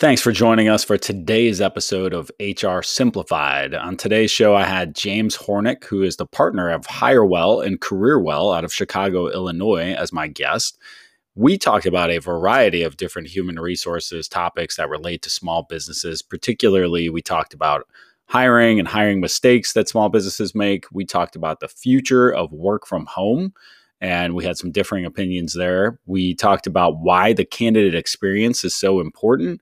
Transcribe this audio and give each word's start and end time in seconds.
Thanks 0.00 0.20
for 0.20 0.32
joining 0.32 0.68
us 0.68 0.82
for 0.82 0.98
today's 0.98 1.60
episode 1.60 2.14
of 2.14 2.28
HR 2.40 2.82
Simplified. 2.82 3.74
On 3.74 3.96
today's 3.96 4.32
show, 4.32 4.56
I 4.56 4.64
had 4.64 4.96
James 4.96 5.36
Hornick, 5.36 5.84
who 5.84 6.02
is 6.02 6.16
the 6.16 6.26
partner 6.26 6.68
of 6.68 6.84
HireWell 6.84 7.64
and 7.64 7.80
CareerWell 7.80 8.56
out 8.56 8.64
of 8.64 8.74
Chicago, 8.74 9.28
Illinois, 9.28 9.92
as 9.92 10.12
my 10.12 10.26
guest. 10.26 10.78
We 11.36 11.56
talked 11.56 11.86
about 11.86 12.10
a 12.10 12.18
variety 12.18 12.82
of 12.82 12.96
different 12.96 13.28
human 13.28 13.60
resources 13.60 14.26
topics 14.26 14.78
that 14.78 14.88
relate 14.88 15.22
to 15.22 15.30
small 15.30 15.62
businesses. 15.62 16.22
Particularly, 16.22 17.08
we 17.08 17.22
talked 17.22 17.54
about 17.54 17.86
hiring 18.26 18.80
and 18.80 18.88
hiring 18.88 19.20
mistakes 19.20 19.74
that 19.74 19.88
small 19.88 20.08
businesses 20.08 20.56
make. 20.56 20.86
We 20.90 21.04
talked 21.04 21.36
about 21.36 21.60
the 21.60 21.68
future 21.68 22.30
of 22.30 22.52
work 22.52 22.84
from 22.84 23.06
home 23.06 23.54
and 24.00 24.34
we 24.34 24.44
had 24.44 24.58
some 24.58 24.72
differing 24.72 25.04
opinions 25.04 25.54
there. 25.54 25.98
We 26.04 26.34
talked 26.34 26.66
about 26.66 26.98
why 26.98 27.32
the 27.32 27.44
candidate 27.44 27.94
experience 27.94 28.64
is 28.64 28.74
so 28.74 29.00
important. 29.00 29.60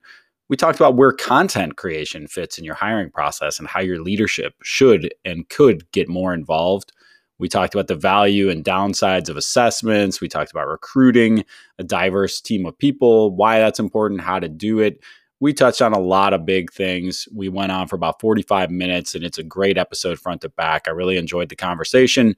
We 0.53 0.57
talked 0.57 0.79
about 0.79 0.97
where 0.97 1.11
content 1.11 1.77
creation 1.77 2.27
fits 2.27 2.59
in 2.59 2.63
your 2.63 2.75
hiring 2.75 3.09
process 3.09 3.57
and 3.57 3.67
how 3.67 3.79
your 3.79 3.99
leadership 3.99 4.53
should 4.61 5.11
and 5.25 5.49
could 5.49 5.91
get 5.91 6.07
more 6.07 6.31
involved. 6.31 6.91
We 7.39 7.49
talked 7.49 7.73
about 7.73 7.87
the 7.87 7.95
value 7.95 8.51
and 8.51 8.63
downsides 8.63 9.29
of 9.29 9.35
assessments. 9.35 10.21
We 10.21 10.27
talked 10.27 10.51
about 10.51 10.67
recruiting 10.67 11.43
a 11.79 11.83
diverse 11.83 12.39
team 12.39 12.67
of 12.67 12.77
people, 12.77 13.35
why 13.35 13.57
that's 13.57 13.79
important, 13.79 14.21
how 14.21 14.37
to 14.37 14.47
do 14.47 14.77
it. 14.77 15.03
We 15.39 15.53
touched 15.53 15.81
on 15.81 15.91
a 15.91 15.99
lot 15.99 16.33
of 16.33 16.45
big 16.45 16.71
things. 16.71 17.27
We 17.33 17.49
went 17.49 17.71
on 17.71 17.87
for 17.87 17.95
about 17.95 18.21
45 18.21 18.69
minutes, 18.69 19.15
and 19.15 19.23
it's 19.23 19.39
a 19.39 19.43
great 19.43 19.79
episode 19.79 20.19
front 20.19 20.41
to 20.41 20.49
back. 20.49 20.83
I 20.87 20.91
really 20.91 21.17
enjoyed 21.17 21.49
the 21.49 21.55
conversation. 21.55 22.35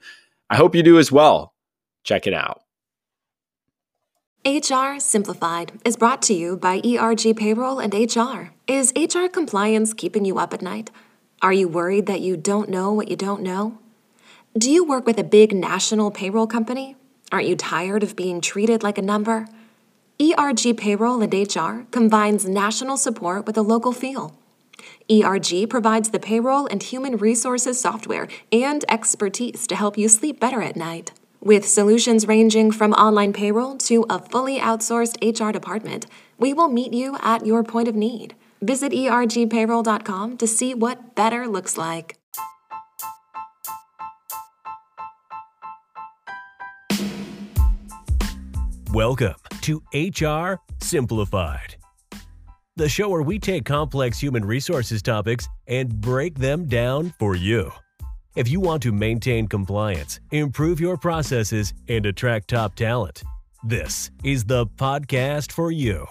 I 0.49 0.55
hope 0.55 0.73
you 0.73 0.83
do 0.83 0.99
as 0.99 1.11
well. 1.11 1.53
Check 2.05 2.27
it 2.27 2.33
out. 2.33 2.61
HR 4.47 4.99
Simplified 4.99 5.71
is 5.83 5.97
brought 5.97 6.21
to 6.21 6.33
you 6.35 6.55
by 6.55 6.79
ERG 6.85 7.35
Payroll 7.35 7.79
and 7.79 7.91
HR. 7.91 8.51
Is 8.67 8.93
HR 8.95 9.25
compliance 9.25 9.91
keeping 9.91 10.23
you 10.23 10.37
up 10.37 10.53
at 10.53 10.61
night? 10.61 10.91
Are 11.41 11.51
you 11.51 11.67
worried 11.67 12.05
that 12.05 12.21
you 12.21 12.37
don't 12.37 12.69
know 12.69 12.93
what 12.93 13.07
you 13.07 13.15
don't 13.15 13.41
know? 13.41 13.79
Do 14.55 14.69
you 14.69 14.85
work 14.85 15.07
with 15.07 15.17
a 15.17 15.23
big 15.23 15.51
national 15.51 16.11
payroll 16.11 16.45
company? 16.45 16.95
Aren't 17.31 17.47
you 17.47 17.55
tired 17.55 18.03
of 18.03 18.15
being 18.15 18.39
treated 18.39 18.83
like 18.83 18.99
a 18.99 19.01
number? 19.01 19.47
ERG 20.21 20.77
Payroll 20.77 21.23
and 21.23 21.33
HR 21.33 21.87
combines 21.89 22.47
national 22.47 22.97
support 22.97 23.47
with 23.47 23.57
a 23.57 23.63
local 23.63 23.93
feel. 23.93 24.37
ERG 25.11 25.67
provides 25.71 26.11
the 26.11 26.19
payroll 26.19 26.67
and 26.67 26.83
human 26.83 27.17
resources 27.17 27.81
software 27.81 28.27
and 28.51 28.85
expertise 28.89 29.65
to 29.65 29.75
help 29.75 29.97
you 29.97 30.07
sleep 30.07 30.39
better 30.39 30.61
at 30.61 30.75
night. 30.75 31.13
With 31.45 31.67
solutions 31.67 32.27
ranging 32.27 32.71
from 32.71 32.93
online 32.93 33.31
payroll 33.31 33.77
to 33.85 34.03
a 34.09 34.17
fully 34.17 34.57
outsourced 34.57 35.21
HR 35.21 35.51
department, 35.51 36.07
we 36.39 36.55
will 36.55 36.69
meet 36.69 36.91
you 36.91 37.17
at 37.21 37.45
your 37.45 37.63
point 37.63 37.87
of 37.87 37.93
need. 37.93 38.33
Visit 38.63 38.91
ergpayroll.com 38.91 40.37
to 40.37 40.47
see 40.47 40.73
what 40.73 41.13
better 41.13 41.47
looks 41.47 41.77
like. 41.77 42.17
Welcome 48.91 49.35
to 49.61 49.83
HR 49.93 50.59
Simplified, 50.81 51.75
the 52.75 52.89
show 52.89 53.09
where 53.09 53.21
we 53.21 53.37
take 53.37 53.65
complex 53.65 54.19
human 54.19 54.43
resources 54.43 55.03
topics 55.03 55.47
and 55.67 56.01
break 56.01 56.39
them 56.39 56.65
down 56.65 57.13
for 57.19 57.35
you. 57.35 57.71
If 58.35 58.49
you 58.49 58.59
want 58.59 58.83
to 58.83 58.91
maintain 58.91 59.47
compliance, 59.47 60.19
improve 60.31 60.81
your 60.81 60.97
processes, 60.97 61.73
and 61.87 62.05
attract 62.05 62.49
top 62.49 62.75
talent, 62.75 63.23
this 63.63 64.11
is 64.25 64.43
the 64.43 64.67
podcast 64.67 65.53
for 65.53 65.71
you. 65.71 66.05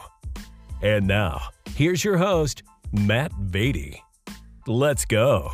And 0.80 1.06
now, 1.06 1.42
here's 1.74 2.02
your 2.02 2.16
host, 2.16 2.62
Matt 2.92 3.50
Beatty. 3.50 4.02
Let's 4.66 5.04
go. 5.04 5.52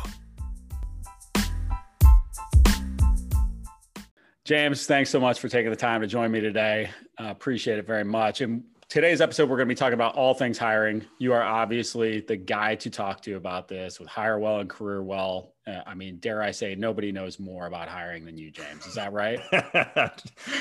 James, 4.45 4.85
thanks 4.85 5.09
so 5.09 5.19
much 5.19 5.41
for 5.41 5.49
taking 5.49 5.71
the 5.71 5.75
time 5.75 5.99
to 5.99 6.07
join 6.07 6.31
me 6.31 6.39
today. 6.39 6.89
Uh, 7.19 7.25
appreciate 7.25 7.79
it 7.79 7.85
very 7.85 8.05
much. 8.05 8.39
And 8.39 8.63
today's 8.87 9.19
episode, 9.19 9.49
we're 9.49 9.57
going 9.57 9.67
to 9.67 9.75
be 9.75 9.77
talking 9.77 9.93
about 9.93 10.15
all 10.15 10.33
things 10.33 10.57
hiring. 10.57 11.05
You 11.19 11.33
are 11.33 11.43
obviously 11.43 12.21
the 12.21 12.37
guy 12.37 12.75
to 12.75 12.89
talk 12.89 13.21
to 13.23 13.35
about 13.35 13.67
this 13.67 13.99
with 13.99 14.07
HireWell 14.07 14.61
and 14.61 14.69
CareerWell. 14.69 15.49
Uh, 15.67 15.81
I 15.85 15.93
mean, 15.93 16.17
dare 16.17 16.41
I 16.41 16.49
say, 16.49 16.73
nobody 16.73 17.11
knows 17.11 17.39
more 17.39 17.67
about 17.67 17.87
hiring 17.87 18.25
than 18.25 18.35
you, 18.35 18.49
James. 18.49 18.87
Is 18.87 18.95
that 18.95 19.13
right? 19.13 19.39
I, 19.51 20.11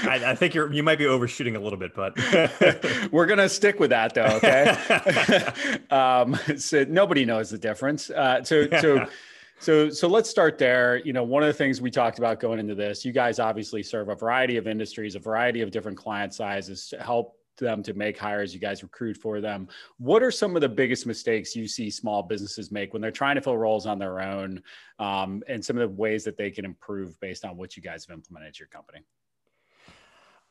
I, 0.05 0.35
think 0.35 0.55
you're 0.55 0.71
you 0.71 0.83
might 0.83 0.99
be 0.99 1.07
overshooting 1.07 1.57
a 1.57 1.61
little 1.61 1.79
bit, 1.79 1.95
but 1.95 2.15
we're 3.13 3.25
going 3.25 3.39
to 3.39 3.49
stick 3.49 3.81
with 3.81 3.91
that, 3.91 4.13
though. 4.13 4.27
Okay. 4.27 5.79
um, 5.91 6.39
so 6.59 6.85
nobody 6.85 7.25
knows 7.25 7.49
the 7.49 7.59
difference. 7.59 8.11
Uh, 8.11 8.45
so 8.45 8.69
so. 8.81 9.07
So, 9.63 9.91
so 9.91 10.09
let's 10.09 10.31
start 10.31 10.57
there. 10.57 11.03
You 11.05 11.13
know, 11.13 11.23
one 11.23 11.43
of 11.43 11.47
the 11.47 11.53
things 11.53 11.83
we 11.83 11.91
talked 11.91 12.17
about 12.17 12.41
going 12.41 12.59
into 12.59 12.75
this, 12.75 13.05
you 13.05 13.13
guys 13.13 13.39
obviously 13.39 13.83
serve 13.83 14.09
a 14.09 14.15
variety 14.15 14.57
of 14.57 14.67
industries, 14.67 15.17
a 15.17 15.19
variety 15.19 15.61
of 15.61 15.71
different 15.71 15.99
client 15.99 16.33
sizes 16.33 16.89
to 16.89 17.03
help 17.03 17.37
them 17.65 17.83
to 17.83 17.95
make 17.95 18.19
hires, 18.19 18.53
you 18.55 18.61
guys 18.61 18.83
recruit 18.83 19.17
for 19.17 19.41
them. 19.41 19.69
What 19.99 20.23
are 20.23 20.31
some 20.31 20.57
of 20.57 20.63
the 20.63 20.69
biggest 20.69 21.07
mistakes 21.07 21.55
you 21.55 21.69
see 21.69 21.91
small 21.91 22.23
businesses 22.23 22.71
make 22.71 22.93
when 22.93 23.03
they're 23.03 23.11
trying 23.11 23.37
to 23.37 23.43
fill 23.43 23.59
roles 23.59 23.87
on 23.87 23.99
their 23.99 24.21
own, 24.21 24.63
um, 24.99 25.43
and 25.49 25.65
some 25.65 25.77
of 25.77 25.89
the 25.89 25.97
ways 25.97 26.25
that 26.25 26.37
they 26.37 26.51
can 26.51 26.65
improve 26.65 27.19
based 27.21 27.45
on 27.45 27.57
what 27.57 27.77
you 27.77 27.83
guys 27.83 28.07
have 28.07 28.15
implemented 28.15 28.49
at 28.49 28.59
your 28.59 28.69
company? 28.69 29.01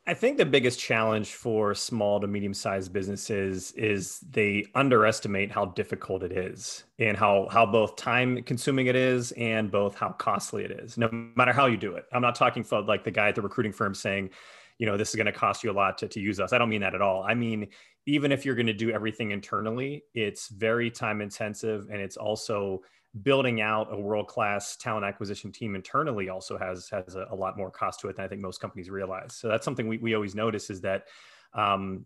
I 0.07 0.15
think 0.15 0.37
the 0.37 0.45
biggest 0.45 0.79
challenge 0.79 1.33
for 1.33 1.75
small 1.75 2.19
to 2.19 2.25
medium 2.25 2.53
sized 2.55 2.91
businesses 2.91 3.73
is 3.73 4.21
they 4.31 4.65
underestimate 4.73 5.51
how 5.51 5.65
difficult 5.65 6.23
it 6.23 6.31
is 6.31 6.85
and 6.97 7.15
how, 7.15 7.47
how 7.51 7.67
both 7.67 7.95
time 7.95 8.41
consuming 8.41 8.87
it 8.87 8.95
is 8.95 9.33
and 9.33 9.69
both 9.69 9.93
how 9.93 10.09
costly 10.09 10.63
it 10.63 10.71
is, 10.71 10.97
no 10.97 11.09
matter 11.35 11.53
how 11.53 11.67
you 11.67 11.77
do 11.77 11.93
it. 11.93 12.05
I'm 12.11 12.23
not 12.23 12.33
talking 12.33 12.63
for 12.63 12.81
like 12.81 13.03
the 13.03 13.11
guy 13.11 13.27
at 13.27 13.35
the 13.35 13.43
recruiting 13.43 13.73
firm 13.73 13.93
saying, 13.93 14.31
you 14.79 14.87
know 14.87 14.97
this 14.97 15.09
is 15.09 15.15
going 15.15 15.27
to 15.27 15.31
cost 15.31 15.63
you 15.63 15.71
a 15.71 15.73
lot 15.73 15.97
to, 15.99 16.07
to 16.07 16.19
use 16.19 16.39
us. 16.39 16.51
I 16.51 16.57
don't 16.57 16.69
mean 16.69 16.81
that 16.81 16.95
at 16.95 17.01
all. 17.01 17.23
I 17.23 17.35
mean 17.35 17.67
even 18.05 18.31
if 18.31 18.43
you're 18.43 18.55
going 18.55 18.65
to 18.65 18.73
do 18.73 18.89
everything 18.89 19.31
internally 19.31 20.03
it's 20.15 20.47
very 20.47 20.89
time 20.89 21.21
intensive 21.21 21.89
and 21.91 22.01
it's 22.01 22.17
also 22.17 22.81
building 23.23 23.59
out 23.59 23.91
a 23.91 23.97
world 23.97 24.27
class 24.27 24.75
talent 24.77 25.05
acquisition 25.05 25.51
team 25.51 25.75
internally 25.75 26.29
also 26.29 26.57
has 26.57 26.89
has 26.89 27.15
a, 27.15 27.27
a, 27.31 27.35
lot 27.35 27.57
more 27.57 27.71
cost 27.71 27.99
to 27.99 28.07
it 28.07 28.15
than 28.15 28.23
i 28.23 28.27
think 28.27 28.41
most 28.41 28.61
companies 28.61 28.89
realize. 28.89 29.35
So 29.35 29.47
that's 29.47 29.65
something 29.65 29.87
we, 29.87 29.97
we 29.97 30.13
always 30.13 30.35
notice 30.35 30.69
is 30.69 30.81
that 30.81 31.05
um, 31.53 32.05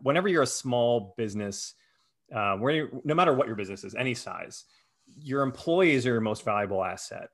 whenever 0.00 0.28
you're 0.28 0.42
a 0.42 0.46
small 0.46 1.14
business 1.16 1.74
uh, 2.34 2.56
where 2.56 2.88
no 3.04 3.14
matter 3.14 3.34
what 3.34 3.46
your 3.46 3.56
business 3.56 3.84
is 3.84 3.94
any 3.94 4.14
size 4.14 4.64
your 5.18 5.42
employees 5.42 6.06
are 6.06 6.12
your 6.12 6.20
most 6.20 6.44
valuable 6.44 6.84
asset 6.84 7.28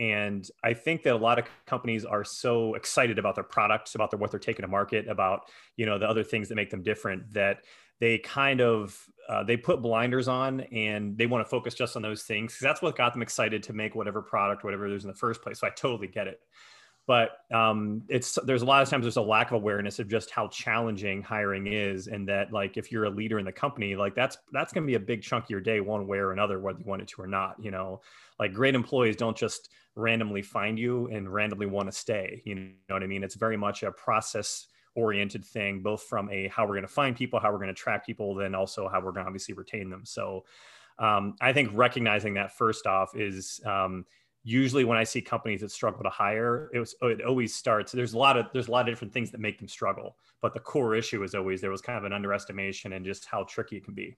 and 0.00 0.48
I 0.64 0.72
think 0.72 1.02
that 1.02 1.14
a 1.14 1.16
lot 1.16 1.38
of 1.38 1.44
companies 1.66 2.06
are 2.06 2.24
so 2.24 2.74
excited 2.74 3.18
about 3.18 3.34
their 3.34 3.44
products, 3.44 3.94
about 3.94 4.10
their, 4.10 4.18
what 4.18 4.30
they're 4.30 4.40
taking 4.40 4.62
to 4.62 4.68
market, 4.68 5.06
about 5.06 5.42
you 5.76 5.84
know 5.86 5.98
the 5.98 6.08
other 6.08 6.24
things 6.24 6.48
that 6.48 6.54
make 6.54 6.70
them 6.70 6.82
different 6.82 7.32
that 7.34 7.58
they 8.00 8.18
kind 8.18 8.62
of 8.62 8.98
uh, 9.28 9.44
they 9.44 9.58
put 9.58 9.82
blinders 9.82 10.26
on 10.26 10.60
and 10.72 11.16
they 11.18 11.26
want 11.26 11.44
to 11.44 11.48
focus 11.48 11.74
just 11.74 11.94
on 11.96 12.02
those 12.02 12.22
things 12.22 12.54
because 12.54 12.62
that's 12.62 12.82
what 12.82 12.96
got 12.96 13.12
them 13.12 13.22
excited 13.22 13.62
to 13.62 13.72
make 13.74 13.94
whatever 13.94 14.22
product, 14.22 14.64
whatever 14.64 14.88
there's 14.88 15.04
in 15.04 15.10
the 15.10 15.14
first 15.14 15.42
place. 15.42 15.60
So 15.60 15.66
I 15.66 15.70
totally 15.70 16.08
get 16.08 16.26
it. 16.26 16.40
But 17.10 17.38
um, 17.52 18.04
it's 18.08 18.38
there's 18.44 18.62
a 18.62 18.64
lot 18.64 18.84
of 18.84 18.88
times 18.88 19.02
there's 19.02 19.16
a 19.16 19.20
lack 19.20 19.48
of 19.48 19.54
awareness 19.54 19.98
of 19.98 20.06
just 20.06 20.30
how 20.30 20.46
challenging 20.46 21.22
hiring 21.22 21.66
is, 21.66 22.06
and 22.06 22.28
that 22.28 22.52
like 22.52 22.76
if 22.76 22.92
you're 22.92 23.06
a 23.06 23.10
leader 23.10 23.40
in 23.40 23.44
the 23.44 23.50
company, 23.50 23.96
like 23.96 24.14
that's 24.14 24.38
that's 24.52 24.72
going 24.72 24.84
to 24.84 24.86
be 24.86 24.94
a 24.94 25.00
big 25.00 25.20
chunk 25.20 25.46
of 25.46 25.50
your 25.50 25.60
day, 25.60 25.80
one 25.80 26.06
way 26.06 26.18
or 26.18 26.30
another, 26.30 26.60
whether 26.60 26.78
you 26.78 26.84
want 26.84 27.02
it 27.02 27.08
to 27.08 27.20
or 27.20 27.26
not. 27.26 27.56
You 27.60 27.72
know, 27.72 28.00
like 28.38 28.52
great 28.52 28.76
employees 28.76 29.16
don't 29.16 29.36
just 29.36 29.70
randomly 29.96 30.40
find 30.40 30.78
you 30.78 31.08
and 31.08 31.28
randomly 31.28 31.66
want 31.66 31.88
to 31.88 31.92
stay. 31.92 32.42
You 32.44 32.54
know 32.54 32.94
what 32.94 33.02
I 33.02 33.08
mean? 33.08 33.24
It's 33.24 33.34
very 33.34 33.56
much 33.56 33.82
a 33.82 33.90
process 33.90 34.68
oriented 34.94 35.44
thing, 35.44 35.82
both 35.82 36.04
from 36.04 36.30
a 36.30 36.46
how 36.46 36.62
we're 36.62 36.74
going 36.74 36.82
to 36.82 36.88
find 36.88 37.16
people, 37.16 37.40
how 37.40 37.50
we're 37.50 37.58
going 37.58 37.66
to 37.66 37.72
attract 37.72 38.06
people, 38.06 38.36
then 38.36 38.54
also 38.54 38.88
how 38.88 39.00
we're 39.00 39.10
going 39.10 39.24
to 39.24 39.28
obviously 39.28 39.54
retain 39.54 39.90
them. 39.90 40.04
So 40.04 40.44
um, 41.00 41.34
I 41.40 41.52
think 41.52 41.70
recognizing 41.72 42.34
that 42.34 42.56
first 42.56 42.86
off 42.86 43.16
is 43.16 43.60
um, 43.66 44.04
usually 44.42 44.84
when 44.84 44.98
I 44.98 45.04
see 45.04 45.20
companies 45.20 45.60
that 45.60 45.70
struggle 45.70 46.02
to 46.02 46.10
hire, 46.10 46.70
it 46.72 46.78
was 46.78 46.94
oh, 47.02 47.08
it 47.08 47.22
always 47.22 47.54
starts. 47.54 47.92
There's 47.92 48.14
a 48.14 48.18
lot 48.18 48.36
of 48.36 48.46
there's 48.52 48.68
a 48.68 48.70
lot 48.70 48.88
of 48.88 48.92
different 48.92 49.12
things 49.12 49.30
that 49.30 49.40
make 49.40 49.58
them 49.58 49.68
struggle, 49.68 50.16
but 50.40 50.54
the 50.54 50.60
core 50.60 50.94
issue 50.94 51.22
is 51.22 51.34
always 51.34 51.60
there 51.60 51.70
was 51.70 51.82
kind 51.82 51.98
of 51.98 52.04
an 52.04 52.12
underestimation 52.12 52.92
and 52.94 53.04
just 53.04 53.26
how 53.26 53.44
tricky 53.44 53.76
it 53.76 53.84
can 53.84 53.94
be. 53.94 54.16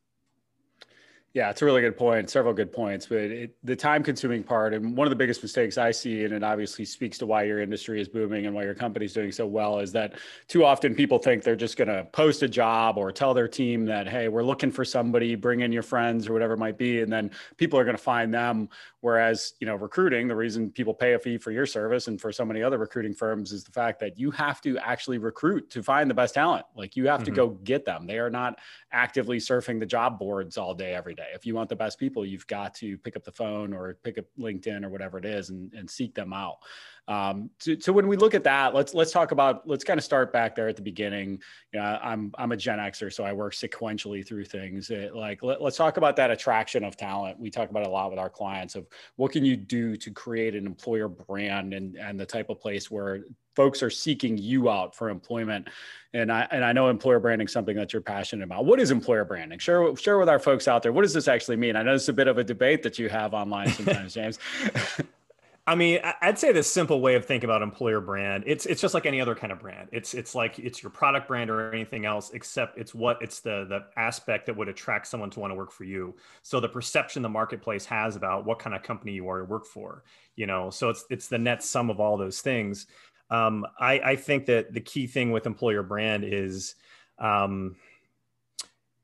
Yeah, 1.35 1.49
it's 1.49 1.63
a 1.63 1.65
really 1.65 1.81
good 1.81 1.97
point. 1.97 2.29
Several 2.29 2.53
good 2.53 2.71
points, 2.71 3.07
but 3.07 3.17
it, 3.17 3.57
the 3.65 3.75
time-consuming 3.75 4.43
part, 4.43 4.75
and 4.75 4.95
one 4.95 5.07
of 5.07 5.11
the 5.11 5.17
biggest 5.17 5.43
mistakes 5.43 5.79
I 5.79 5.91
see, 5.91 6.25
and 6.25 6.35
it 6.35 6.45
obviously 6.45 6.85
speaks 6.85 7.17
to 7.19 7.27
why 7.27 7.45
your 7.45 7.63
industry 7.63 8.03
is 8.03 8.09
booming 8.09 8.45
and 8.45 8.55
why 8.55 8.65
your 8.65 8.75
company's 8.75 9.15
doing 9.15 9.33
so 9.33 9.47
well, 9.47 9.79
is 9.79 9.93
that 9.93 10.19
too 10.47 10.63
often 10.63 10.95
people 10.95 11.19
think 11.19 11.43
they're 11.43 11.57
just 11.57 11.79
going 11.79 11.89
to 11.89 12.05
post 12.13 12.43
a 12.43 12.49
job 12.49 12.99
or 12.99 13.11
tell 13.11 13.33
their 13.33 13.49
team 13.49 13.87
that, 13.87 14.07
hey, 14.07 14.29
we're 14.29 14.43
looking 14.43 14.71
for 14.71 14.85
somebody, 14.85 15.35
bring 15.35 15.61
in 15.61 15.73
your 15.73 15.83
friends 15.83 16.29
or 16.29 16.35
whatever 16.35 16.53
it 16.53 16.59
might 16.59 16.77
be, 16.77 17.01
and 17.01 17.11
then 17.11 17.31
people 17.57 17.79
are 17.79 17.85
going 17.85 17.97
to 17.97 18.03
find 18.03 18.35
them. 18.35 18.69
Whereas, 19.01 19.55
you 19.59 19.67
know, 19.67 19.77
recruiting, 19.77 20.29
the 20.29 20.37
reason 20.37 20.71
people 20.71 20.93
pay 20.93 21.15
a 21.15 21.19
fee 21.19 21.39
for 21.39 21.51
your 21.51 21.67
service 21.67 22.09
and 22.09 22.21
for 22.21 22.31
so 22.31 22.45
many 22.45 22.63
other 22.63 22.79
recruiting 22.79 23.15
firms 23.15 23.53
is 23.53 23.65
the 23.65 23.73
fact 23.73 24.01
that 24.01 24.19
you 24.19 24.31
have 24.33 24.61
to 24.61 24.77
actually 24.79 25.17
recruit 25.17 25.71
to 25.71 25.83
find 25.83 26.11
the 26.11 26.15
best 26.15 26.35
talent. 26.35 26.67
Like 26.77 26.95
you 26.95 27.09
have 27.09 27.21
mm-hmm. 27.21 27.31
to 27.31 27.37
go 27.37 27.49
get 27.65 27.87
them. 27.87 28.07
They 28.07 28.19
are 28.19 28.31
not 28.31 28.59
actively 28.93 29.39
surfing 29.39 29.81
the 29.81 29.87
job 29.87 30.19
boards 30.19 30.59
all 30.59 30.75
day, 30.75 30.95
every 30.95 31.15
day 31.15 31.22
day. 31.23 31.31
If 31.35 31.47
you 31.47 31.55
want 31.55 31.69
the 31.69 31.77
best 31.77 31.99
people, 31.99 32.25
you've 32.27 32.47
got 32.47 32.75
to 32.77 32.99
pick 32.99 33.17
up 33.17 33.25
the 33.25 33.33
phone 33.33 33.73
or 33.73 33.99
pick 34.03 34.19
up 34.19 34.25
LinkedIn 34.39 34.85
or 34.85 34.89
whatever 34.89 35.19
it 35.19 35.25
is 35.25 35.51
and, 35.51 35.73
and 35.75 35.89
seek 35.89 36.15
them 36.15 36.33
out. 36.33 36.59
Um, 37.09 37.51
so, 37.59 37.75
so, 37.81 37.93
when 37.93 38.07
we 38.07 38.17
look 38.17 38.35
at 38.35 38.45
that, 38.45 38.75
let's 38.75 38.95
let's 38.95 39.11
talk 39.11 39.33
about 39.33 39.69
let's 39.69 39.83
kind 39.83 39.99
of 39.99 40.05
start 40.05 40.33
back 40.33 40.55
there 40.55 40.69
at 40.69 40.77
the 40.77 40.83
beginning. 40.83 41.41
You 41.73 41.81
know, 41.81 41.99
I'm 42.01 42.33
I'm 42.39 42.53
a 42.53 42.57
Gen 42.57 42.79
Xer, 42.79 43.13
so 43.13 43.25
I 43.25 43.33
work 43.33 43.55
sequentially 43.55 44.27
through 44.27 44.45
things. 44.45 44.91
It, 44.91 45.15
like 45.15 45.43
let, 45.43 45.61
us 45.61 45.77
talk 45.77 45.97
about 45.97 46.15
that 46.17 46.31
attraction 46.31 46.85
of 46.85 46.97
talent. 46.97 47.41
We 47.41 47.51
talk 47.51 47.71
about 47.71 47.87
a 47.87 47.91
lot 47.91 48.11
with 48.11 48.21
our 48.21 48.31
clients 48.31 48.77
of 48.77 48.87
what 49.17 49.33
can 49.33 49.45
you 49.45 49.57
do 49.57 49.97
to 49.97 50.11
create 50.13 50.55
an 50.55 50.65
employer 50.65 51.09
brand 51.09 51.75
and 51.75 51.97
and 51.97 52.19
the 52.21 52.27
type 52.27 52.51
of 52.51 52.61
place 52.61 52.89
where 52.89 53.25
folks 53.57 53.83
are 53.83 53.91
seeking 53.91 54.39
you 54.39 54.71
out 54.71 54.95
for 54.95 55.11
employment. 55.11 55.69
And 56.15 56.31
I 56.31 56.47
and 56.51 56.65
I 56.65 56.73
know 56.73 56.89
employer 56.89 57.19
branding 57.19 57.47
is 57.47 57.53
something 57.53 57.77
that 57.77 57.93
you're 57.93 58.03
passionate 58.03 58.45
about. 58.45 58.65
What 58.65 58.79
is 58.79 58.91
employer 58.91 59.25
branding? 59.25 59.59
Share 59.59 59.95
share 59.97 60.19
with 60.19 60.29
our 60.29 60.39
folks 60.39 60.69
out 60.69 60.83
there. 60.83 60.93
What 60.93 61.03
does 61.03 61.15
this 61.15 61.27
actually 61.27 61.57
mean? 61.57 61.75
I 61.75 61.83
know 61.83 61.95
it's 61.95 62.09
a 62.09 62.13
bit 62.13 62.29
of 62.29 62.39
a 62.39 62.45
debate 62.45 62.83
that 62.85 62.99
you 62.99 63.09
have 63.09 63.35
online 63.35 63.71
sometimes, 63.71 64.15
James. 64.15 64.39
I 65.65 65.77
mean, 65.77 66.01
I'd 66.21 66.41
say 66.41 66.51
the 66.51 66.63
simple 66.65 67.01
way 67.01 67.15
of 67.15 67.25
thinking 67.25 67.49
about 67.49 67.63
employer 67.63 68.01
brand, 68.01 68.43
it's 68.49 68.67
it's 68.67 68.81
just 68.81 68.95
like 68.95 69.07
any 69.07 69.21
other 69.21 69.37
kind 69.37 69.53
of 69.53 69.61
brand. 69.61 69.91
It's 69.93 70.13
it's 70.13 70.35
like 70.35 70.59
it's 70.59 70.83
your 70.83 70.91
product 70.91 71.29
brand 71.29 71.51
or 71.51 71.73
anything 71.73 72.05
else, 72.05 72.33
except 72.33 72.79
it's 72.79 72.93
what 72.93 73.23
it's 73.23 73.39
the 73.39 73.65
the 73.69 73.85
aspect 73.97 74.47
that 74.47 74.57
would 74.57 74.69
attract 74.69 75.07
someone 75.07 75.31
to 75.31 75.39
want 75.39 75.53
to 75.53 75.55
work 75.55 75.71
for 75.71 75.85
you. 75.85 76.17
So 76.43 76.59
the 76.59 76.69
perception 76.69 77.23
the 77.23 77.29
marketplace 77.29 77.85
has 77.87 78.17
about 78.17 78.45
what 78.45 78.59
kind 78.59 78.75
of 78.75 78.83
company 78.83 79.13
you 79.13 79.29
are 79.29 79.39
to 79.39 79.45
work 79.45 79.65
for, 79.65 80.03
you 80.35 80.47
know. 80.47 80.69
So 80.71 80.91
it's 80.91 81.05
it's 81.11 81.29
the 81.29 81.39
net 81.39 81.63
sum 81.63 81.91
of 81.91 82.01
all 82.01 82.17
those 82.17 82.41
things. 82.41 82.89
Um, 83.31 83.65
I, 83.79 84.01
I 84.01 84.17
think 84.17 84.47
that 84.47 84.75
the 84.75 84.81
key 84.81 85.07
thing 85.07 85.31
with 85.31 85.47
employer 85.47 85.85
brand 85.85 86.25
is 86.25 86.75
um, 87.21 87.77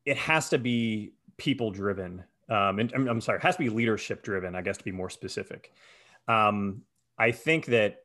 it 0.04 0.16
has 0.16 0.48
to 0.48 0.58
be 0.58 1.12
people 1.36 1.70
driven. 1.70 2.24
Um, 2.48 2.80
and 2.80 2.92
I'm, 2.94 3.08
I'm 3.08 3.20
sorry, 3.20 3.38
it 3.38 3.42
has 3.42 3.56
to 3.56 3.62
be 3.62 3.68
leadership 3.68 4.24
driven. 4.24 4.56
I 4.56 4.62
guess 4.62 4.76
to 4.78 4.84
be 4.84 4.90
more 4.90 5.08
specific. 5.08 5.72
Um, 6.28 6.82
I 7.18 7.32
think 7.32 7.66
that 7.66 7.96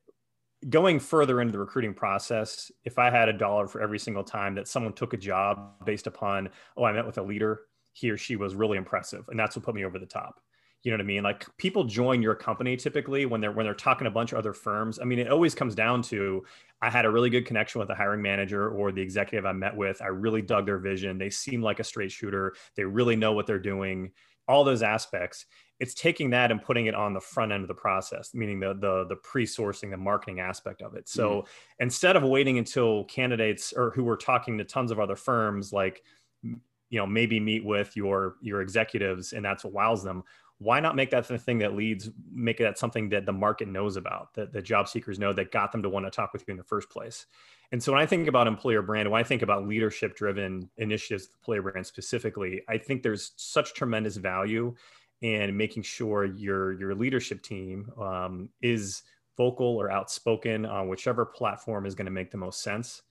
going 0.70 1.00
further 1.00 1.42
into 1.42 1.52
the 1.52 1.60
recruiting 1.60 1.94
process, 1.94 2.72
if 2.84 2.98
I 2.98 3.10
had 3.10 3.30
a 3.30 3.34
dollar 3.34 3.68
for 3.68 3.82
every 3.82 4.00
single 4.00 4.24
time 4.24 4.56
that 4.56 4.68
someone 4.68 4.94
took 4.94 5.14
a 5.14 5.18
job 5.18 5.86
based 5.86 6.08
upon, 6.08 6.50
oh, 6.78 6.86
I 6.86 6.94
met 6.94 7.06
with 7.06 7.18
a 7.18 7.24
leader, 7.24 7.62
he 7.92 8.10
or 8.10 8.18
she 8.18 8.36
was 8.36 8.56
really 8.56 8.78
impressive, 8.78 9.28
and 9.30 9.40
that's 9.40 9.56
what 9.56 9.66
put 9.66 9.76
me 9.76 9.86
over 9.86 10.00
the 10.00 10.06
top. 10.06 10.40
You 10.84 10.92
know 10.92 10.98
what 10.98 11.04
I 11.04 11.08
mean? 11.08 11.24
Like 11.24 11.46
people 11.58 11.86
join 11.86 12.22
your 12.22 12.36
company 12.36 12.76
typically 12.76 13.26
when 13.26 13.40
they're 13.40 13.54
when 13.54 13.66
they're 13.66 13.74
talking 13.74 14.06
a 14.06 14.12
bunch 14.12 14.34
of 14.34 14.38
other 14.38 14.52
firms. 14.52 15.00
I 15.00 15.06
mean, 15.06 15.18
it 15.18 15.32
always 15.32 15.56
comes 15.56 15.76
down 15.76 16.02
to 16.04 16.44
I 16.82 16.90
had 16.90 17.06
a 17.06 17.10
really 17.10 17.30
good 17.30 17.46
connection 17.46 17.80
with 17.80 17.88
the 17.88 17.96
hiring 17.96 18.22
manager 18.22 18.70
or 18.70 18.92
the 18.92 19.02
executive 19.02 19.46
I 19.46 19.54
met 19.54 19.74
with. 19.78 20.02
I 20.02 20.08
really 20.08 20.42
dug 20.42 20.66
their 20.66 20.80
vision. 20.80 21.18
They 21.18 21.30
seem 21.30 21.62
like 21.62 21.80
a 21.80 21.86
straight 21.86 22.12
shooter. 22.12 22.56
They 22.76 22.84
really 22.84 23.16
know 23.16 23.32
what 23.32 23.48
they're 23.48 23.60
doing. 23.60 24.12
All 24.46 24.66
those 24.66 24.84
aspects 24.84 25.46
it's 25.84 25.94
taking 25.94 26.30
that 26.30 26.50
and 26.50 26.62
putting 26.62 26.86
it 26.86 26.96
on 26.96 27.14
the 27.14 27.20
front 27.20 27.52
end 27.52 27.62
of 27.62 27.68
the 27.68 27.74
process 27.74 28.34
meaning 28.34 28.58
the 28.58 28.74
the, 28.74 29.06
the 29.10 29.18
pre-sourcing 29.18 29.92
the 29.92 29.98
marketing 29.98 30.40
aspect 30.40 30.82
of 30.82 30.96
it 30.96 31.10
so 31.10 31.30
mm-hmm. 31.30 31.84
instead 31.84 32.16
of 32.16 32.24
waiting 32.24 32.58
until 32.58 33.04
candidates 33.04 33.74
or 33.74 33.92
who 33.92 34.06
were 34.06 34.16
talking 34.16 34.58
to 34.58 34.64
tons 34.64 34.92
of 34.92 35.00
other 35.00 35.18
firms 35.18 35.74
like 35.74 36.02
you 36.42 37.00
know 37.00 37.06
maybe 37.06 37.38
meet 37.38 37.66
with 37.66 37.98
your 37.98 38.36
your 38.42 38.62
executives 38.62 39.34
and 39.34 39.44
that's 39.44 39.66
what 39.66 39.74
wows 39.74 40.04
them 40.04 40.24
why 40.60 40.80
not 40.80 40.96
make 40.96 41.12
that 41.12 41.28
the 41.28 41.38
thing 41.38 41.58
that 41.58 41.76
leads 41.76 42.10
make 42.32 42.60
that 42.60 42.78
something 42.78 43.10
that 43.10 43.26
the 43.26 43.34
market 43.34 43.68
knows 43.68 43.98
about 43.98 44.34
that 44.36 44.54
the 44.54 44.62
job 44.62 44.88
seekers 44.88 45.20
know 45.20 45.34
that 45.34 45.52
got 45.52 45.74
them 45.74 45.84
to 45.84 45.90
want 45.90 46.06
to 46.06 46.10
talk 46.10 46.32
with 46.32 46.46
you 46.48 46.54
in 46.54 46.58
the 46.58 46.64
first 46.64 46.90
place 46.90 47.26
and 47.74 47.84
so 47.84 47.92
when 47.92 48.00
i 48.00 48.06
think 48.06 48.30
about 48.30 48.48
employer 48.48 48.82
brand 48.82 49.12
when 49.12 49.20
i 49.20 49.24
think 49.24 49.42
about 49.42 49.68
leadership 49.68 50.16
driven 50.16 50.70
initiatives 50.78 51.28
employer 51.42 51.62
brand 51.62 51.86
specifically 51.86 52.62
i 52.70 52.78
think 52.78 53.04
there's 53.04 53.34
such 53.36 53.74
tremendous 53.74 54.16
value 54.16 54.74
and 55.24 55.58
making 55.58 55.82
sure 55.84 56.26
your 56.26 56.74
your 56.74 56.94
leadership 56.94 57.42
team 57.42 57.90
um, 58.00 58.50
is 58.62 59.04
vocal 59.38 59.66
or 59.66 59.90
outspoken 59.90 60.66
on 60.66 60.88
whichever 60.88 61.26
platform 61.26 61.86
is 61.86 61.96
going 61.96 62.06
to 62.06 62.12
make 62.12 62.30
the 62.30 62.38
most 62.38 62.62
sense. 62.62 63.02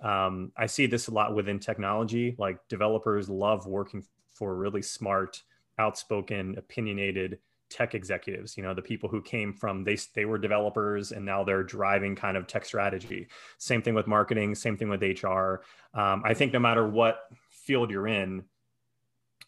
Um, 0.00 0.52
I 0.56 0.66
see 0.66 0.86
this 0.86 1.08
a 1.08 1.10
lot 1.10 1.34
within 1.34 1.58
technology. 1.58 2.36
Like 2.38 2.58
developers 2.68 3.28
love 3.28 3.66
working 3.66 4.04
for 4.34 4.54
really 4.54 4.82
smart, 4.82 5.42
outspoken, 5.78 6.56
opinionated 6.58 7.38
tech 7.70 7.94
executives. 7.94 8.56
You 8.56 8.62
know, 8.62 8.74
the 8.74 8.82
people 8.82 9.08
who 9.08 9.22
came 9.22 9.52
from 9.52 9.82
they 9.82 9.96
they 10.14 10.26
were 10.26 10.38
developers 10.38 11.12
and 11.12 11.24
now 11.24 11.42
they're 11.42 11.64
driving 11.64 12.14
kind 12.14 12.36
of 12.36 12.46
tech 12.46 12.64
strategy. 12.64 13.26
Same 13.58 13.82
thing 13.82 13.94
with 13.94 14.06
marketing. 14.06 14.54
Same 14.54 14.76
thing 14.76 14.90
with 14.90 15.02
HR. 15.02 15.62
Um, 15.98 16.22
I 16.24 16.34
think 16.34 16.52
no 16.52 16.58
matter 16.58 16.86
what 16.86 17.20
field 17.50 17.90
you're 17.90 18.06
in, 18.06 18.44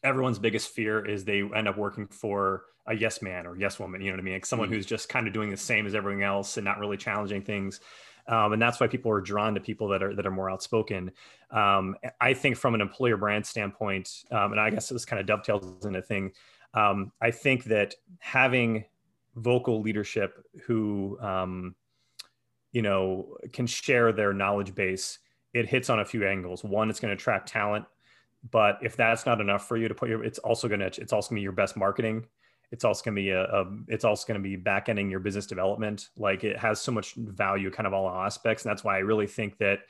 everyone's 0.07 0.39
biggest 0.39 0.69
fear 0.69 1.05
is 1.05 1.25
they 1.25 1.43
end 1.43 1.67
up 1.67 1.77
working 1.77 2.07
for 2.07 2.65
a 2.87 2.95
yes 2.95 3.21
man 3.21 3.47
or 3.47 3.57
yes 3.57 3.79
woman. 3.79 4.01
You 4.01 4.09
know 4.09 4.15
what 4.15 4.21
I 4.21 4.25
mean? 4.25 4.35
Like 4.35 4.47
someone 4.47 4.69
mm-hmm. 4.69 4.77
who's 4.77 4.87
just 4.87 5.09
kind 5.09 5.27
of 5.27 5.35
doing 5.35 5.51
the 5.51 5.57
same 5.57 5.87
as 5.87 5.95
everything 5.95 6.23
else 6.23 6.57
and 6.57 6.65
not 6.65 6.79
really 6.79 6.97
challenging 6.97 7.43
things. 7.43 7.81
Um, 8.29 8.53
and 8.53 8.63
that's 8.63 8.81
why 8.81 8.87
people 8.87 9.11
are 9.11 9.21
drawn 9.21 9.55
to 9.55 9.61
people 9.61 9.89
that 9.89 10.03
are 10.03 10.15
that 10.15 10.27
are 10.27 10.31
more 10.31 10.51
outspoken. 10.51 11.13
Um, 11.51 11.97
I 12.21 12.35
think 12.35 12.57
from 12.57 12.75
an 12.75 12.81
employer 12.81 13.17
brand 13.17 13.47
standpoint, 13.47 14.25
um, 14.31 14.53
and 14.53 14.61
I 14.61 14.71
guess 14.71 14.89
this 14.89 15.05
kind 15.05 15.21
of 15.21 15.27
dovetails 15.27 15.85
into 15.85 16.03
thing. 16.03 16.33
Um, 16.75 17.13
I 17.21 17.31
think 17.31 17.65
that 17.65 17.95
having 18.19 18.85
vocal 19.37 19.81
leadership 19.81 20.45
who 20.65 21.19
um, 21.21 21.75
you 22.73 22.83
know 22.83 23.37
can 23.53 23.67
share 23.67 24.13
their 24.13 24.33
knowledge 24.33 24.75
base, 24.75 25.19
it 25.55 25.69
hits 25.69 25.89
on 25.89 26.01
a 26.01 26.05
few 26.05 26.27
angles. 26.27 26.65
One, 26.65 26.91
it's 26.91 26.99
going 26.99 27.11
to 27.11 27.21
attract 27.21 27.49
talent 27.49 27.85
but 28.51 28.79
if 28.83 28.97
that's 28.97 29.27
not 29.27 29.41
enough 29.41 29.67
for 29.67 29.77
you 29.77 29.89
to 29.89 29.95
put 29.95 30.09
your, 30.09 30.25
it's 30.25 30.39
also 30.39 30.69
going 30.69 30.81
to, 30.81 30.87
it's 31.01 31.13
also 31.13 31.31
to 31.31 31.35
be 31.35 31.41
your 31.41 31.53
best 31.53 31.77
marketing. 31.77 32.27
It's 32.73 32.85
also 32.85 33.05
going 33.05 33.17
to 33.17 33.23
be 33.23 33.31
a, 33.31 33.45
a 33.45 33.65
it's 33.89 34.05
also 34.05 34.33
to 34.33 34.39
be 34.41 34.57
back 34.57 34.89
ending 34.89 35.11
your 35.11 35.21
business 35.21 35.47
development. 35.47 36.09
Like 36.17 36.45
it 36.45 36.59
has 36.59 36.81
so 36.81 36.93
much 36.93 37.15
value, 37.15 37.71
kind 37.71 37.87
of 37.87 37.93
all 37.93 38.09
aspects. 38.09 38.65
And 38.65 38.71
that's 38.71 38.85
why 38.85 38.97
I 38.97 39.01
really 39.01 39.27
think 39.27 39.57
that 39.59 39.81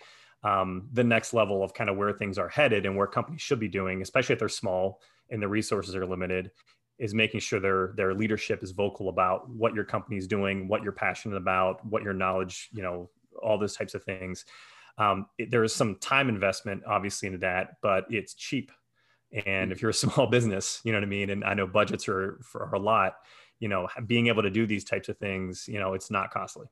um, 0.43 0.89
the 0.93 1.05
next 1.05 1.33
level 1.33 1.63
of 1.63 1.75
kind 1.75 1.89
of 1.89 1.97
where 1.97 2.13
things 2.13 2.39
are 2.39 2.49
headed 2.49 2.87
and 2.87 2.97
where 2.97 3.07
companies 3.07 3.41
should 3.41 3.61
be 3.61 3.69
doing, 3.69 4.03
especially 4.03 4.35
if 4.35 4.39
they're 4.39 4.49
small 4.49 5.01
and 5.31 5.43
the 5.43 5.49
resources 5.49 5.97
are 5.97 6.07
limited, 6.07 6.51
is 6.99 7.15
making 7.15 7.41
sure 7.41 7.61
their 7.61 7.93
their 7.97 8.15
leadership 8.15 8.63
is 8.63 8.71
vocal 8.71 9.09
about 9.09 9.49
what 9.49 9.75
your 9.75 9.85
company 9.85 10.17
is 10.17 10.27
doing, 10.27 10.69
what 10.69 10.83
you're 10.83 10.93
passionate 10.93 11.37
about, 11.37 11.85
what 11.85 12.03
your 12.03 12.15
knowledge, 12.15 12.69
you 12.73 12.83
know, 12.83 13.11
all 13.43 13.59
those 13.59 13.77
types 13.77 13.95
of 13.95 14.05
things 14.05 14.45
um, 14.99 15.27
it, 15.39 15.51
there 15.51 15.65
is 15.65 15.75
some 15.75 15.97
time 15.97 16.29
investment 16.29 16.83
obviously 16.87 17.27
into 17.27 17.39
that, 17.39 17.77
but 17.83 18.07
it's 18.11 18.35
cheap. 18.35 18.73
And 19.45 19.73
if 19.73 19.83
you're 19.83 19.91
a 19.91 19.95
small 20.07 20.27
business, 20.27 20.81
you 20.85 20.93
know 20.93 20.99
what 20.99 21.05
I 21.05 21.09
mean? 21.09 21.31
And 21.31 21.45
I 21.45 21.55
know 21.55 21.67
budgets 21.67 22.09
are 22.09 22.39
for 22.43 22.71
a 22.73 22.79
lot, 22.79 23.15
you 23.59 23.69
know, 23.69 23.89
being 24.07 24.29
able 24.29 24.43
to 24.43 24.51
do 24.51 24.67
these 24.67 24.85
types 24.85 25.09
of 25.09 25.19
things, 25.19 25.69
you 25.69 25.79
know, 25.79 25.95
it's 25.95 26.11
not 26.11 26.31
costly. 26.31 26.67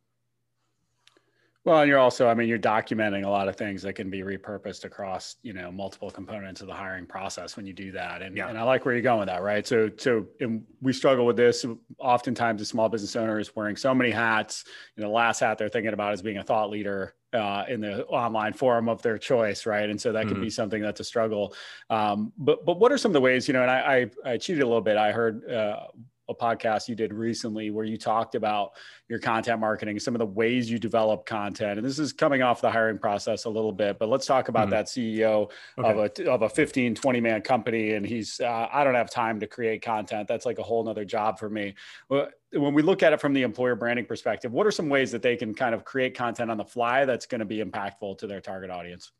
Well, 1.64 1.81
and 1.81 1.88
you're 1.88 1.99
also, 1.99 2.28
I 2.28 2.35
mean, 2.35 2.47
you're 2.47 2.59
documenting 2.59 3.25
a 3.25 3.28
lot 3.28 3.49
of 3.49 3.57
things 3.57 3.81
that 3.83 3.95
can 3.95 4.11
be 4.11 4.21
repurposed 4.21 4.85
across, 4.85 5.37
you 5.43 5.54
know, 5.54 5.73
multiple 5.73 6.11
components 6.11 6.61
of 6.61 6.66
the 6.66 6.75
hiring 6.75 7.07
process 7.07 7.57
when 7.57 7.64
you 7.66 7.73
do 7.73 7.90
that. 7.93 8.21
And, 8.21 8.37
yeah. 8.37 8.50
and 8.50 8.59
I 8.59 8.64
like 8.64 8.85
where 8.85 8.95
you're 8.95 9.00
going 9.00 9.21
with 9.21 9.28
that, 9.28 9.43
right? 9.43 9.66
So, 9.66 9.90
so 9.97 10.26
and 10.40 10.64
we 10.83 10.93
struggle 10.93 11.25
with 11.25 11.37
this. 11.37 11.64
Oftentimes, 11.99 12.61
the 12.61 12.66
small 12.66 12.90
business 12.90 13.16
owners 13.16 13.57
wearing 13.57 13.76
so 13.76 13.95
many 13.95 14.11
hats. 14.11 14.64
You 14.95 15.02
know, 15.02 15.09
the 15.09 15.14
last 15.14 15.40
hat 15.40 15.57
they're 15.57 15.71
thinking 15.71 15.95
about 15.95 16.12
is 16.12 16.21
being 16.21 16.37
a 16.37 16.43
thought 16.43 16.69
leader 16.69 17.14
uh, 17.35 17.64
in 17.69 17.81
the 17.81 18.05
online 18.07 18.53
forum 18.53 18.88
of 18.88 19.03
their 19.03 19.19
choice, 19.19 19.67
right? 19.67 19.91
And 19.91 20.00
so 20.00 20.12
that 20.12 20.26
mm-hmm. 20.26 20.35
can 20.35 20.41
be 20.41 20.50
something 20.50 20.81
that's 20.81 21.00
a 21.00 21.05
struggle. 21.05 21.55
Um, 21.91 22.33
but 22.38 22.64
but 22.64 22.79
what 22.79 22.93
are 22.93 22.99
some 22.99 23.11
of 23.11 23.14
the 23.14 23.21
ways, 23.21 23.49
you 23.49 23.55
know? 23.55 23.62
And 23.62 23.71
I 23.71 24.09
I, 24.25 24.33
I 24.33 24.37
cheated 24.38 24.62
a 24.62 24.67
little 24.67 24.81
bit. 24.81 24.97
I 24.97 25.12
heard 25.12 25.50
uh, 25.50 25.87
a 26.28 26.35
podcast 26.35 26.88
you 26.88 26.95
did 26.95 27.12
recently 27.12 27.71
where 27.71 27.85
you 27.85 27.97
talked 27.97 28.35
about 28.35 28.73
your 29.09 29.19
content 29.19 29.61
marketing, 29.61 29.99
some 29.99 30.14
of 30.14 30.19
the 30.19 30.26
ways 30.26 30.71
you 30.71 30.78
develop 30.78 31.26
content. 31.26 31.78
And 31.78 31.87
this 31.87 31.99
is 31.99 32.12
coming 32.12 32.43
off 32.43 32.61
the 32.61 32.71
hiring 32.71 32.99
process 32.99 33.45
a 33.45 33.50
little 33.50 33.73
bit, 33.73 33.99
but 33.99 34.09
let's 34.09 34.26
talk 34.26 34.49
about 34.49 34.69
mm-hmm. 34.69 34.71
that 34.71 34.87
CEO 34.87 35.50
okay. 35.78 35.90
of 35.90 36.26
a, 36.26 36.31
of 36.31 36.43
a 36.43 36.49
15, 36.49 36.95
20 36.95 37.21
man 37.21 37.43
company. 37.43 37.93
And 37.93 38.07
he's, 38.07 38.40
uh, 38.40 38.69
I 38.73 38.85
don't 38.85 38.95
have 38.95 39.11
time 39.11 39.38
to 39.40 39.47
create 39.47 39.83
content. 39.83 40.26
That's 40.26 40.47
like 40.47 40.59
a 40.59 40.62
whole 40.62 40.83
nother 40.85 41.04
job 41.04 41.38
for 41.38 41.50
me. 41.50 41.75
When 42.09 42.75
we 42.75 42.83
look 42.83 43.02
at 43.02 43.12
it 43.12 43.21
from 43.21 43.35
the 43.35 43.43
employer 43.43 43.75
branding 43.75 44.07
perspective, 44.07 44.52
what 44.52 44.66
are 44.66 44.71
some 44.71 44.88
ways 44.88 45.12
that 45.12 45.23
they 45.23 45.37
can 45.37 45.54
kind 45.54 45.75
of 45.75 45.85
create 45.85 46.16
content 46.16 46.50
on 46.50 46.57
the 46.57 46.64
fly 46.64 47.04
that's 47.04 47.26
going 47.26 47.40
to 47.40 47.45
be 47.45 47.62
impactful 47.62 48.19
to 48.19 48.26
their 48.26 48.40
target 48.40 48.71
audience? 48.71 49.12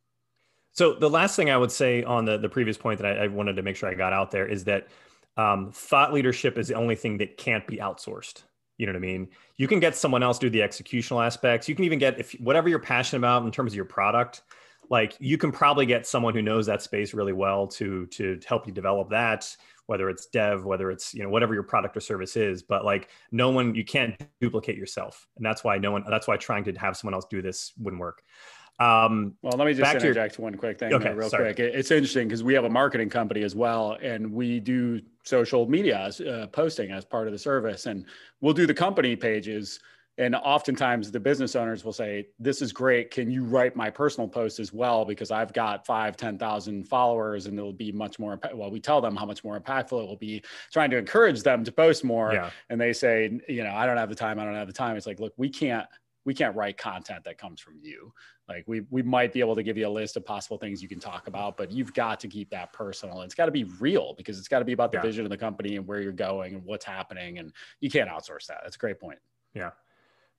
So 0.73 0.95
the 0.95 1.11
last 1.11 1.37
thing 1.37 1.51
I 1.51 1.57
would 1.57 1.71
say 1.71 2.03
on 2.03 2.25
the, 2.25 2.37
the 2.37 2.49
previous 2.49 2.77
point 2.77 3.01
that 3.01 3.19
I, 3.19 3.25
I 3.25 3.27
wanted 3.29 3.55
to 3.57 3.63
make 3.63 3.77
sure 3.77 3.89
I 3.89 3.95
got 3.95 4.13
out 4.13 4.33
there 4.33 4.47
is 4.47 4.65
that 4.65 4.89
um, 5.37 5.73
thought 5.73 6.13
leadership 6.13 6.59
is 6.59 6.69
the 6.69 6.75
only 6.75 6.95
thing 6.95 7.19
that 7.19 7.37
can't 7.37 7.67
be 7.67 7.79
outsourced. 7.79 8.43
You 8.77 8.87
know 8.87 8.93
what 8.93 8.99
I 8.99 9.01
mean? 9.01 9.29
You 9.57 9.69
can 9.69 9.79
get 9.79 9.95
someone 9.95 10.23
else 10.23 10.39
do 10.39 10.51
the 10.51 10.61
executional 10.61 11.25
aspects. 11.25 11.69
You 11.69 11.75
can 11.75 11.85
even 11.85 11.99
get 11.99 12.19
if 12.19 12.33
whatever 12.41 12.69
you're 12.69 12.81
passionate 12.81 13.21
about 13.21 13.45
in 13.45 13.53
terms 13.53 13.73
of 13.73 13.77
your 13.77 13.85
product, 13.85 14.43
like 14.91 15.17
you 15.21 15.39
can 15.39 15.53
probably 15.53 15.87
get 15.87 16.07
someone 16.07 16.35
who 16.35 16.43
knows 16.43 16.67
that 16.67 16.83
space 16.83 17.15
really 17.15 17.33
well 17.33 17.67
to 17.69 18.07
to 18.07 18.39
help 18.47 18.67
you 18.67 18.73
develop 18.73 19.11
that 19.11 19.57
whether 19.87 20.09
it's 20.09 20.27
dev 20.27 20.65
whether 20.65 20.91
it's 20.91 21.15
you 21.15 21.23
know 21.23 21.29
whatever 21.29 21.55
your 21.55 21.63
product 21.63 21.97
or 21.97 22.01
service 22.01 22.37
is 22.37 22.63
but 22.63 22.85
like 22.85 23.09
no 23.33 23.51
one 23.51 23.75
you 23.75 23.85
can't 23.85 24.21
duplicate 24.41 24.77
yourself 24.77 25.27
and 25.37 25.45
that's 25.45 25.63
why 25.63 25.79
no 25.79 25.93
one 25.93 26.05
that's 26.09 26.27
why 26.27 26.37
trying 26.37 26.65
to 26.65 26.73
have 26.73 26.97
someone 26.97 27.15
else 27.15 27.27
do 27.31 27.43
this 27.43 27.73
wouldn't 27.79 28.01
work 28.01 28.23
um, 28.81 29.35
well, 29.43 29.57
let 29.57 29.67
me 29.67 29.75
just 29.75 29.95
interject 29.95 30.39
your, 30.39 30.45
one 30.45 30.55
quick 30.57 30.79
thing 30.79 30.93
okay, 30.93 31.13
real 31.13 31.29
sorry. 31.29 31.55
quick. 31.55 31.75
It's 31.75 31.91
interesting 31.91 32.29
because 32.29 32.43
we 32.43 32.55
have 32.55 32.65
a 32.65 32.71
marketing 32.71 33.09
company 33.09 33.43
as 33.43 33.55
well, 33.55 33.97
and 34.03 34.33
we 34.33 34.61
do 34.61 35.01
social 35.25 35.69
media 35.69 36.11
uh, 36.29 36.47
posting 36.49 36.91
as 36.91 37.05
part 37.05 37.27
of 37.27 37.33
the 37.33 37.39
service, 37.39 37.87
and 37.87 38.05
we'll 38.41 38.55
do 38.55 38.67
the 38.67 38.75
company 38.75 39.17
pages 39.17 39.81
and 40.17 40.37
oftentimes 40.37 41.11
the 41.11 41.19
business 41.19 41.57
owners 41.57 41.85
will 41.85 41.93
say 41.93 42.29
this 42.39 42.63
is 42.63 42.73
great 42.73 43.11
can 43.11 43.31
you 43.31 43.43
write 43.43 43.75
my 43.75 43.91
personal 43.91 44.29
post 44.29 44.61
as 44.61 44.73
well 44.73 45.05
because 45.05 45.31
i've 45.31 45.53
got 45.53 45.85
five 45.85 46.17
ten 46.17 46.39
thousand 46.39 46.87
followers 46.87 47.47
and 47.47 47.59
it'll 47.59 47.73
be 47.73 47.91
much 47.91 48.19
more 48.19 48.39
well 48.55 48.71
we 48.71 48.81
tell 48.81 49.01
them 49.01 49.17
how 49.17 49.27
much 49.27 49.43
more 49.43 49.59
impactful 49.59 50.03
it 50.03 50.07
will 50.07 50.17
be 50.17 50.43
trying 50.73 50.91
to 50.91 50.97
encourage 50.97 51.43
them 51.43 51.65
to 51.65 51.73
post 51.73 52.05
more 52.05 52.33
yeah. 52.33 52.51
and 52.71 52.81
they 52.81 52.93
say 52.93 53.39
you 53.49 53.65
know 53.65 53.75
i 53.75 53.87
don't 53.87 53.97
have 53.97 54.09
the 54.09 54.15
time 54.15 54.39
i 54.39 54.45
don't 54.45 54.55
have 54.55 54.69
the 54.69 54.73
time 54.73 54.97
it's 54.97 55.07
like 55.07 55.19
look 55.19 55.33
we 55.37 55.49
can't 55.49 55.87
we 56.25 56.33
can't 56.33 56.55
write 56.57 56.79
content 56.79 57.25
that 57.25 57.37
comes 57.37 57.61
from 57.61 57.75
you 57.83 58.13
like 58.49 58.65
we 58.67 58.83
we 58.91 59.03
might 59.03 59.33
be 59.33 59.41
able 59.41 59.55
to 59.55 59.63
give 59.63 59.77
you 59.77 59.87
a 59.87 59.89
list 59.89 60.17
of 60.17 60.25
possible 60.25 60.59
things 60.59 60.83
you 60.83 60.89
can 60.89 61.01
talk 61.01 61.27
about 61.27 61.57
but 61.57 61.71
you've 61.71 61.95
got 61.95 62.21
to 62.21 62.29
keep 62.29 62.51
that 62.51 62.73
personal. 62.73 63.23
It's 63.23 63.35
got 63.35 63.47
to 63.47 63.53
be 63.53 63.65
real 63.81 64.15
because 64.17 64.39
it's 64.39 64.49
got 64.49 64.59
to 64.59 64.65
be 64.65 64.73
about 64.73 64.93
the 64.93 64.99
yeah. 64.99 65.03
vision 65.03 65.25
of 65.25 65.31
the 65.31 65.39
company 65.39 65.77
and 65.77 65.87
where 65.87 66.01
you're 66.01 66.13
going 66.13 66.55
and 66.55 66.65
what's 66.65 66.85
happening 66.85 67.39
and 67.39 67.53
you 67.81 67.91
can't 67.91 68.11
outsource 68.11 68.47
that. 68.47 68.61
That's 68.63 68.77
a 68.77 68.79
great 68.79 69.01
point. 69.01 69.19
Yeah 69.55 69.71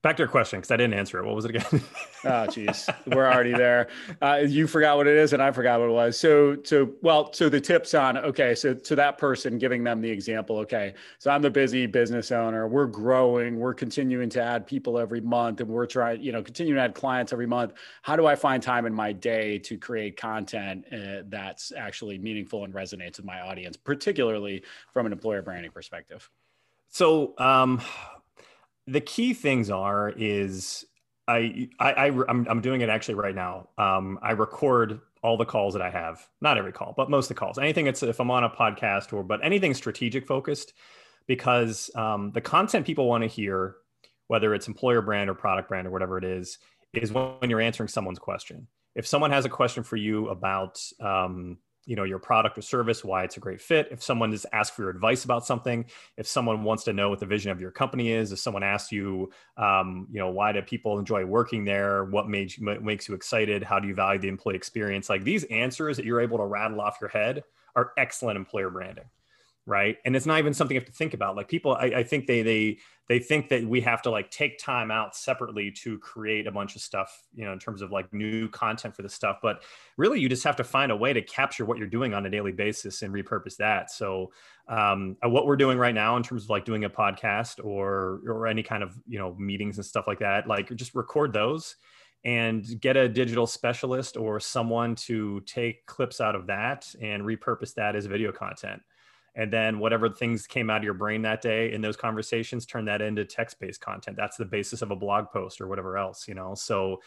Back 0.02 0.18
to 0.18 0.20
your 0.20 0.28
question 0.28 0.60
because 0.60 0.70
I 0.70 0.76
didn't 0.76 0.94
answer 0.94 1.18
it. 1.18 1.26
What 1.26 1.34
was 1.34 1.46
it 1.46 1.56
again? 1.56 1.82
oh, 2.24 2.46
geez, 2.46 2.88
we're 3.06 3.26
already 3.26 3.52
there. 3.56 3.88
Uh, 4.22 4.42
you 4.46 4.66
forgot 4.66 4.96
what 4.98 5.06
it 5.06 5.16
is, 5.16 5.32
and 5.32 5.42
I 5.42 5.50
forgot 5.50 5.80
what 5.80 5.88
it 5.88 5.92
was. 5.92 6.18
So, 6.18 6.58
so 6.62 6.92
well, 7.02 7.32
so 7.32 7.48
the 7.48 7.60
tips 7.60 7.92
on 7.94 8.18
okay. 8.18 8.54
So 8.54 8.74
to 8.74 8.94
that 8.94 9.18
person, 9.18 9.58
giving 9.58 9.82
them 9.82 10.00
the 10.00 10.10
example. 10.10 10.58
Okay, 10.58 10.94
so 11.18 11.30
I'm 11.30 11.42
the 11.42 11.50
busy 11.50 11.86
business 11.86 12.30
owner. 12.30 12.68
We're 12.68 12.86
growing. 12.86 13.58
We're 13.58 13.74
continuing 13.74 14.28
to 14.30 14.42
add 14.42 14.66
people 14.66 14.98
every 14.98 15.22
month, 15.22 15.60
and 15.60 15.68
we're 15.68 15.86
trying, 15.86 16.22
you 16.22 16.30
know, 16.30 16.42
continuing 16.42 16.76
to 16.76 16.82
add 16.82 16.94
clients 16.94 17.32
every 17.32 17.46
month. 17.46 17.72
How 18.02 18.14
do 18.16 18.26
I 18.26 18.36
find 18.36 18.62
time 18.62 18.86
in 18.86 18.94
my 18.94 19.12
day 19.12 19.58
to 19.60 19.76
create 19.76 20.16
content 20.16 20.84
uh, 20.92 21.22
that's 21.28 21.72
actually 21.76 22.18
meaningful 22.18 22.64
and 22.64 22.72
resonates 22.72 23.16
with 23.16 23.24
my 23.24 23.40
audience, 23.40 23.76
particularly 23.76 24.62
from 24.92 25.06
an 25.06 25.12
employer 25.12 25.42
branding 25.42 25.72
perspective? 25.72 26.30
So, 26.90 27.34
um, 27.38 27.82
the 28.86 29.00
key 29.00 29.34
things 29.34 29.70
are 29.70 30.12
is 30.16 30.84
I, 31.28 31.68
I, 31.80 31.92
I 31.92 32.06
am 32.06 32.46
I'm 32.48 32.60
doing 32.60 32.82
it 32.82 32.88
actually 32.88 33.14
right 33.14 33.34
now. 33.34 33.68
Um, 33.78 34.18
I 34.22 34.32
record 34.32 35.00
all 35.22 35.36
the 35.36 35.44
calls 35.44 35.74
that 35.74 35.82
I 35.82 35.90
have, 35.90 36.26
not 36.40 36.56
every 36.56 36.72
call, 36.72 36.94
but 36.96 37.10
most 37.10 37.24
of 37.24 37.28
the 37.30 37.40
calls. 37.40 37.58
Anything 37.58 37.86
that's, 37.86 38.02
if 38.02 38.20
I'm 38.20 38.30
on 38.30 38.44
a 38.44 38.50
podcast 38.50 39.12
or 39.12 39.24
but 39.24 39.44
anything 39.44 39.74
strategic 39.74 40.26
focused, 40.26 40.72
because 41.26 41.90
um, 41.96 42.30
the 42.32 42.40
content 42.40 42.86
people 42.86 43.08
want 43.08 43.22
to 43.22 43.28
hear, 43.28 43.76
whether 44.28 44.54
it's 44.54 44.68
employer 44.68 45.02
brand 45.02 45.28
or 45.28 45.34
product 45.34 45.68
brand 45.68 45.86
or 45.86 45.90
whatever 45.90 46.16
it 46.16 46.24
is, 46.24 46.58
is 46.92 47.12
when 47.12 47.50
you're 47.50 47.60
answering 47.60 47.88
someone's 47.88 48.20
question. 48.20 48.68
If 48.94 49.06
someone 49.06 49.32
has 49.32 49.44
a 49.44 49.50
question 49.50 49.82
for 49.82 49.96
you 49.96 50.28
about 50.28 50.80
um, 51.00 51.58
you 51.86 51.96
know 51.96 52.04
your 52.04 52.18
product 52.18 52.58
or 52.58 52.62
service 52.62 53.04
why 53.04 53.24
it's 53.24 53.36
a 53.36 53.40
great 53.40 53.60
fit. 53.60 53.88
If 53.90 54.02
someone 54.02 54.32
is 54.32 54.46
asked 54.52 54.74
for 54.74 54.82
your 54.82 54.90
advice 54.90 55.24
about 55.24 55.46
something 55.46 55.86
if 56.16 56.26
someone 56.26 56.62
wants 56.62 56.84
to 56.84 56.92
know 56.92 57.08
what 57.08 57.20
the 57.20 57.26
vision 57.26 57.50
of 57.50 57.60
your 57.60 57.70
company 57.70 58.10
is 58.12 58.32
if 58.32 58.38
someone 58.38 58.62
asks 58.62 58.92
you 58.92 59.30
um, 59.56 60.06
you 60.10 60.18
know 60.18 60.30
why 60.30 60.52
do 60.52 60.60
people 60.62 60.98
enjoy 60.98 61.24
working 61.24 61.64
there? 61.64 62.04
What 62.04 62.28
made 62.28 62.56
you, 62.56 62.64
makes 62.80 63.08
you 63.08 63.14
excited? 63.14 63.62
How 63.62 63.78
do 63.78 63.88
you 63.88 63.94
value 63.94 64.20
the 64.20 64.28
employee 64.28 64.56
experience? 64.56 65.08
Like 65.08 65.24
these 65.24 65.44
answers 65.44 65.96
that 65.96 66.04
you're 66.04 66.20
able 66.20 66.38
to 66.38 66.44
rattle 66.44 66.80
off 66.80 66.98
your 67.00 67.10
head 67.10 67.44
are 67.74 67.92
excellent 67.96 68.36
employer 68.36 68.70
branding 68.70 69.04
right? 69.66 69.96
And 70.04 70.14
it's 70.14 70.26
not 70.26 70.38
even 70.38 70.54
something 70.54 70.74
you 70.74 70.80
have 70.80 70.88
to 70.88 70.94
think 70.94 71.12
about. 71.12 71.34
Like 71.34 71.48
people 71.48 71.74
I, 71.74 71.86
I, 71.86 72.02
think 72.04 72.26
they 72.26 72.42
they 72.42 72.78
they 73.08 73.18
think 73.18 73.48
that 73.48 73.64
we 73.64 73.80
have 73.80 74.00
to 74.02 74.10
like 74.10 74.30
take 74.30 74.58
time 74.58 74.92
out 74.92 75.16
separately 75.16 75.72
to 75.82 75.98
create 75.98 76.46
a 76.46 76.52
bunch 76.52 76.76
of 76.76 76.82
stuff 76.82 77.24
you 77.34 77.44
know 77.44 77.52
in 77.52 77.58
terms 77.58 77.82
of 77.82 77.90
like 77.90 78.12
new 78.12 78.48
content 78.48 78.94
for 78.94 79.02
the 79.02 79.08
stuff. 79.08 79.38
But 79.42 79.64
really 79.96 80.20
you 80.20 80.28
just 80.28 80.44
have 80.44 80.56
to 80.56 80.64
find 80.64 80.92
a 80.92 80.96
way 80.96 81.12
to 81.12 81.20
capture 81.20 81.64
what 81.64 81.78
you're 81.78 81.88
doing 81.88 82.14
on 82.14 82.24
a 82.26 82.30
daily 82.30 82.52
basis 82.52 83.02
and 83.02 83.12
repurpose 83.12 83.56
that. 83.56 83.90
So 83.90 84.32
um, 84.68 85.16
uh, 85.24 85.28
what 85.28 85.46
we're 85.46 85.56
doing 85.56 85.78
right 85.78 85.94
now 85.94 86.16
in 86.16 86.22
terms 86.22 86.44
of 86.44 86.50
like 86.50 86.64
doing 86.64 86.84
a 86.84 86.90
podcast 86.90 87.64
or 87.64 88.20
or 88.26 88.46
any 88.46 88.62
kind 88.62 88.84
of 88.84 88.94
you 89.08 89.18
know 89.18 89.34
meetings 89.34 89.78
and 89.78 89.84
stuff 89.84 90.06
like 90.06 90.20
that 90.20 90.46
like 90.46 90.74
just 90.76 90.94
record 90.94 91.32
those 91.32 91.76
and 92.24 92.80
get 92.80 92.96
a 92.96 93.08
digital 93.08 93.46
specialist 93.46 94.16
or 94.16 94.40
someone 94.40 94.96
to 94.96 95.40
take 95.46 95.86
clips 95.86 96.20
out 96.20 96.34
of 96.34 96.46
that 96.48 96.86
and 97.00 97.22
repurpose 97.22 97.74
that 97.74 97.94
as 97.94 98.06
video 98.06 98.32
content 98.32 98.82
and 99.36 99.52
then 99.52 99.78
whatever 99.78 100.08
things 100.08 100.46
came 100.46 100.70
out 100.70 100.78
of 100.78 100.84
your 100.84 100.94
brain 100.94 101.22
that 101.22 101.42
day 101.42 101.72
in 101.72 101.80
those 101.82 101.96
conversations 101.96 102.66
turn 102.66 102.86
that 102.86 103.02
into 103.02 103.24
text-based 103.24 103.80
content. 103.80 104.16
That's 104.16 104.36
the 104.36 104.46
basis 104.46 104.82
of 104.82 104.90
a 104.90 104.96
blog 104.96 105.26
post 105.30 105.60
or 105.60 105.68
whatever 105.68 105.96
else 105.96 106.26
you 106.26 106.34
know? 106.34 106.54
So 106.54 107.00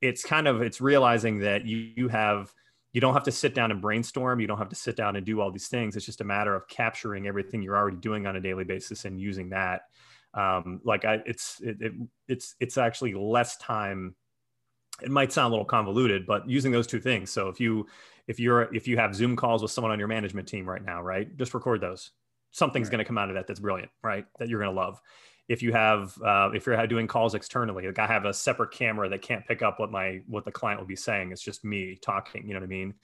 it's 0.00 0.24
kind 0.24 0.48
of 0.48 0.62
it's 0.62 0.80
realizing 0.80 1.38
that 1.40 1.64
you, 1.64 1.92
you 1.96 2.08
have 2.08 2.52
you 2.92 3.00
don't 3.00 3.14
have 3.14 3.24
to 3.24 3.32
sit 3.32 3.54
down 3.54 3.72
and 3.72 3.82
brainstorm. 3.82 4.40
You 4.40 4.46
don't 4.46 4.58
have 4.58 4.68
to 4.68 4.76
sit 4.76 4.96
down 4.96 5.16
and 5.16 5.26
do 5.26 5.40
all 5.40 5.50
these 5.50 5.66
things. 5.66 5.96
It's 5.96 6.06
just 6.06 6.20
a 6.20 6.24
matter 6.24 6.54
of 6.54 6.68
capturing 6.68 7.26
everything 7.26 7.60
you're 7.60 7.76
already 7.76 7.96
doing 7.96 8.26
on 8.26 8.36
a 8.36 8.40
daily 8.40 8.62
basis 8.62 9.04
and 9.04 9.20
using 9.20 9.50
that. 9.50 9.82
Um, 10.32 10.80
like 10.84 11.04
I, 11.04 11.20
it's 11.26 11.60
it, 11.60 11.76
it, 11.80 11.92
it's 12.28 12.54
it's 12.60 12.78
actually 12.78 13.14
less 13.14 13.56
time 13.56 14.14
it 15.02 15.10
might 15.10 15.32
sound 15.32 15.48
a 15.48 15.50
little 15.50 15.64
convoluted 15.64 16.26
but 16.26 16.48
using 16.48 16.72
those 16.72 16.86
two 16.86 17.00
things. 17.00 17.30
So 17.30 17.48
if 17.48 17.60
you 17.60 17.86
if 18.26 18.40
you're 18.40 18.74
if 18.74 18.86
you 18.86 18.96
have 18.96 19.14
zoom 19.14 19.36
calls 19.36 19.62
with 19.62 19.70
someone 19.70 19.90
on 19.90 19.98
your 19.98 20.08
management 20.08 20.48
team 20.48 20.68
right 20.68 20.84
now 20.84 21.02
right 21.02 21.36
just 21.36 21.54
record 21.54 21.80
those. 21.80 22.10
Something's 22.52 22.86
right. 22.86 22.92
going 22.92 23.04
to 23.04 23.04
come 23.04 23.18
out 23.18 23.28
of 23.28 23.34
that 23.34 23.46
that's 23.46 23.60
brilliant 23.60 23.90
right 24.02 24.24
that 24.38 24.48
you're 24.48 24.60
going 24.60 24.74
to 24.74 24.80
love. 24.80 25.00
If 25.48 25.62
you 25.62 25.72
have 25.72 26.16
uh, 26.22 26.50
if 26.54 26.66
you're 26.66 26.86
doing 26.86 27.06
calls 27.06 27.34
externally 27.34 27.86
like 27.86 27.98
i 27.98 28.06
have 28.06 28.24
a 28.24 28.32
separate 28.32 28.70
camera 28.70 29.08
that 29.08 29.22
can't 29.22 29.44
pick 29.46 29.62
up 29.62 29.78
what 29.78 29.90
my 29.90 30.20
what 30.26 30.44
the 30.44 30.52
client 30.52 30.80
will 30.80 30.86
be 30.86 30.96
saying. 30.96 31.32
It's 31.32 31.42
just 31.42 31.64
me 31.64 31.98
talking 32.00 32.46
you 32.46 32.54
know 32.54 32.60
what 32.60 32.66
i 32.66 32.68
mean? 32.68 32.94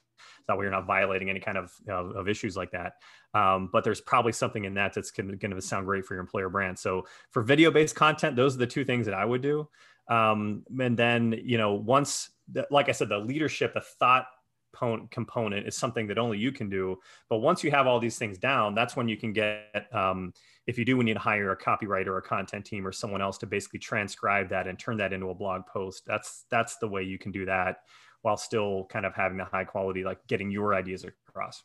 That 0.46 0.56
way 0.56 0.64
you're 0.64 0.72
not 0.72 0.86
violating 0.86 1.28
any 1.28 1.40
kind 1.40 1.58
of 1.58 1.72
of 1.88 2.28
issues 2.28 2.56
like 2.56 2.70
that. 2.70 2.94
Um, 3.34 3.68
but 3.72 3.84
there's 3.84 4.00
probably 4.00 4.32
something 4.32 4.64
in 4.64 4.74
that 4.74 4.92
that's 4.94 5.10
going 5.10 5.38
to 5.38 5.60
sound 5.60 5.86
great 5.86 6.04
for 6.04 6.14
your 6.14 6.20
employer 6.20 6.48
brand. 6.48 6.78
So 6.78 7.06
for 7.30 7.42
video 7.42 7.70
based 7.70 7.94
content 7.94 8.36
those 8.36 8.54
are 8.54 8.58
the 8.58 8.66
two 8.66 8.84
things 8.84 9.06
that 9.06 9.14
i 9.14 9.24
would 9.24 9.42
do 9.42 9.68
um, 10.10 10.64
and 10.78 10.98
then 10.98 11.40
you 11.42 11.56
know 11.56 11.74
once 11.74 12.30
like 12.70 12.88
i 12.88 12.92
said 12.92 13.08
the 13.08 13.18
leadership 13.18 13.72
the 13.74 13.80
thought 13.80 14.26
component 14.72 15.66
is 15.66 15.76
something 15.76 16.06
that 16.06 16.18
only 16.18 16.38
you 16.38 16.52
can 16.52 16.68
do. 16.68 16.98
But 17.28 17.38
once 17.38 17.64
you 17.64 17.70
have 17.70 17.86
all 17.86 18.00
these 18.00 18.18
things 18.18 18.38
down, 18.38 18.74
that's 18.74 18.96
when 18.96 19.08
you 19.08 19.16
can 19.16 19.32
get, 19.32 19.86
um, 19.92 20.32
if 20.66 20.78
you 20.78 20.84
do 20.84 20.96
we 20.96 21.04
need 21.04 21.14
to 21.14 21.20
hire 21.20 21.50
a 21.50 21.56
copywriter 21.56 22.08
or 22.08 22.18
a 22.18 22.22
content 22.22 22.64
team 22.64 22.86
or 22.86 22.92
someone 22.92 23.22
else 23.22 23.38
to 23.38 23.46
basically 23.46 23.80
transcribe 23.80 24.48
that 24.50 24.66
and 24.66 24.78
turn 24.78 24.96
that 24.98 25.12
into 25.12 25.30
a 25.30 25.34
blog 25.34 25.66
post, 25.66 26.04
that's 26.06 26.44
that's 26.50 26.76
the 26.76 26.88
way 26.88 27.02
you 27.02 27.18
can 27.18 27.32
do 27.32 27.44
that 27.46 27.78
while 28.22 28.36
still 28.36 28.86
kind 28.90 29.06
of 29.06 29.14
having 29.14 29.38
the 29.38 29.44
high 29.44 29.64
quality, 29.64 30.04
like 30.04 30.24
getting 30.26 30.50
your 30.50 30.74
ideas 30.74 31.04
across. 31.28 31.62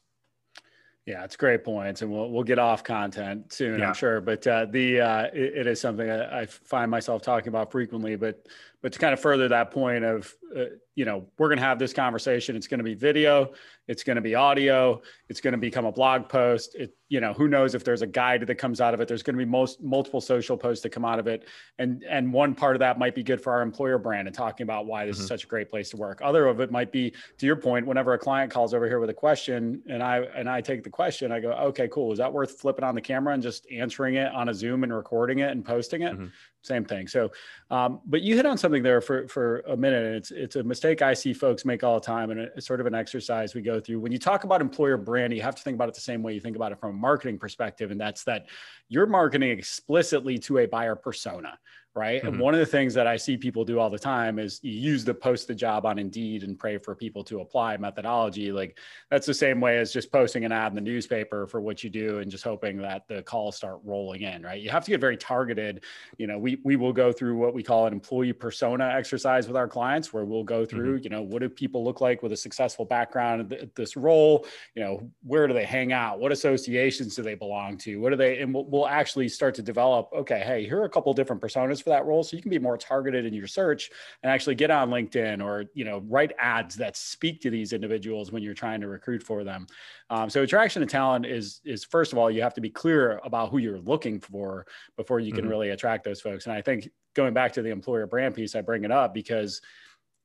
Yeah, 1.06 1.24
it's 1.24 1.36
great 1.36 1.64
points, 1.64 2.02
and 2.02 2.12
we'll 2.12 2.32
we'll 2.32 2.44
get 2.44 2.58
off 2.58 2.84
content 2.84 3.54
soon, 3.54 3.80
yeah. 3.80 3.90
I'm 3.90 3.94
sure. 3.94 4.22
But 4.22 4.46
uh, 4.48 4.66
the 4.66 5.02
uh, 5.02 5.24
it, 5.34 5.58
it 5.58 5.68
is 5.68 5.80
something 5.80 6.10
I, 6.10 6.42
I, 6.42 6.46
find 6.48 6.90
myself 6.90 7.22
talking 7.22 7.50
about 7.50 7.72
frequently. 7.72 8.16
But 8.16 8.48
but 8.86 8.94
to 8.94 9.00
kind 9.00 9.14
of 9.14 9.20
further 9.20 9.48
that 9.48 9.72
point 9.72 10.04
of 10.04 10.32
uh, 10.56 10.66
you 10.94 11.04
know, 11.04 11.26
we're 11.38 11.50
going 11.50 11.58
to 11.58 11.64
have 11.64 11.78
this 11.80 11.92
conversation. 11.92 12.56
It's 12.56 12.68
going 12.68 12.78
to 12.78 12.84
be 12.84 12.94
video, 12.94 13.52
it's 13.88 14.04
going 14.04 14.16
to 14.16 14.22
be 14.22 14.36
audio, 14.36 15.02
it's 15.28 15.42
going 15.42 15.52
to 15.54 15.58
become 15.58 15.86
a 15.86 15.92
blog 15.92 16.30
post. 16.30 16.76
It, 16.76 16.96
you 17.10 17.20
know, 17.20 17.34
who 17.34 17.48
knows 17.48 17.76
if 17.76 17.84
there's 17.84 18.02
a 18.02 18.08
guide 18.08 18.48
that 18.48 18.56
comes 18.56 18.80
out 18.80 18.94
of 18.94 19.02
it. 19.02 19.08
There's 19.08 19.22
going 19.22 19.38
to 19.38 19.44
be 19.44 19.50
most 19.50 19.82
multiple 19.82 20.22
social 20.22 20.56
posts 20.56 20.82
that 20.84 20.92
come 20.92 21.04
out 21.04 21.20
of 21.20 21.28
it, 21.28 21.48
and 21.78 22.04
and 22.10 22.32
one 22.32 22.56
part 22.56 22.76
of 22.76 22.80
that 22.80 22.98
might 22.98 23.14
be 23.14 23.24
good 23.24 23.42
for 23.42 23.52
our 23.54 23.62
employer 23.62 23.98
brand 23.98 24.28
and 24.28 24.36
talking 24.36 24.64
about 24.64 24.86
why 24.86 25.06
this 25.06 25.18
mm-hmm. 25.18 25.24
is 25.24 25.28
such 25.28 25.44
a 25.44 25.48
great 25.48 25.70
place 25.70 25.90
to 25.90 25.98
work. 25.98 26.22
Other 26.24 26.46
of 26.48 26.62
it 26.62 26.72
might 26.72 26.92
be, 26.92 27.12
to 27.38 27.46
your 27.46 27.58
point, 27.58 27.86
whenever 27.86 28.14
a 28.14 28.20
client 28.20 28.52
calls 28.52 28.74
over 28.74 28.88
here 28.88 29.00
with 29.00 29.10
a 29.10 29.14
question, 29.14 29.82
and 29.90 30.02
I 30.02 30.20
and 30.36 30.50
I 30.50 30.62
take 30.62 30.84
the 30.84 30.90
question, 30.90 31.32
I 31.32 31.40
go, 31.42 31.52
okay, 31.52 31.88
cool. 31.90 32.12
Is 32.12 32.20
that 32.20 32.32
worth 32.32 32.60
flipping 32.60 32.86
on 32.86 32.96
the 32.96 33.02
camera 33.02 33.34
and 33.34 33.44
just 33.44 33.68
answering 33.72 34.16
it 34.16 34.32
on 34.32 34.50
a 34.50 34.54
Zoom 34.54 34.84
and 34.84 34.94
recording 34.94 35.40
it 35.40 35.52
and 35.52 35.66
posting 35.66 36.04
it? 36.04 36.14
Mm-hmm 36.14 36.28
same 36.66 36.84
thing. 36.84 37.08
So, 37.08 37.32
um, 37.70 38.02
but 38.06 38.22
you 38.22 38.36
hit 38.36 38.46
on 38.46 38.58
something 38.58 38.75
there 38.84 39.02
for 39.02 39.28
for 39.28 39.60
a 39.68 39.78
minute, 39.78 40.06
and 40.06 40.16
it's 40.16 40.32
it's 40.32 40.56
a 40.56 40.64
mistake 40.64 41.02
I 41.02 41.14
see 41.14 41.34
folks 41.34 41.66
make 41.66 41.84
all 41.84 42.00
the 42.00 42.06
time, 42.06 42.32
and 42.32 42.40
it's 42.40 42.66
sort 42.66 42.80
of 42.80 42.86
an 42.86 42.96
exercise 42.96 43.56
we 43.56 43.62
go 43.62 43.80
through. 43.80 44.00
When 44.00 44.12
you 44.12 44.20
talk 44.20 44.44
about 44.44 44.62
employer 44.62 44.98
brand, 44.98 45.34
you 45.34 45.42
have 45.42 45.56
to 45.56 45.64
think 45.64 45.76
about 45.76 45.90
it 45.90 45.96
the 45.96 46.02
same 46.02 46.24
way 46.24 46.34
you 46.34 46.42
think 46.42 46.56
about 46.56 46.72
it 46.72 46.80
from 46.80 46.92
a 46.92 46.98
marketing 46.98 47.38
perspective, 47.38 47.92
and 47.92 48.00
that's 48.00 48.24
that 48.26 48.48
you're 48.90 49.06
marketing 49.06 49.50
explicitly 49.50 50.38
to 50.40 50.60
a 50.60 50.66
buyer 50.66 50.96
persona, 50.96 51.58
right? 51.96 52.22
Mm-hmm. 52.22 52.28
And 52.28 52.40
one 52.40 52.54
of 52.54 52.60
the 52.60 52.66
things 52.66 52.94
that 52.94 53.08
I 53.08 53.16
see 53.16 53.38
people 53.38 53.64
do 53.64 53.80
all 53.80 53.90
the 53.90 53.98
time 53.98 54.38
is 54.38 54.60
you 54.62 54.74
use 54.74 55.06
the 55.06 55.14
post 55.14 55.48
the 55.48 55.56
job 55.56 55.86
on 55.86 55.98
Indeed 55.98 56.44
and 56.44 56.60
pray 56.60 56.78
for 56.78 56.94
people 56.94 57.24
to 57.26 57.40
apply 57.40 57.78
methodology. 57.78 58.52
Like 58.52 58.78
that's 59.10 59.26
the 59.26 59.34
same 59.34 59.62
way 59.62 59.78
as 59.78 59.94
just 59.94 60.12
posting 60.12 60.44
an 60.44 60.52
ad 60.52 60.72
in 60.72 60.76
the 60.76 60.82
newspaper 60.82 61.48
for 61.48 61.62
what 61.62 61.84
you 61.84 61.90
do 61.90 62.20
and 62.20 62.30
just 62.30 62.44
hoping 62.44 62.78
that 62.80 63.08
the 63.08 63.24
calls 63.24 63.56
start 63.56 63.80
rolling 63.84 64.24
in, 64.24 64.44
right? 64.44 64.62
You 64.62 64.70
have 64.70 64.84
to 64.84 64.92
get 64.92 65.00
very 65.00 65.16
targeted. 65.16 65.84
You 66.18 66.28
know, 66.28 66.38
we 66.38 66.58
we 66.64 66.76
will 66.76 66.94
go 66.94 67.14
through 67.14 67.38
what 67.38 67.54
we 67.54 67.64
call 67.64 67.88
an 67.88 67.94
employee 67.94 68.34
persona 68.34 68.86
exercise 68.86 69.48
with 69.48 69.56
our 69.56 69.68
clients 69.68 70.12
where 70.12 70.26
we'll 70.26 70.44
go 70.44 70.66
through, 70.66 70.96
mm-hmm. 70.96 71.04
you 71.04 71.10
know, 71.10 71.22
what 71.22 71.40
do 71.40 71.50
people 71.50 71.84
look 71.84 72.02
like 72.02 72.22
with 72.22 72.34
a 72.34 72.38
successful 72.38 72.84
background 72.84 73.54
at 73.54 73.74
this 73.76 73.96
role? 73.96 74.46
You 74.76 74.84
know, 74.84 75.12
where 75.24 75.48
do 75.48 75.54
they 75.54 75.66
hang 75.66 75.94
out? 75.94 76.20
What 76.20 76.34
associations 76.34 77.16
do 77.16 77.22
they 77.22 77.36
belong 77.36 77.78
to? 77.80 78.02
What 78.02 78.10
do 78.10 78.18
they 78.18 78.40
and 78.40 78.54
we'll, 78.54 78.66
we'll 78.66 78.88
actually 78.88 79.30
start 79.30 79.56
to 79.56 79.62
develop, 79.62 80.10
okay, 80.14 80.40
hey, 80.46 80.66
here 80.66 80.82
are 80.82 80.86
a 80.86 80.90
couple 80.90 81.14
different 81.14 81.42
personas 81.42 81.85
for 81.86 81.92
that 81.92 82.06
role 82.06 82.24
so 82.24 82.36
you 82.36 82.42
can 82.42 82.50
be 82.50 82.60
more 82.60 82.78
targeted 82.78 83.26
in 83.26 83.34
your 83.34 83.48
search 83.48 83.92
and 84.24 84.32
actually 84.32 84.56
get 84.56 84.72
on 84.72 84.90
linkedin 84.90 85.42
or 85.42 85.66
you 85.74 85.86
know 85.86 86.04
write 86.08 86.34
ads 86.40 86.76
that 86.76 86.98
speak 86.98 87.40
to 87.40 87.50
these 87.50 87.72
individuals 87.72 88.32
when 88.32 88.44
you're 88.44 88.54
trying 88.54 88.82
to 88.82 88.88
recruit 88.88 89.24
for 89.24 89.44
them 89.44 89.68
um, 90.10 90.30
so 90.30 90.42
attraction 90.42 90.84
of 90.84 90.90
talent 90.90 91.26
is 91.26 91.62
is 91.64 91.86
first 91.86 92.12
of 92.12 92.18
all 92.18 92.30
you 92.30 92.42
have 92.42 92.56
to 92.56 92.62
be 92.62 92.70
clear 92.70 93.22
about 93.24 93.50
who 93.50 93.60
you're 93.60 93.80
looking 93.80 94.20
for 94.20 94.66
before 94.98 95.20
you 95.20 95.32
can 95.32 95.44
mm-hmm. 95.44 95.52
really 95.52 95.70
attract 95.70 96.04
those 96.04 96.20
folks 96.20 96.48
and 96.48 96.54
i 96.54 96.62
think 96.62 96.90
going 97.14 97.34
back 97.34 97.54
to 97.54 97.62
the 97.62 97.70
employer 97.70 98.08
brand 98.08 98.34
piece 98.34 98.56
i 98.56 98.62
bring 98.62 98.84
it 98.84 98.92
up 98.92 99.14
because 99.14 99.62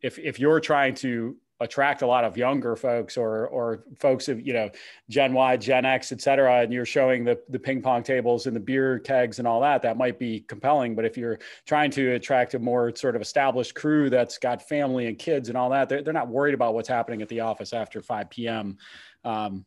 if 0.00 0.18
if 0.18 0.40
you're 0.40 0.60
trying 0.60 0.94
to 0.94 1.36
attract 1.60 2.02
a 2.02 2.06
lot 2.06 2.24
of 2.24 2.36
younger 2.36 2.74
folks 2.74 3.16
or 3.16 3.46
or 3.48 3.84
folks 3.98 4.28
of 4.28 4.44
you 4.46 4.52
know 4.52 4.70
Gen 5.08 5.32
Y, 5.32 5.56
Gen 5.56 5.84
X, 5.84 6.12
et 6.12 6.20
cetera, 6.20 6.62
and 6.62 6.72
you're 6.72 6.86
showing 6.86 7.24
the 7.24 7.38
the 7.48 7.58
ping 7.58 7.82
pong 7.82 8.02
tables 8.02 8.46
and 8.46 8.56
the 8.56 8.60
beer 8.60 8.98
kegs 8.98 9.38
and 9.38 9.46
all 9.46 9.60
that, 9.60 9.82
that 9.82 9.96
might 9.96 10.18
be 10.18 10.40
compelling. 10.40 10.94
But 10.94 11.04
if 11.04 11.16
you're 11.16 11.38
trying 11.66 11.90
to 11.92 12.12
attract 12.12 12.54
a 12.54 12.58
more 12.58 12.94
sort 12.94 13.16
of 13.16 13.22
established 13.22 13.74
crew 13.74 14.10
that's 14.10 14.38
got 14.38 14.66
family 14.68 15.06
and 15.06 15.18
kids 15.18 15.48
and 15.48 15.58
all 15.58 15.70
that, 15.70 15.88
they're, 15.88 16.02
they're 16.02 16.12
not 16.12 16.28
worried 16.28 16.54
about 16.54 16.74
what's 16.74 16.88
happening 16.88 17.22
at 17.22 17.28
the 17.28 17.40
office 17.40 17.72
after 17.72 18.00
5 18.00 18.30
p.m. 18.30 18.78
Um, 19.24 19.64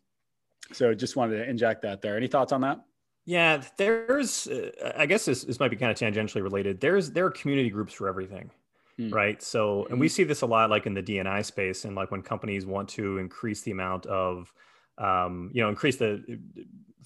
so 0.71 0.93
just 0.93 1.15
wanted 1.15 1.37
to 1.37 1.49
inject 1.49 1.81
that 1.83 2.01
there. 2.01 2.17
Any 2.17 2.27
thoughts 2.27 2.51
on 2.51 2.61
that? 2.61 2.83
Yeah, 3.25 3.63
there's, 3.77 4.47
uh, 4.47 4.93
I 4.97 5.05
guess 5.05 5.25
this, 5.25 5.43
this 5.43 5.59
might 5.59 5.71
be 5.71 5.77
kind 5.77 5.91
of 5.91 5.97
tangentially 5.97 6.43
related. 6.43 6.81
There's, 6.81 7.11
there 7.11 7.25
are 7.25 7.31
community 7.31 7.69
groups 7.69 7.93
for 7.93 8.09
everything. 8.09 8.51
Hmm. 8.97 9.09
Right. 9.09 9.41
So, 9.41 9.87
and 9.89 9.99
we 9.99 10.07
mm-hmm. 10.07 10.11
see 10.13 10.23
this 10.23 10.41
a 10.41 10.45
lot 10.45 10.69
like 10.69 10.85
in 10.85 10.93
the 10.93 11.01
DNI 11.01 11.43
space 11.43 11.85
and 11.85 11.95
like 11.95 12.11
when 12.11 12.21
companies 12.21 12.65
want 12.65 12.89
to 12.89 13.17
increase 13.17 13.61
the 13.61 13.71
amount 13.71 14.05
of, 14.05 14.53
um, 14.99 15.49
you 15.53 15.63
know, 15.63 15.69
increase 15.69 15.97
the 15.97 16.39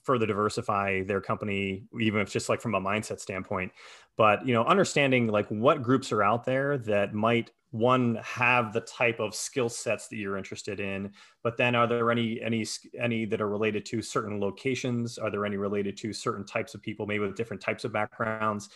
further 0.03 0.25
diversify 0.25 1.03
their 1.03 1.21
company, 1.21 1.83
even 1.99 2.19
if 2.19 2.31
just 2.31 2.49
like 2.49 2.61
from 2.61 2.75
a 2.75 2.81
mindset 2.81 3.19
standpoint. 3.19 3.71
But, 4.17 4.45
you 4.45 4.53
know, 4.53 4.65
understanding 4.65 5.27
like 5.27 5.47
what 5.47 5.81
groups 5.81 6.11
are 6.11 6.23
out 6.23 6.43
there 6.43 6.77
that 6.79 7.13
might 7.13 7.51
one 7.71 8.15
have 8.23 8.71
the 8.73 8.81
type 8.81 9.19
of 9.19 9.35
skill 9.35 9.69
sets 9.69 10.07
that 10.07 10.15
you're 10.15 10.37
interested 10.37 10.79
in 10.79 11.11
but 11.43 11.57
then 11.57 11.75
are 11.75 11.85
there 11.85 12.09
any 12.09 12.41
any 12.41 12.65
any 12.97 13.25
that 13.25 13.41
are 13.41 13.49
related 13.49 13.85
to 13.85 14.01
certain 14.01 14.39
locations 14.39 15.17
are 15.17 15.29
there 15.29 15.45
any 15.45 15.57
related 15.57 15.97
to 15.97 16.13
certain 16.13 16.45
types 16.45 16.73
of 16.73 16.81
people 16.81 17.05
maybe 17.05 17.25
with 17.25 17.35
different 17.35 17.61
types 17.61 17.83
of 17.83 17.91
backgrounds 17.91 18.69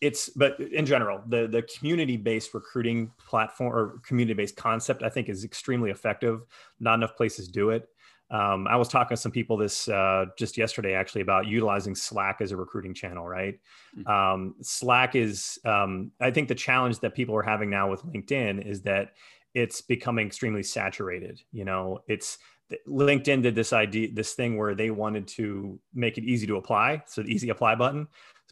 it's 0.00 0.28
but 0.30 0.58
in 0.60 0.86
general 0.86 1.20
the 1.26 1.48
the 1.48 1.62
community 1.62 2.16
based 2.16 2.54
recruiting 2.54 3.10
platform 3.26 3.74
or 3.74 4.00
community 4.06 4.34
based 4.34 4.56
concept 4.56 5.02
i 5.02 5.08
think 5.08 5.28
is 5.28 5.44
extremely 5.44 5.90
effective. 5.90 6.42
Not 6.80 6.94
enough 6.94 7.16
places 7.16 7.48
do 7.48 7.70
it. 7.70 7.88
Um, 8.30 8.66
i 8.68 8.76
was 8.76 8.88
talking 8.88 9.16
to 9.16 9.20
some 9.20 9.32
people 9.32 9.56
this 9.56 9.88
uh, 9.88 10.26
just 10.38 10.56
yesterday 10.56 10.94
actually 10.94 11.22
about 11.22 11.46
utilizing 11.46 11.94
slack 11.94 12.40
as 12.40 12.52
a 12.52 12.56
recruiting 12.56 12.94
channel 12.94 13.26
right? 13.26 13.58
Mm-hmm. 13.98 14.06
um, 14.10 14.54
slack 14.60 15.16
is 15.16 15.58
um, 15.64 16.12
i 16.20 16.30
think 16.30 16.48
the 16.48 16.54
challenge 16.54 17.00
that 17.00 17.14
people 17.14 17.34
are 17.34 17.42
having 17.42 17.70
now 17.70 17.90
with 17.90 18.02
linkedin 18.04 18.64
is 18.64 18.82
that 18.82 19.12
it's 19.54 19.80
becoming 19.80 20.26
extremely 20.26 20.62
saturated 20.62 21.40
you 21.52 21.64
know? 21.64 22.00
It's 22.06 22.38
linkedin 22.86 23.42
did 23.42 23.54
this 23.54 23.72
idea 23.72 24.12
this 24.12 24.34
thing 24.34 24.58
where 24.58 24.74
they 24.74 24.90
wanted 24.90 25.26
to 25.26 25.78
make 25.94 26.18
it 26.18 26.24
easy 26.24 26.46
to 26.46 26.56
apply 26.56 27.02
so 27.06 27.22
the 27.22 27.30
easy 27.30 27.48
apply 27.48 27.74
button 27.74 28.06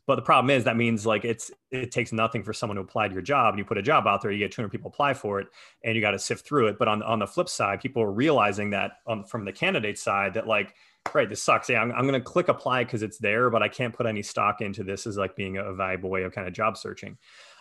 but 0.06 0.16
the 0.16 0.22
problem 0.22 0.50
is 0.50 0.64
that 0.64 0.76
means 0.76 1.04
like 1.04 1.24
it's 1.24 1.50
it 1.70 1.90
takes 1.90 2.12
nothing 2.12 2.42
for 2.42 2.52
someone 2.52 2.76
to 2.76 2.82
apply 2.82 3.08
to 3.08 3.12
your 3.12 3.22
job. 3.22 3.54
And 3.54 3.58
you 3.58 3.64
put 3.64 3.78
a 3.78 3.82
job 3.82 4.06
out 4.06 4.22
there, 4.22 4.30
you 4.30 4.38
get 4.38 4.52
200 4.52 4.68
people 4.70 4.88
apply 4.88 5.14
for 5.14 5.40
it, 5.40 5.48
and 5.82 5.94
you 5.94 6.00
got 6.00 6.12
to 6.12 6.18
sift 6.18 6.46
through 6.46 6.68
it. 6.68 6.78
But 6.78 6.88
on 6.88 7.02
on 7.02 7.18
the 7.18 7.26
flip 7.26 7.48
side, 7.48 7.80
people 7.80 8.02
are 8.02 8.12
realizing 8.12 8.70
that 8.70 8.92
on, 9.06 9.24
from 9.24 9.44
the 9.44 9.52
candidate 9.52 9.98
side 9.98 10.34
that 10.34 10.46
like, 10.46 10.74
right, 11.12 11.28
this 11.28 11.42
sucks. 11.42 11.68
Yeah, 11.68 11.82
I'm, 11.82 11.90
I'm 11.92 12.06
going 12.06 12.20
to 12.20 12.20
click 12.20 12.48
apply 12.48 12.84
because 12.84 13.02
it's 13.02 13.18
there, 13.18 13.50
but 13.50 13.62
I 13.62 13.68
can't 13.68 13.92
put 13.92 14.06
any 14.06 14.22
stock 14.22 14.60
into 14.60 14.84
this 14.84 15.06
as 15.06 15.16
like 15.16 15.34
being 15.34 15.56
a 15.56 15.72
valuable 15.72 16.10
way 16.10 16.22
of 16.22 16.32
kind 16.32 16.46
of 16.46 16.54
job 16.54 16.76
searching. 16.76 17.18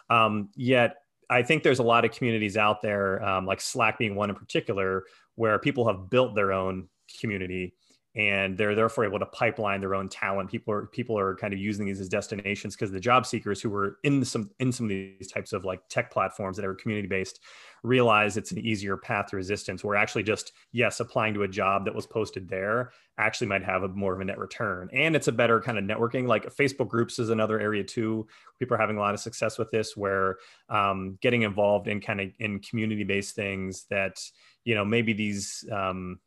Um, 0.09 0.49
yet 0.55 0.97
I 1.29 1.41
think 1.41 1.63
there's 1.63 1.79
a 1.79 1.83
lot 1.83 2.05
of 2.05 2.11
communities 2.11 2.57
out 2.57 2.83
there, 2.83 3.23
um, 3.23 3.47
like 3.47 3.59
Slack 3.59 3.97
being 3.97 4.15
one 4.15 4.29
in 4.29 4.35
particular, 4.35 5.05
where 5.33 5.57
people 5.57 5.87
have 5.87 6.09
built 6.09 6.35
their 6.35 6.51
own 6.51 6.87
community 7.19 7.73
and 8.15 8.57
they're 8.57 8.75
therefore 8.75 9.03
able 9.03 9.19
to 9.19 9.25
pipeline 9.25 9.81
their 9.81 9.93
own 9.93 10.07
talent. 10.07 10.49
People 10.49 10.73
are 10.73 10.85
people 10.87 11.19
are 11.19 11.35
kind 11.35 11.53
of 11.53 11.59
using 11.59 11.85
these 11.85 11.99
as 11.99 12.07
destinations 12.07 12.75
because 12.75 12.91
the 12.91 12.99
job 12.99 13.25
seekers 13.25 13.61
who 13.61 13.69
were 13.69 13.97
in 14.03 14.23
some 14.23 14.49
in 14.59 14.71
some 14.71 14.85
of 14.85 14.89
these 14.89 15.29
types 15.31 15.51
of 15.51 15.65
like 15.65 15.81
tech 15.89 16.11
platforms 16.11 16.55
that 16.55 16.65
are 16.65 16.73
community 16.75 17.07
based 17.07 17.41
realize 17.83 18.35
it's 18.37 18.51
an 18.51 18.59
easier 18.59 18.95
path 18.95 19.27
to 19.27 19.35
resistance. 19.35 19.83
Where 19.83 19.97
actually 19.97 20.23
just 20.23 20.53
yes, 20.71 21.01
applying 21.01 21.33
to 21.33 21.43
a 21.43 21.47
job 21.47 21.85
that 21.85 21.95
was 21.95 22.07
posted 22.07 22.47
there 22.47 22.91
actually 23.17 23.47
might 23.47 23.63
have 23.63 23.83
a 23.83 23.87
more 23.89 24.13
of 24.13 24.21
a 24.21 24.25
net 24.25 24.39
return, 24.39 24.89
and 24.93 25.13
it's 25.13 25.27
a 25.27 25.33
better 25.33 25.59
kind 25.59 25.77
of 25.77 25.83
networking. 25.83 26.25
Like 26.25 26.45
Facebook 26.55 26.87
groups 26.87 27.19
is 27.19 27.29
another 27.29 27.59
area 27.59 27.83
too. 27.83 28.27
People 28.59 28.75
are 28.75 28.79
having 28.79 28.95
a 28.95 29.01
lot 29.01 29.13
of 29.13 29.19
success 29.19 29.57
with 29.57 29.71
this, 29.71 29.97
where 29.97 30.37
um, 30.69 31.17
getting 31.21 31.41
involved 31.41 31.89
in 31.89 31.99
kind 31.99 32.21
of 32.21 32.29
in 32.39 32.59
community 32.59 33.03
based 33.03 33.35
things 33.35 33.85
that 33.89 34.21
you 34.63 34.73
know 34.73 34.85
maybe 34.85 35.11
these 35.11 35.65
um, 35.69 36.19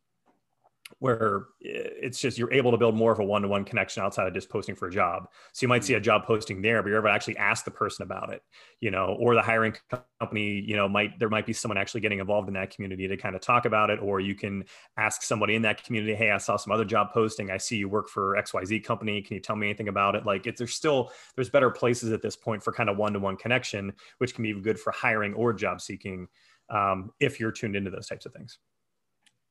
where 0.97 1.45
it's 1.61 2.19
just 2.19 2.37
you're 2.37 2.51
able 2.51 2.71
to 2.71 2.77
build 2.77 2.95
more 2.95 3.11
of 3.11 3.19
a 3.19 3.23
one-to-one 3.23 3.63
connection 3.63 4.03
outside 4.03 4.27
of 4.27 4.33
just 4.33 4.49
posting 4.49 4.75
for 4.75 4.87
a 4.87 4.91
job. 4.91 5.27
So 5.53 5.63
you 5.63 5.67
might 5.67 5.83
see 5.83 5.93
a 5.93 5.99
job 5.99 6.25
posting 6.25 6.61
there, 6.61 6.81
but 6.81 6.89
you're 6.89 6.97
able 6.97 7.09
to 7.09 7.13
actually 7.13 7.37
ask 7.37 7.63
the 7.63 7.71
person 7.71 8.03
about 8.03 8.33
it, 8.33 8.41
you 8.81 8.91
know, 8.91 9.15
or 9.19 9.35
the 9.35 9.41
hiring 9.41 9.75
company, 10.19 10.59
you 10.59 10.75
know, 10.75 10.89
might 10.89 11.17
there 11.19 11.29
might 11.29 11.45
be 11.45 11.53
someone 11.53 11.77
actually 11.77 12.01
getting 12.01 12.19
involved 12.19 12.47
in 12.47 12.53
that 12.55 12.73
community 12.73 13.07
to 13.07 13.15
kind 13.15 13.35
of 13.35 13.41
talk 13.41 13.65
about 13.65 13.89
it, 13.89 13.99
or 14.01 14.19
you 14.19 14.35
can 14.35 14.65
ask 14.97 15.21
somebody 15.21 15.55
in 15.55 15.61
that 15.61 15.83
community, 15.83 16.15
hey, 16.15 16.31
I 16.31 16.37
saw 16.37 16.57
some 16.57 16.73
other 16.73 16.85
job 16.85 17.11
posting. 17.13 17.51
I 17.51 17.57
see 17.57 17.77
you 17.77 17.87
work 17.87 18.09
for 18.09 18.35
XYZ 18.35 18.83
company. 18.83 19.21
Can 19.21 19.35
you 19.35 19.41
tell 19.41 19.55
me 19.55 19.67
anything 19.67 19.87
about 19.87 20.15
it? 20.15 20.25
Like, 20.25 20.47
it's 20.47 20.57
there's 20.57 20.75
still 20.75 21.11
there's 21.35 21.49
better 21.49 21.69
places 21.69 22.11
at 22.11 22.21
this 22.21 22.35
point 22.35 22.63
for 22.63 22.73
kind 22.73 22.89
of 22.89 22.97
one-to-one 22.97 23.37
connection, 23.37 23.93
which 24.17 24.35
can 24.35 24.43
be 24.43 24.59
good 24.59 24.79
for 24.79 24.91
hiring 24.91 25.33
or 25.33 25.53
job 25.53 25.79
seeking 25.79 26.27
um, 26.69 27.11
if 27.19 27.39
you're 27.39 27.51
tuned 27.51 27.75
into 27.75 27.89
those 27.89 28.07
types 28.07 28.25
of 28.25 28.33
things. 28.33 28.59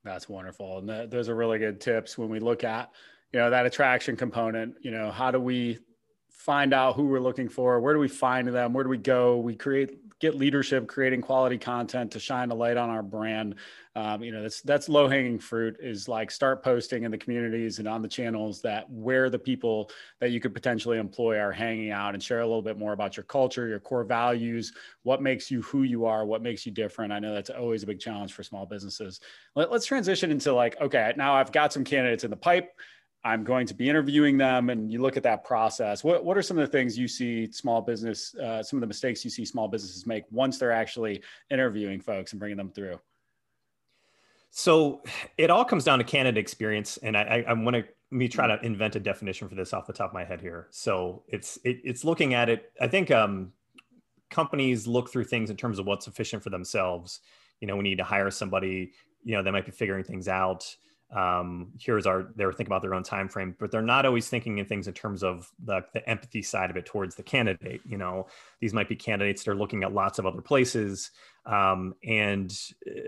That's 0.08 0.28
wonderful. 0.28 0.78
And 0.78 0.88
that, 0.88 1.10
those 1.10 1.28
are 1.28 1.34
really 1.34 1.58
good 1.58 1.80
tips 1.80 2.16
when 2.16 2.28
we 2.28 2.40
look 2.40 2.64
at, 2.64 2.90
you 3.32 3.38
know, 3.38 3.50
that 3.50 3.66
attraction 3.66 4.16
component, 4.16 4.76
you 4.80 4.90
know, 4.90 5.10
how 5.10 5.30
do 5.30 5.38
we 5.38 5.78
find 6.30 6.72
out 6.72 6.96
who 6.96 7.04
we're 7.04 7.20
looking 7.20 7.48
for? 7.48 7.78
Where 7.80 7.92
do 7.92 8.00
we 8.00 8.08
find 8.08 8.48
them? 8.48 8.72
Where 8.72 8.84
do 8.84 8.90
we 8.90 8.96
go? 8.96 9.36
We 9.36 9.54
create 9.54 9.98
get 10.20 10.35
leadership 10.35 10.88
creating 10.88 11.20
quality 11.20 11.59
content 11.59 12.11
to 12.12 12.18
shine 12.18 12.50
a 12.50 12.54
light 12.54 12.76
on 12.76 12.90
our 12.90 13.02
brand. 13.02 13.54
Um, 13.94 14.22
you 14.22 14.31
know 14.31 14.42
that's 14.42 14.61
that's 14.61 14.88
low 14.88 15.09
hanging 15.09 15.40
fruit 15.40 15.76
is 15.81 16.09
like 16.09 16.31
start 16.31 16.62
posting 16.62 17.02
in 17.02 17.11
the 17.11 17.18
communities 17.18 17.81
and 17.81 17.88
on 17.88 18.00
the 18.00 18.09
channels 18.09 18.62
that 18.62 18.88
where 18.88 19.28
the 19.28 19.38
people 19.38 19.90
that 20.20 20.31
you 20.31 20.38
could 20.38 20.54
potentially 20.54 20.98
employ 20.98 21.38
are 21.38 21.50
hanging 21.50 21.90
out 21.90 22.14
and 22.14 22.22
share 22.22 22.40
a 22.40 22.46
little 22.46 22.62
bit 22.62 22.78
more 22.78 22.92
about 22.92 23.16
your 23.16 23.24
culture 23.24 23.66
your 23.66 23.81
core 23.81 24.04
values 24.04 24.72
what 25.02 25.20
makes 25.20 25.50
you 25.50 25.62
who 25.62 25.83
you 25.83 26.04
are 26.04 26.24
what 26.24 26.42
makes 26.42 26.64
you 26.64 26.70
different. 26.70 27.12
I 27.12 27.18
know 27.18 27.35
that's 27.35 27.50
always 27.50 27.83
a 27.83 27.87
big 27.87 27.98
challenge 27.98 28.33
for 28.33 28.44
small 28.44 28.66
businesses. 28.66 29.20
Let, 29.57 29.72
let's 29.72 29.87
transition 29.87 30.31
into 30.31 30.52
like 30.52 30.81
okay 30.81 31.12
now 31.16 31.35
i've 31.35 31.50
got 31.50 31.72
some 31.72 31.83
candidates 31.83 32.22
in 32.22 32.31
the 32.31 32.37
pipe 32.37 32.70
I'm 33.24 33.42
going 33.42 33.66
to 33.66 33.74
be 33.74 33.88
interviewing 33.88 34.38
them, 34.38 34.70
and 34.70 34.92
you 34.92 35.02
look 35.02 35.16
at 35.16 35.22
that 35.24 35.44
process. 35.44 36.04
What 36.04 36.24
what 36.24 36.38
are 36.38 36.42
some 36.42 36.59
of 36.59 36.64
the 36.64 36.70
things 36.70 36.96
you 36.96 37.09
see 37.09 37.50
small 37.50 37.81
business, 37.83 38.35
uh, 38.37 38.62
some 38.62 38.76
of 38.76 38.81
the 38.81 38.87
mistakes 38.87 39.24
you 39.24 39.31
see 39.31 39.44
small 39.44 39.68
businesses 39.68 40.07
make 40.07 40.24
once 40.31 40.59
they're 40.59 40.72
actually 40.72 41.22
interviewing 41.50 42.00
folks 42.00 42.33
and 42.33 42.38
bringing 42.38 42.57
them 42.57 42.70
through? 42.70 42.98
So 44.50 45.02
it 45.37 45.50
all 45.50 45.64
comes 45.64 45.85
down 45.85 45.98
to 45.98 46.04
candidate 46.04 46.38
experience, 46.38 46.96
and 46.98 47.16
I, 47.16 47.22
I, 47.22 47.44
I 47.48 47.52
want 47.54 47.76
to 47.76 47.85
me 48.11 48.28
try 48.28 48.46
to 48.46 48.64
invent 48.64 48.96
a 48.96 49.00
definition 49.00 49.48
for 49.48 49.54
this 49.54 49.74
off 49.74 49.87
the 49.87 49.92
top 49.92 50.11
of 50.11 50.14
my 50.14 50.24
head 50.24 50.40
here. 50.40 50.68
So 50.70 51.24
it's 51.28 51.59
it, 51.64 51.81
it's 51.85 52.04
looking 52.04 52.35
at 52.35 52.48
it. 52.48 52.72
I 52.81 52.87
think 52.87 53.11
um, 53.11 53.52
companies 54.31 54.87
look 54.87 55.11
through 55.11 55.24
things 55.24 55.50
in 55.50 55.57
terms 55.57 55.78
of 55.78 55.87
what's 55.87 56.07
efficient 56.07 56.42
for 56.42 56.50
themselves. 56.50 57.20
You 57.61 57.66
know, 57.66 57.76
we 57.76 57.83
need 57.83 57.98
to 57.98 58.04
hire 58.04 58.31
somebody. 58.31 58.92
You 59.24 59.35
know, 59.35 59.42
they 59.42 59.50
might 59.50 59.66
be 59.66 59.72
figuring 59.72 60.04
things 60.04 60.28
out 60.28 60.76
um, 61.14 61.72
here's 61.80 62.06
our 62.06 62.28
they're 62.36 62.52
thinking 62.52 62.66
about 62.66 62.82
their 62.82 62.94
own 62.94 63.02
time 63.02 63.28
frame 63.28 63.54
but 63.58 63.70
they're 63.70 63.80
not 63.80 64.04
always 64.04 64.28
thinking 64.28 64.58
in 64.58 64.66
things 64.66 64.88
in 64.88 64.94
terms 64.94 65.22
of 65.22 65.50
the, 65.64 65.82
the 65.94 66.06
empathy 66.08 66.42
side 66.42 66.70
of 66.70 66.76
it 66.76 66.84
towards 66.84 67.14
the 67.14 67.22
candidate 67.22 67.80
you 67.86 67.96
know 67.96 68.26
these 68.60 68.74
might 68.74 68.88
be 68.88 68.96
candidates 68.96 69.42
that 69.42 69.50
are 69.50 69.56
looking 69.56 69.82
at 69.84 69.92
lots 69.92 70.18
of 70.18 70.26
other 70.26 70.42
places 70.42 71.10
um, 71.46 71.94
and 72.04 72.52
uh, 72.86 73.00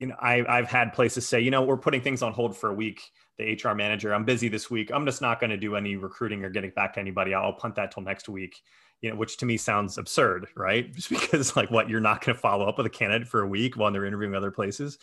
you 0.00 0.08
know, 0.08 0.16
I, 0.20 0.44
I've 0.48 0.68
had 0.68 0.92
places 0.92 1.26
say, 1.26 1.40
you 1.40 1.50
know, 1.50 1.62
we're 1.62 1.76
putting 1.76 2.00
things 2.00 2.22
on 2.22 2.32
hold 2.32 2.56
for 2.56 2.70
a 2.70 2.74
week. 2.74 3.00
The 3.38 3.52
HR 3.52 3.74
manager, 3.74 4.12
I'm 4.12 4.24
busy 4.24 4.48
this 4.48 4.70
week. 4.70 4.90
I'm 4.92 5.06
just 5.06 5.22
not 5.22 5.38
going 5.38 5.50
to 5.50 5.56
do 5.56 5.76
any 5.76 5.96
recruiting 5.96 6.44
or 6.44 6.50
getting 6.50 6.70
back 6.70 6.94
to 6.94 7.00
anybody. 7.00 7.34
I'll 7.34 7.52
punt 7.52 7.76
that 7.76 7.92
till 7.92 8.02
next 8.02 8.28
week. 8.28 8.60
You 9.00 9.10
know, 9.10 9.16
which 9.16 9.36
to 9.38 9.46
me 9.46 9.56
sounds 9.56 9.96
absurd, 9.96 10.48
right? 10.56 10.92
Just 10.94 11.08
because, 11.08 11.54
like, 11.54 11.70
what 11.70 11.88
you're 11.88 12.00
not 12.00 12.24
going 12.24 12.34
to 12.34 12.40
follow 12.40 12.68
up 12.68 12.78
with 12.78 12.86
a 12.86 12.90
candidate 12.90 13.28
for 13.28 13.42
a 13.42 13.46
week 13.46 13.76
while 13.76 13.92
they're 13.92 14.04
interviewing 14.04 14.34
other 14.34 14.50
places. 14.50 14.98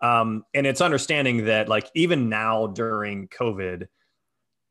Um, 0.00 0.44
and 0.54 0.66
it's 0.66 0.80
understanding 0.80 1.46
that, 1.46 1.68
like, 1.68 1.90
even 1.94 2.28
now 2.28 2.68
during 2.68 3.28
COVID, 3.28 3.88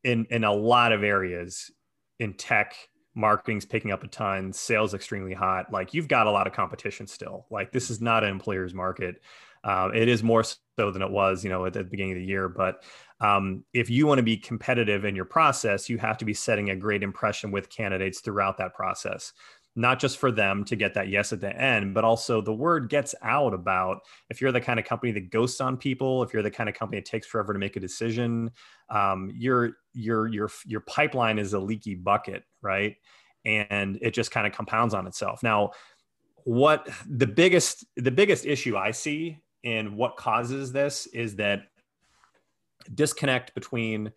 in 0.04 0.26
in 0.30 0.44
a 0.44 0.52
lot 0.52 0.92
of 0.92 1.02
areas 1.02 1.70
in 2.18 2.34
tech, 2.34 2.74
marketing's 3.14 3.64
picking 3.64 3.90
up 3.90 4.04
a 4.04 4.08
ton, 4.08 4.52
sales 4.52 4.94
extremely 4.94 5.34
hot. 5.34 5.72
Like 5.72 5.94
you've 5.94 6.08
got 6.08 6.26
a 6.26 6.30
lot 6.30 6.46
of 6.46 6.52
competition 6.52 7.06
still. 7.06 7.46
Like 7.50 7.72
this 7.72 7.90
is 7.90 8.00
not 8.00 8.24
an 8.24 8.30
employer's 8.30 8.74
market. 8.74 9.20
Uh, 9.64 9.90
it 9.92 10.08
is 10.08 10.22
more 10.22 10.44
so 10.44 10.92
than 10.92 11.02
it 11.02 11.10
was, 11.10 11.42
you 11.42 11.50
know, 11.50 11.66
at 11.66 11.72
the 11.72 11.82
beginning 11.82 12.12
of 12.12 12.18
the 12.18 12.24
year. 12.24 12.48
But 12.48 12.84
um, 13.20 13.64
if 13.74 13.90
you 13.90 14.06
want 14.06 14.18
to 14.18 14.22
be 14.22 14.36
competitive 14.36 15.04
in 15.04 15.16
your 15.16 15.24
process, 15.24 15.88
you 15.88 15.98
have 15.98 16.18
to 16.18 16.24
be 16.24 16.34
setting 16.34 16.70
a 16.70 16.76
great 16.76 17.02
impression 17.02 17.50
with 17.50 17.68
candidates 17.68 18.20
throughout 18.20 18.58
that 18.58 18.74
process 18.74 19.32
not 19.78 20.00
just 20.00 20.18
for 20.18 20.32
them 20.32 20.64
to 20.64 20.74
get 20.74 20.94
that 20.94 21.06
yes 21.08 21.32
at 21.32 21.40
the 21.40 21.56
end, 21.56 21.94
but 21.94 22.02
also 22.02 22.40
the 22.40 22.52
word 22.52 22.88
gets 22.88 23.14
out 23.22 23.54
about 23.54 24.00
if 24.28 24.40
you're 24.40 24.50
the 24.50 24.60
kind 24.60 24.80
of 24.80 24.84
company 24.84 25.12
that 25.12 25.30
ghosts 25.30 25.60
on 25.60 25.76
people, 25.76 26.24
if 26.24 26.32
you're 26.32 26.42
the 26.42 26.50
kind 26.50 26.68
of 26.68 26.74
company 26.74 27.00
that 27.00 27.06
takes 27.06 27.28
forever 27.28 27.52
to 27.52 27.60
make 27.60 27.76
a 27.76 27.80
decision, 27.80 28.50
um, 28.90 29.30
your 29.32 29.74
your 29.94 30.26
your 30.26 30.50
your 30.66 30.80
pipeline 30.80 31.38
is 31.38 31.52
a 31.52 31.60
leaky 31.60 31.94
bucket, 31.94 32.42
right? 32.60 32.96
And 33.44 34.00
it 34.02 34.10
just 34.10 34.32
kind 34.32 34.48
of 34.48 34.52
compounds 34.52 34.94
on 34.94 35.06
itself. 35.06 35.44
Now, 35.44 35.70
what 36.42 36.88
the 37.08 37.28
biggest 37.28 37.84
the 37.96 38.10
biggest 38.10 38.46
issue 38.46 38.76
I 38.76 38.90
see 38.90 39.38
in 39.62 39.94
what 39.94 40.16
causes 40.16 40.72
this 40.72 41.06
is 41.06 41.36
that 41.36 41.62
disconnect 42.92 43.54
between 43.54 44.10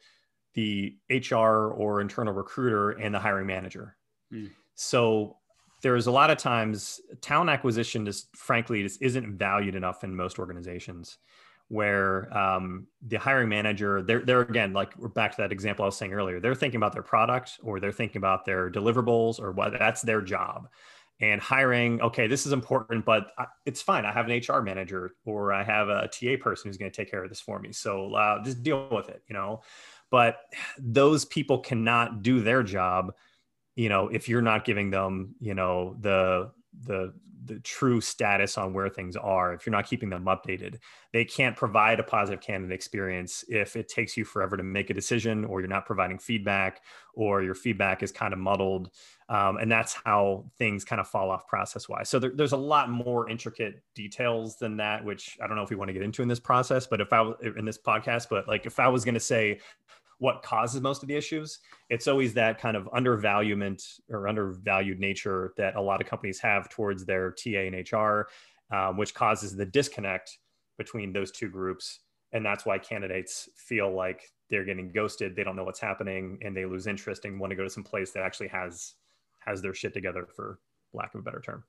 the 0.56 0.98
HR 1.08 1.68
or 1.70 2.02
internal 2.02 2.34
recruiter 2.34 2.92
and 2.92 3.14
the 3.14 3.20
hiring 3.20 3.46
manager. 3.46 3.96
Mm. 4.34 4.50
So 4.74 5.38
there's 5.82 6.08
a 6.08 6.12
lot 6.12 6.30
of 6.30 6.38
times 6.38 7.02
talent 7.22 7.50
acquisition 7.50 8.06
just 8.06 8.36
frankly 8.36 8.84
just 8.84 9.02
isn't 9.02 9.38
valued 9.38 9.76
enough 9.76 10.04
in 10.04 10.16
most 10.16 10.40
organizations 10.40 11.18
where 11.72 12.36
um, 12.38 12.86
the 13.08 13.18
hiring 13.18 13.48
manager 13.48 14.02
they're, 14.02 14.20
they're 14.20 14.42
again 14.42 14.74
like 14.74 14.96
we're 14.98 15.08
back 15.08 15.32
to 15.32 15.42
that 15.42 15.54
example 15.54 15.84
i 15.84 15.88
was 15.88 15.96
saying 15.96 16.14
earlier 16.14 16.40
they're 16.40 16.54
thinking 16.54 16.78
about 16.78 16.92
their 16.92 17.02
product 17.02 17.60
or 17.64 17.80
they're 17.80 17.94
thinking 17.94 18.18
about 18.18 18.46
their 18.46 18.70
deliverables 18.70 19.40
or 19.40 19.52
what 19.52 19.72
that's 19.78 20.02
their 20.02 20.22
job. 20.22 20.68
And 21.22 21.40
hiring 21.40 22.02
okay 22.02 22.28
this 22.28 22.46
is 22.46 22.52
important 22.52 23.06
but 23.06 23.32
it's 23.66 23.82
fine. 23.82 24.06
I 24.06 24.12
have 24.12 24.28
an 24.28 24.42
hr 24.48 24.62
manager 24.62 25.14
or 25.24 25.54
i 25.54 25.64
have 25.64 25.88
a 25.88 26.10
ta 26.10 26.36
person 26.42 26.68
who's 26.68 26.78
going 26.78 26.92
to 26.92 26.96
take 26.96 27.10
care 27.10 27.24
of 27.24 27.30
this 27.30 27.40
for 27.40 27.60
me. 27.60 27.72
So 27.72 28.16
uh, 28.16 28.44
just 28.44 28.64
deal 28.64 28.90
with 28.92 29.08
it 29.10 29.24
you 29.30 29.34
know? 29.34 29.62
But 30.10 30.40
those 30.78 31.24
people 31.24 31.60
cannot 31.60 32.22
do 32.22 32.42
their 32.42 32.64
job 32.64 33.14
you 33.76 33.90
know 33.90 34.08
if 34.08 34.28
you're 34.28 34.42
not 34.42 34.66
giving 34.66 34.90
them 34.90 35.36
you 35.40 35.54
know 35.54 35.96
the 36.00 36.52
the 36.86 37.14
the 37.46 37.60
true 37.62 38.00
status 38.00 38.58
on 38.58 38.74
where 38.74 38.88
things 38.88 39.16
are 39.16 39.54
if 39.54 39.66
you're 39.66 39.72
not 39.72 39.88
keeping 39.88 40.10
them 40.10 40.26
updated 40.26 40.78
they 41.12 41.26
can't 41.26 41.56
provide 41.56 42.00
a 42.00 42.04
positive 42.04 42.40
candidate 42.40 42.74
experience 42.74 43.44
if 43.50 43.76
it 43.76 43.88
takes 43.88 44.16
you 44.16 44.24
forever 44.24 44.56
to 44.56 44.64
make 44.64 44.90
a 44.90 44.94
decision 44.94 45.44
or 45.46 45.60
you're 45.60 45.68
not 45.68 45.86
providing 45.86 46.20
feedback 46.20 46.82
or 47.14 47.42
your 47.42 47.56
feedback 47.56 48.04
is 48.04 48.12
kind 48.12 48.34
of 48.34 48.40
muddled 48.40 48.92
um, 49.30 49.58
and 49.58 49.72
that's 49.72 49.94
how 50.06 50.46
things 50.58 50.86
kind 50.86 51.00
of 51.00 51.08
fall 51.08 51.32
off 51.32 51.48
process 51.48 51.90
wise 51.90 52.08
so 52.10 52.20
there, 52.20 52.32
there's 52.36 52.54
a 52.54 52.58
lot 52.58 52.90
more 52.90 53.28
intricate 53.28 53.82
details 53.96 54.58
than 54.58 54.78
that 54.78 55.04
which 55.04 55.38
i 55.42 55.48
don't 55.48 55.56
know 55.56 55.64
if 55.64 55.70
we 55.70 55.76
want 55.76 55.90
to 55.90 55.94
get 55.94 56.04
into 56.04 56.22
in 56.22 56.28
this 56.28 56.40
process 56.40 56.86
but 56.86 57.02
if 57.02 57.12
i 57.12 57.32
in 57.58 57.66
this 57.66 57.80
podcast 57.80 58.28
but 58.30 58.48
like 58.48 58.66
if 58.66 58.80
i 58.80 58.88
was 58.88 59.04
going 59.04 59.16
to 59.16 59.20
say 59.20 59.60
what 60.22 60.44
causes 60.44 60.80
most 60.82 61.02
of 61.02 61.10
the 61.10 61.16
issues. 61.16 61.58
It's 61.90 62.08
always 62.08 62.36
that 62.36 62.60
kind 62.60 62.78
of 62.78 62.88
undervaluement 62.94 63.82
or 64.08 64.28
undervalued 64.28 65.00
nature 65.00 65.52
that 65.58 65.76
a 65.76 65.82
lot 65.82 66.00
of 66.00 66.06
companies 66.06 66.40
have 66.42 66.70
towards 66.70 67.06
their 67.06 67.32
TA 67.32 67.62
and 67.62 67.92
HR, 67.92 68.28
um, 68.72 68.98
which 68.98 69.16
causes 69.16 69.56
the 69.56 69.66
disconnect 69.66 70.38
between 70.78 71.12
those 71.12 71.32
two 71.32 71.50
groups. 71.50 72.02
And 72.34 72.46
that's 72.46 72.68
why 72.68 72.78
candidates 72.78 73.50
feel 73.56 73.92
like 73.92 74.32
they're 74.52 74.64
getting 74.64 74.92
ghosted. 74.92 75.36
They 75.36 75.44
don't 75.44 75.56
know 75.56 75.64
what's 75.64 75.80
happening 75.80 76.38
and 76.44 76.56
they 76.56 76.66
lose 76.66 76.86
interest 76.86 77.26
and 77.26 77.40
want 77.40 77.50
to 77.50 77.58
go 77.58 77.64
to 77.64 77.70
some 77.70 77.84
place 77.84 78.12
that 78.12 78.22
actually 78.22 78.50
has 78.50 78.94
has 79.40 79.60
their 79.60 79.74
shit 79.74 79.92
together 79.92 80.28
for 80.36 80.60
lack 80.94 81.16
of 81.16 81.22
a 81.22 81.24
better 81.24 81.42
term. 81.42 81.64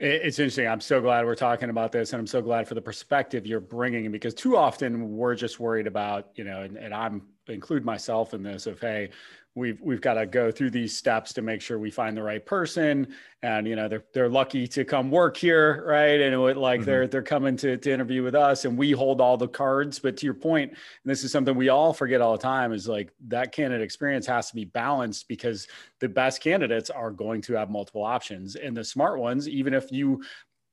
It's 0.00 0.38
interesting. 0.38 0.66
I'm 0.66 0.82
so 0.82 1.00
glad 1.00 1.24
we're 1.24 1.34
talking 1.34 1.70
about 1.70 1.92
this, 1.92 2.12
and 2.12 2.20
I'm 2.20 2.26
so 2.26 2.42
glad 2.42 2.68
for 2.68 2.74
the 2.74 2.82
perspective 2.82 3.46
you're 3.46 3.60
bringing. 3.60 4.10
Because 4.12 4.34
too 4.34 4.56
often 4.56 5.16
we're 5.16 5.34
just 5.34 5.60
worried 5.60 5.86
about, 5.86 6.28
you 6.34 6.44
know, 6.44 6.60
and, 6.60 6.76
and 6.76 6.92
I'm 6.92 7.22
include 7.48 7.84
myself 7.84 8.34
in 8.34 8.42
this 8.42 8.66
of 8.66 8.80
hey 8.80 9.10
we've 9.54 9.80
we've 9.80 10.00
got 10.00 10.14
to 10.14 10.26
go 10.26 10.50
through 10.50 10.70
these 10.70 10.96
steps 10.96 11.32
to 11.32 11.42
make 11.42 11.60
sure 11.60 11.78
we 11.78 11.90
find 11.90 12.16
the 12.16 12.22
right 12.22 12.44
person. 12.44 13.14
And 13.42 13.66
you 13.66 13.76
know 13.76 13.88
they're 13.88 14.04
they're 14.12 14.28
lucky 14.28 14.66
to 14.68 14.84
come 14.84 15.10
work 15.10 15.36
here 15.36 15.84
right? 15.86 16.20
And 16.20 16.34
it, 16.34 16.56
like 16.56 16.80
mm-hmm. 16.80 16.86
they're 16.86 17.06
they're 17.06 17.22
coming 17.22 17.56
to, 17.58 17.76
to 17.76 17.92
interview 17.92 18.22
with 18.22 18.34
us 18.34 18.64
and 18.64 18.76
we 18.76 18.90
hold 18.90 19.20
all 19.20 19.36
the 19.36 19.48
cards. 19.48 19.98
But 19.98 20.16
to 20.18 20.26
your 20.26 20.34
point 20.34 20.70
and 20.70 20.78
this 21.04 21.24
is 21.24 21.32
something 21.32 21.54
we 21.54 21.68
all 21.68 21.92
forget 21.92 22.20
all 22.20 22.32
the 22.32 22.42
time 22.42 22.72
is 22.72 22.88
like 22.88 23.12
that 23.28 23.52
candidate 23.52 23.84
experience 23.84 24.26
has 24.26 24.48
to 24.48 24.54
be 24.54 24.64
balanced 24.64 25.28
because 25.28 25.68
the 26.00 26.08
best 26.08 26.42
candidates 26.42 26.90
are 26.90 27.10
going 27.10 27.40
to 27.42 27.54
have 27.54 27.70
multiple 27.70 28.02
options. 28.02 28.56
And 28.56 28.76
the 28.76 28.84
smart 28.84 29.18
ones 29.18 29.48
even 29.48 29.74
if 29.74 29.92
you 29.92 30.22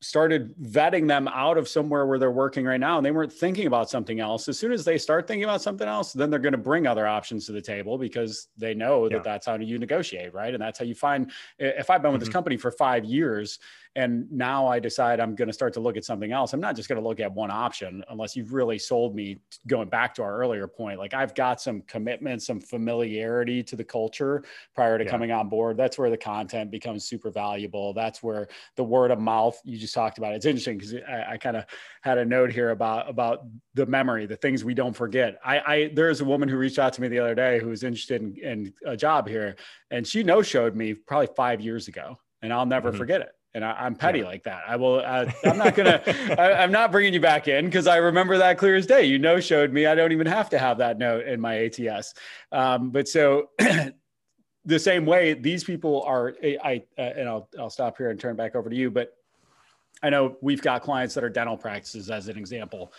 started 0.01 0.55
vetting 0.63 1.07
them 1.07 1.27
out 1.27 1.57
of 1.57 1.67
somewhere 1.67 2.07
where 2.07 2.17
they're 2.17 2.31
working 2.31 2.65
right 2.65 2.79
now 2.79 2.97
and 2.97 3.05
they 3.05 3.11
weren't 3.11 3.31
thinking 3.31 3.67
about 3.67 3.87
something 3.87 4.19
else 4.19 4.47
as 4.47 4.57
soon 4.57 4.71
as 4.71 4.83
they 4.83 4.97
start 4.97 5.27
thinking 5.27 5.43
about 5.43 5.61
something 5.61 5.87
else 5.87 6.11
then 6.11 6.31
they're 6.31 6.39
going 6.39 6.51
to 6.51 6.57
bring 6.57 6.87
other 6.87 7.05
options 7.05 7.45
to 7.45 7.51
the 7.51 7.61
table 7.61 7.99
because 7.99 8.47
they 8.57 8.73
know 8.73 9.07
that 9.07 9.17
yeah. 9.17 9.21
that's 9.23 9.45
how 9.45 9.55
you 9.55 9.77
negotiate 9.77 10.33
right 10.33 10.55
and 10.55 10.61
that's 10.61 10.79
how 10.79 10.85
you 10.85 10.95
find 10.95 11.31
if 11.59 11.91
i've 11.91 12.01
been 12.01 12.11
with 12.11 12.19
mm-hmm. 12.19 12.25
this 12.25 12.33
company 12.33 12.57
for 12.57 12.71
five 12.71 13.05
years 13.05 13.59
and 13.95 14.31
now 14.31 14.67
I 14.67 14.79
decide 14.79 15.19
I'm 15.19 15.35
going 15.35 15.49
to 15.49 15.53
start 15.53 15.73
to 15.73 15.81
look 15.81 15.97
at 15.97 16.05
something 16.05 16.31
else. 16.31 16.53
I'm 16.53 16.61
not 16.61 16.77
just 16.77 16.87
going 16.87 17.01
to 17.01 17.05
look 17.05 17.19
at 17.19 17.31
one 17.31 17.51
option 17.51 18.03
unless 18.09 18.37
you've 18.37 18.53
really 18.53 18.79
sold 18.79 19.15
me. 19.15 19.41
Going 19.67 19.89
back 19.89 20.15
to 20.15 20.23
our 20.23 20.37
earlier 20.37 20.65
point, 20.65 20.97
like 20.97 21.13
I've 21.13 21.35
got 21.35 21.59
some 21.59 21.81
commitment, 21.81 22.41
some 22.41 22.61
familiarity 22.61 23.61
to 23.63 23.75
the 23.75 23.83
culture 23.83 24.43
prior 24.75 24.97
to 24.97 25.03
yeah. 25.03 25.09
coming 25.11 25.31
on 25.31 25.49
board. 25.49 25.75
That's 25.75 25.97
where 25.97 26.09
the 26.09 26.17
content 26.17 26.71
becomes 26.71 27.05
super 27.05 27.31
valuable. 27.31 27.93
That's 27.93 28.23
where 28.23 28.47
the 28.77 28.83
word 28.83 29.11
of 29.11 29.19
mouth 29.19 29.59
you 29.65 29.77
just 29.77 29.93
talked 29.93 30.17
about. 30.17 30.33
It's 30.33 30.45
interesting 30.45 30.77
because 30.77 30.95
I, 30.95 31.33
I 31.33 31.37
kind 31.37 31.57
of 31.57 31.65
had 32.01 32.17
a 32.17 32.23
note 32.23 32.51
here 32.51 32.69
about 32.69 33.09
about 33.09 33.45
the 33.73 33.85
memory, 33.85 34.25
the 34.25 34.37
things 34.37 34.63
we 34.63 34.73
don't 34.73 34.95
forget. 34.95 35.37
I, 35.43 35.59
I 35.59 35.91
there's 35.93 36.21
a 36.21 36.25
woman 36.25 36.47
who 36.47 36.57
reached 36.57 36.79
out 36.79 36.93
to 36.93 37.01
me 37.01 37.09
the 37.09 37.19
other 37.19 37.35
day 37.35 37.59
who 37.59 37.67
was 37.67 37.83
interested 37.83 38.21
in, 38.21 38.37
in 38.37 38.73
a 38.85 38.95
job 38.95 39.27
here, 39.27 39.57
and 39.89 40.07
she 40.07 40.23
no 40.23 40.41
showed 40.41 40.77
me 40.77 40.93
probably 40.93 41.29
five 41.35 41.59
years 41.59 41.89
ago, 41.89 42.17
and 42.41 42.53
I'll 42.53 42.65
never 42.65 42.89
mm-hmm. 42.89 42.97
forget 42.97 43.21
it 43.21 43.31
and 43.53 43.65
I, 43.65 43.85
am 43.85 43.95
petty 43.95 44.19
yeah. 44.19 44.25
like 44.25 44.43
that. 44.43 44.63
I 44.67 44.75
will. 44.75 44.99
Uh, 44.99 45.31
I'm 45.43 45.57
not 45.57 45.75
gonna. 45.75 46.01
I, 46.37 46.63
am 46.63 46.71
not 46.71 46.91
bringing 46.91 47.13
you 47.13 47.19
back 47.19 47.47
in 47.47 47.65
because 47.65 47.87
I 47.87 47.97
remember 47.97 48.37
that 48.37 48.57
clear 48.57 48.75
as 48.75 48.85
day. 48.85 49.03
You 49.03 49.19
know, 49.19 49.39
showed 49.39 49.73
me. 49.73 49.85
I 49.85 49.95
don't 49.95 50.11
even 50.11 50.27
have 50.27 50.49
to 50.51 50.59
have 50.59 50.77
that 50.77 50.97
note 50.97 51.25
in 51.25 51.39
my 51.41 51.65
ATS. 51.65 52.13
Um, 52.51 52.91
but 52.91 53.07
so. 53.07 53.49
the 54.63 54.77
same 54.77 55.07
way 55.07 55.33
these 55.33 55.63
people 55.63 56.03
are 56.03 56.35
i 56.63 56.83
uh, 56.97 57.01
and 57.01 57.27
I'll, 57.27 57.49
I'll 57.59 57.71
stop 57.71 57.97
here 57.97 58.11
and 58.11 58.19
turn 58.19 58.35
back 58.35 58.55
over 58.55 58.69
to 58.69 58.75
you 58.75 58.91
but 58.91 59.15
i 60.03 60.09
know 60.11 60.37
we've 60.41 60.61
got 60.61 60.83
clients 60.83 61.15
that 61.15 61.23
are 61.23 61.29
dental 61.29 61.57
practices 61.57 62.11
as 62.11 62.27
an 62.27 62.37
example 62.37 62.93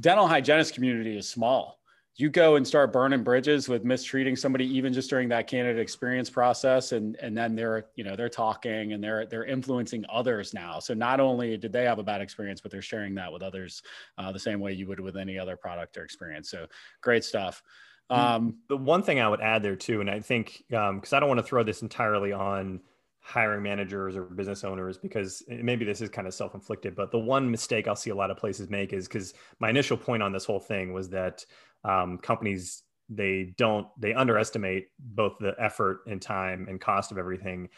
dental 0.00 0.26
hygienist 0.26 0.72
community 0.72 1.18
is 1.18 1.28
small 1.28 1.80
you 2.18 2.30
go 2.30 2.56
and 2.56 2.66
start 2.66 2.92
burning 2.92 3.22
bridges 3.22 3.68
with 3.68 3.84
mistreating 3.84 4.36
somebody 4.36 4.64
even 4.64 4.92
just 4.92 5.10
during 5.10 5.28
that 5.28 5.46
candidate 5.46 5.80
experience 5.80 6.30
process 6.30 6.92
and 6.92 7.16
and 7.16 7.36
then 7.36 7.54
they're 7.54 7.86
you 7.94 8.04
know 8.04 8.16
they're 8.16 8.30
talking 8.30 8.94
and 8.94 9.04
they're 9.04 9.26
they're 9.26 9.44
influencing 9.44 10.04
others 10.08 10.54
now. 10.54 10.78
So 10.78 10.94
not 10.94 11.20
only 11.20 11.56
did 11.58 11.72
they 11.72 11.84
have 11.84 11.98
a 11.98 12.02
bad 12.02 12.22
experience 12.22 12.60
but 12.60 12.70
they're 12.70 12.82
sharing 12.82 13.14
that 13.16 13.30
with 13.30 13.42
others 13.42 13.82
uh, 14.16 14.32
the 14.32 14.38
same 14.38 14.60
way 14.60 14.72
you 14.72 14.86
would 14.86 15.00
with 15.00 15.16
any 15.16 15.38
other 15.38 15.56
product 15.56 15.96
or 15.98 16.04
experience. 16.04 16.50
So 16.50 16.66
great 17.02 17.24
stuff. 17.24 17.62
Mm, 18.10 18.16
um, 18.16 18.56
the 18.68 18.76
one 18.76 19.02
thing 19.02 19.18
i 19.18 19.28
would 19.28 19.40
add 19.40 19.64
there 19.64 19.74
too 19.74 20.00
and 20.00 20.08
i 20.08 20.20
think 20.20 20.62
because 20.68 21.12
um, 21.12 21.16
i 21.16 21.18
don't 21.18 21.28
want 21.28 21.40
to 21.40 21.42
throw 21.46 21.64
this 21.64 21.82
entirely 21.82 22.30
on 22.30 22.80
hiring 23.18 23.64
managers 23.64 24.14
or 24.14 24.22
business 24.22 24.62
owners 24.62 24.96
because 24.96 25.42
maybe 25.48 25.84
this 25.84 26.00
is 26.00 26.08
kind 26.08 26.28
of 26.28 26.32
self-inflicted 26.32 26.94
but 26.94 27.10
the 27.10 27.18
one 27.18 27.50
mistake 27.50 27.88
i'll 27.88 27.96
see 27.96 28.10
a 28.10 28.14
lot 28.14 28.30
of 28.30 28.36
places 28.36 28.70
make 28.70 28.92
is 28.92 29.08
because 29.08 29.34
my 29.58 29.68
initial 29.68 29.96
point 29.96 30.22
on 30.22 30.30
this 30.30 30.44
whole 30.44 30.60
thing 30.60 30.92
was 30.92 31.08
that 31.08 31.44
um, 31.86 32.18
companies 32.18 32.82
they 33.08 33.54
don't 33.56 33.86
they 33.98 34.12
underestimate 34.14 34.88
both 34.98 35.34
the 35.38 35.54
effort 35.58 36.00
and 36.08 36.20
time 36.20 36.66
and 36.68 36.80
cost 36.80 37.12
of 37.12 37.18
everything. 37.18 37.68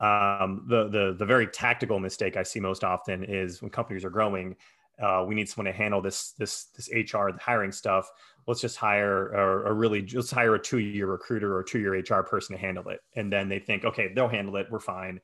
Um, 0.00 0.64
the 0.68 0.88
the 0.88 1.16
the 1.18 1.26
very 1.26 1.48
tactical 1.48 1.98
mistake 1.98 2.36
i 2.36 2.44
see 2.44 2.60
most 2.60 2.84
often 2.84 3.24
is 3.24 3.60
when 3.60 3.70
companies 3.72 4.04
are 4.04 4.10
growing 4.10 4.54
uh, 5.00 5.24
we 5.26 5.34
need 5.34 5.48
someone 5.48 5.72
to 5.72 5.76
handle 5.76 6.00
this 6.00 6.32
this 6.32 6.66
this 6.76 6.88
hr 6.88 7.30
the 7.30 7.38
hiring 7.40 7.72
stuff. 7.72 8.10
Let's 8.46 8.60
just 8.60 8.76
hire 8.76 9.28
a, 9.28 9.70
a 9.70 9.72
really 9.72 10.02
just 10.02 10.32
hire 10.32 10.54
a 10.54 10.58
two 10.58 10.78
year 10.78 11.06
recruiter 11.06 11.56
or 11.56 11.62
two 11.62 11.78
year 11.78 11.94
hr 11.94 12.22
person 12.22 12.56
to 12.56 12.60
handle 12.60 12.88
it. 12.88 13.00
And 13.14 13.32
then 13.32 13.48
they 13.48 13.58
think 13.58 13.84
okay 13.84 14.12
they'll 14.14 14.28
handle 14.28 14.56
it. 14.56 14.66
We're 14.70 14.80
fine. 14.80 15.20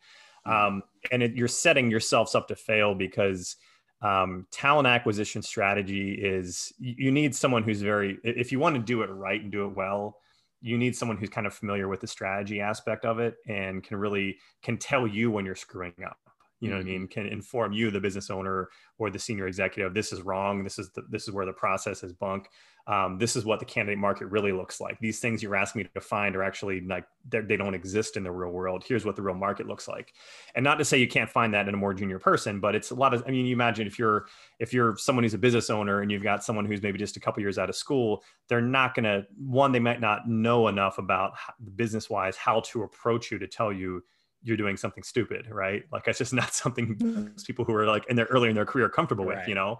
Mm-hmm. 0.46 0.66
um, 0.66 0.82
and 1.10 1.22
it, 1.22 1.34
you're 1.34 1.48
setting 1.48 1.90
yourselves 1.90 2.34
up 2.34 2.48
to 2.48 2.54
fail 2.54 2.94
because 2.94 3.56
um, 4.04 4.46
talent 4.50 4.86
acquisition 4.86 5.40
strategy 5.40 6.12
is 6.12 6.72
you 6.78 7.10
need 7.10 7.34
someone 7.34 7.62
who's 7.62 7.80
very 7.80 8.18
if 8.22 8.52
you 8.52 8.58
want 8.58 8.76
to 8.76 8.82
do 8.82 9.02
it 9.02 9.06
right 9.06 9.40
and 9.40 9.50
do 9.50 9.64
it 9.64 9.74
well 9.74 10.18
you 10.60 10.76
need 10.76 10.94
someone 10.94 11.16
who's 11.16 11.30
kind 11.30 11.46
of 11.46 11.54
familiar 11.54 11.88
with 11.88 12.00
the 12.00 12.06
strategy 12.06 12.60
aspect 12.60 13.06
of 13.06 13.18
it 13.18 13.36
and 13.48 13.82
can 13.82 13.96
really 13.96 14.36
can 14.62 14.76
tell 14.76 15.06
you 15.06 15.30
when 15.30 15.46
you're 15.46 15.54
screwing 15.54 15.94
up 16.06 16.18
you 16.64 16.70
know 16.70 16.76
what 16.76 16.82
i 16.82 16.88
mean 16.88 17.06
can 17.06 17.26
inform 17.26 17.72
you 17.72 17.90
the 17.90 18.00
business 18.00 18.30
owner 18.30 18.68
or 18.98 19.10
the 19.10 19.18
senior 19.18 19.46
executive 19.46 19.92
this 19.94 20.12
is 20.12 20.22
wrong 20.22 20.64
this 20.64 20.78
is 20.78 20.90
the, 20.90 21.02
this 21.10 21.28
is 21.28 21.34
where 21.34 21.46
the 21.46 21.52
process 21.52 22.02
is 22.02 22.12
bunk. 22.12 22.48
Um, 22.86 23.16
this 23.16 23.34
is 23.34 23.46
what 23.46 23.60
the 23.60 23.64
candidate 23.64 23.98
market 23.98 24.26
really 24.26 24.52
looks 24.52 24.78
like. 24.78 24.98
These 25.00 25.18
things 25.18 25.42
you're 25.42 25.56
asking 25.56 25.80
me 25.80 25.88
to 25.94 26.00
find 26.02 26.36
are 26.36 26.42
actually 26.42 26.82
like 26.82 27.06
they 27.30 27.56
don't 27.56 27.72
exist 27.72 28.18
in 28.18 28.22
the 28.22 28.30
real 28.30 28.50
world. 28.50 28.84
Here's 28.86 29.06
what 29.06 29.16
the 29.16 29.22
real 29.22 29.34
market 29.34 29.66
looks 29.66 29.88
like. 29.88 30.12
And 30.54 30.62
not 30.62 30.74
to 30.74 30.84
say 30.84 30.98
you 30.98 31.08
can't 31.08 31.30
find 31.30 31.54
that 31.54 31.66
in 31.66 31.72
a 31.72 31.78
more 31.78 31.94
junior 31.94 32.18
person 32.18 32.60
but 32.60 32.74
it's 32.74 32.90
a 32.90 32.94
lot 32.94 33.14
of 33.14 33.24
i 33.26 33.30
mean 33.30 33.46
you 33.46 33.54
imagine 33.54 33.86
if 33.86 33.98
you're 33.98 34.26
if 34.58 34.72
you're 34.74 34.96
someone 34.98 35.22
who's 35.24 35.34
a 35.34 35.38
business 35.38 35.70
owner 35.70 36.02
and 36.02 36.10
you've 36.10 36.22
got 36.22 36.44
someone 36.44 36.66
who's 36.66 36.82
maybe 36.82 36.98
just 36.98 37.16
a 37.16 37.20
couple 37.20 37.40
years 37.40 37.58
out 37.58 37.70
of 37.70 37.76
school 37.76 38.22
they're 38.48 38.60
not 38.60 38.94
going 38.94 39.04
to 39.04 39.26
one 39.38 39.72
they 39.72 39.78
might 39.78 40.00
not 40.00 40.28
know 40.28 40.68
enough 40.68 40.98
about 40.98 41.32
business 41.76 42.10
wise 42.10 42.36
how 42.36 42.60
to 42.60 42.82
approach 42.82 43.30
you 43.30 43.38
to 43.38 43.46
tell 43.46 43.72
you 43.72 44.02
you're 44.44 44.56
doing 44.56 44.76
something 44.76 45.02
stupid, 45.02 45.48
right? 45.50 45.82
Like 45.90 46.06
it's 46.06 46.18
just 46.18 46.32
not 46.42 46.54
something 46.54 46.96
mm-hmm. 46.96 47.28
people 47.46 47.64
who 47.64 47.74
are 47.74 47.86
like 47.86 48.04
in 48.08 48.16
their 48.16 48.26
early 48.26 48.48
in 48.48 48.54
their 48.54 48.66
career 48.66 48.88
comfortable 48.88 49.24
right. 49.24 49.38
with, 49.38 49.48
you 49.48 49.54
know. 49.54 49.78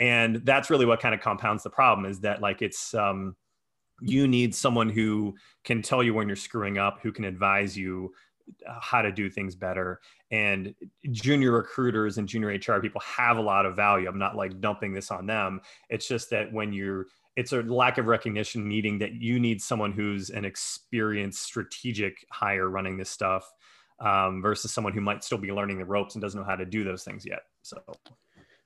And 0.00 0.36
that's 0.44 0.70
really 0.70 0.86
what 0.86 1.00
kind 1.00 1.14
of 1.14 1.20
compounds 1.20 1.62
the 1.62 1.70
problem 1.70 2.10
is 2.10 2.20
that 2.20 2.40
like 2.40 2.62
it's 2.62 2.94
um 2.94 3.36
you 4.00 4.28
need 4.28 4.54
someone 4.54 4.88
who 4.88 5.34
can 5.64 5.82
tell 5.82 6.02
you 6.02 6.14
when 6.14 6.28
you're 6.28 6.36
screwing 6.36 6.78
up, 6.78 7.00
who 7.02 7.10
can 7.10 7.24
advise 7.24 7.76
you 7.76 8.12
uh, 8.66 8.78
how 8.80 9.02
to 9.02 9.12
do 9.12 9.28
things 9.28 9.54
better. 9.54 10.00
And 10.30 10.74
junior 11.10 11.52
recruiters 11.52 12.16
and 12.18 12.28
junior 12.28 12.48
HR 12.48 12.80
people 12.80 13.00
have 13.00 13.38
a 13.38 13.42
lot 13.42 13.66
of 13.66 13.76
value. 13.76 14.08
I'm 14.08 14.18
not 14.18 14.36
like 14.36 14.60
dumping 14.60 14.94
this 14.94 15.10
on 15.10 15.26
them. 15.26 15.60
It's 15.90 16.06
just 16.06 16.30
that 16.30 16.52
when 16.52 16.72
you're 16.72 17.06
it's 17.36 17.52
a 17.52 17.62
lack 17.62 17.98
of 17.98 18.06
recognition 18.06 18.68
needing 18.68 18.98
that 18.98 19.12
you 19.12 19.38
need 19.38 19.62
someone 19.62 19.92
who's 19.92 20.30
an 20.30 20.44
experienced 20.44 21.40
strategic 21.40 22.26
hire 22.32 22.68
running 22.68 22.96
this 22.96 23.10
stuff 23.10 23.48
um, 24.00 24.42
versus 24.42 24.72
someone 24.72 24.92
who 24.92 25.00
might 25.00 25.24
still 25.24 25.38
be 25.38 25.52
learning 25.52 25.78
the 25.78 25.84
ropes 25.84 26.14
and 26.14 26.22
doesn't 26.22 26.40
know 26.40 26.46
how 26.46 26.56
to 26.56 26.66
do 26.66 26.84
those 26.84 27.04
things 27.04 27.24
yet. 27.26 27.40
So, 27.62 27.78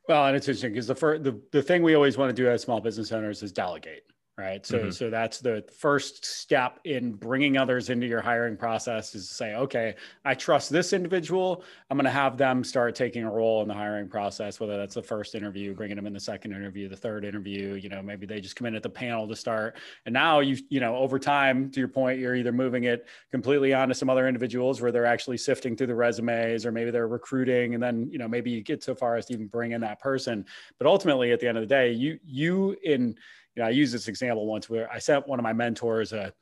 well, 0.08 0.26
and 0.26 0.36
it's 0.36 0.46
interesting 0.48 0.72
because 0.72 0.86
the, 0.86 0.94
first, 0.94 1.22
the 1.22 1.40
the 1.52 1.62
thing 1.62 1.82
we 1.82 1.94
always 1.94 2.18
want 2.18 2.34
to 2.34 2.42
do 2.42 2.48
as 2.48 2.62
small 2.62 2.80
business 2.80 3.12
owners 3.12 3.42
is 3.42 3.52
delegate 3.52 4.02
right? 4.38 4.64
So 4.64 4.78
mm-hmm. 4.78 4.90
so 4.90 5.10
that's 5.10 5.40
the 5.40 5.62
first 5.78 6.24
step 6.24 6.80
in 6.84 7.12
bringing 7.12 7.58
others 7.58 7.90
into 7.90 8.06
your 8.06 8.22
hiring 8.22 8.56
process 8.56 9.14
is 9.14 9.28
to 9.28 9.34
say 9.34 9.54
okay 9.54 9.94
i 10.24 10.34
trust 10.34 10.70
this 10.70 10.92
individual. 10.94 11.64
I'm 11.90 11.98
going 11.98 12.06
to 12.06 12.10
have 12.10 12.38
them 12.38 12.64
start 12.64 12.94
taking 12.94 13.24
a 13.24 13.30
role 13.30 13.60
in 13.60 13.68
the 13.68 13.74
hiring 13.74 14.08
process 14.08 14.58
whether 14.58 14.78
that's 14.78 14.94
the 14.94 15.02
first 15.02 15.34
interview 15.34 15.74
bringing 15.74 15.96
them 15.96 16.06
in 16.06 16.14
the 16.14 16.20
second 16.20 16.52
interview 16.52 16.88
the 16.88 16.96
third 16.96 17.26
interview 17.26 17.74
you 17.74 17.90
know 17.90 18.02
maybe 18.02 18.24
they 18.24 18.40
just 18.40 18.56
come 18.56 18.66
in 18.66 18.74
at 18.74 18.82
the 18.82 18.88
panel 18.88 19.28
to 19.28 19.36
start. 19.36 19.76
And 20.06 20.12
now 20.14 20.40
you 20.40 20.56
you 20.70 20.80
know 20.80 20.96
over 20.96 21.18
time 21.18 21.70
to 21.70 21.80
your 21.80 21.88
point 21.88 22.18
you're 22.18 22.34
either 22.34 22.52
moving 22.52 22.84
it 22.84 23.06
completely 23.30 23.74
onto 23.74 23.92
some 23.92 24.08
other 24.08 24.26
individuals 24.26 24.80
where 24.80 24.92
they're 24.92 25.04
actually 25.04 25.36
sifting 25.36 25.76
through 25.76 25.88
the 25.88 25.94
resumes 25.94 26.64
or 26.64 26.72
maybe 26.72 26.90
they're 26.90 27.08
recruiting 27.08 27.74
and 27.74 27.82
then 27.82 28.08
you 28.10 28.18
know 28.18 28.28
maybe 28.28 28.50
you 28.50 28.62
get 28.62 28.82
so 28.82 28.94
far 28.94 29.16
as 29.16 29.26
to 29.26 29.34
even 29.34 29.46
bring 29.46 29.72
in 29.72 29.82
that 29.82 30.00
person. 30.00 30.46
But 30.78 30.86
ultimately 30.86 31.32
at 31.32 31.40
the 31.40 31.48
end 31.48 31.58
of 31.58 31.62
the 31.62 31.66
day 31.66 31.92
you 31.92 32.18
you 32.24 32.76
in 32.82 33.14
you 33.54 33.62
know, 33.62 33.68
I 33.68 33.70
used 33.70 33.94
this 33.94 34.08
example 34.08 34.46
once 34.46 34.68
where 34.68 34.90
I 34.90 34.98
sent 34.98 35.28
one 35.28 35.38
of 35.38 35.42
my 35.42 35.52
mentors 35.52 36.12
a 36.12 36.32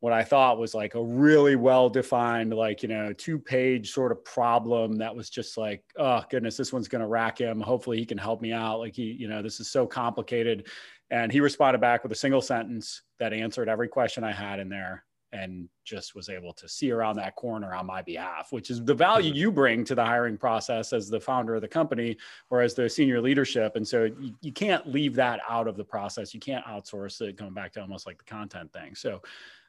what 0.00 0.12
I 0.12 0.22
thought 0.22 0.58
was 0.58 0.74
like 0.74 0.94
a 0.94 1.02
really 1.02 1.56
well 1.56 1.88
defined, 1.88 2.54
like, 2.54 2.82
you 2.82 2.88
know, 2.88 3.12
two 3.12 3.38
page 3.38 3.90
sort 3.90 4.12
of 4.12 4.24
problem 4.24 4.96
that 4.98 5.14
was 5.14 5.28
just 5.28 5.58
like, 5.58 5.82
oh 5.96 6.22
goodness, 6.30 6.56
this 6.56 6.72
one's 6.72 6.86
going 6.86 7.00
to 7.00 7.08
rack 7.08 7.38
him. 7.38 7.60
Hopefully 7.60 7.98
he 7.98 8.06
can 8.06 8.18
help 8.18 8.40
me 8.40 8.52
out. 8.52 8.78
Like 8.78 8.94
he, 8.94 9.16
you 9.18 9.26
know, 9.26 9.42
this 9.42 9.58
is 9.58 9.68
so 9.68 9.86
complicated. 9.86 10.68
And 11.10 11.32
he 11.32 11.40
responded 11.40 11.80
back 11.80 12.04
with 12.04 12.12
a 12.12 12.16
single 12.16 12.40
sentence 12.40 13.02
that 13.18 13.32
answered 13.32 13.68
every 13.68 13.88
question 13.88 14.22
I 14.22 14.32
had 14.32 14.60
in 14.60 14.68
there 14.68 15.04
and 15.32 15.68
just 15.84 16.14
was 16.14 16.28
able 16.28 16.52
to 16.54 16.68
see 16.68 16.90
around 16.90 17.16
that 17.16 17.36
corner 17.36 17.74
on 17.74 17.86
my 17.86 18.02
behalf, 18.02 18.48
which 18.50 18.70
is 18.70 18.82
the 18.84 18.94
value 18.94 19.30
mm-hmm. 19.30 19.38
you 19.38 19.52
bring 19.52 19.84
to 19.84 19.94
the 19.94 20.04
hiring 20.04 20.38
process 20.38 20.92
as 20.92 21.08
the 21.08 21.20
founder 21.20 21.54
of 21.54 21.60
the 21.60 21.68
company 21.68 22.16
or 22.50 22.62
as 22.62 22.74
the 22.74 22.88
senior 22.88 23.20
leadership. 23.20 23.76
And 23.76 23.86
so 23.86 24.04
you, 24.04 24.34
you 24.40 24.52
can't 24.52 24.86
leave 24.86 25.14
that 25.16 25.40
out 25.48 25.68
of 25.68 25.76
the 25.76 25.84
process. 25.84 26.32
You 26.32 26.40
can't 26.40 26.64
outsource 26.64 27.20
it, 27.20 27.36
going 27.36 27.54
back 27.54 27.72
to 27.72 27.80
almost 27.80 28.06
like 28.06 28.18
the 28.18 28.24
content 28.24 28.72
thing. 28.72 28.94
So, 28.94 29.20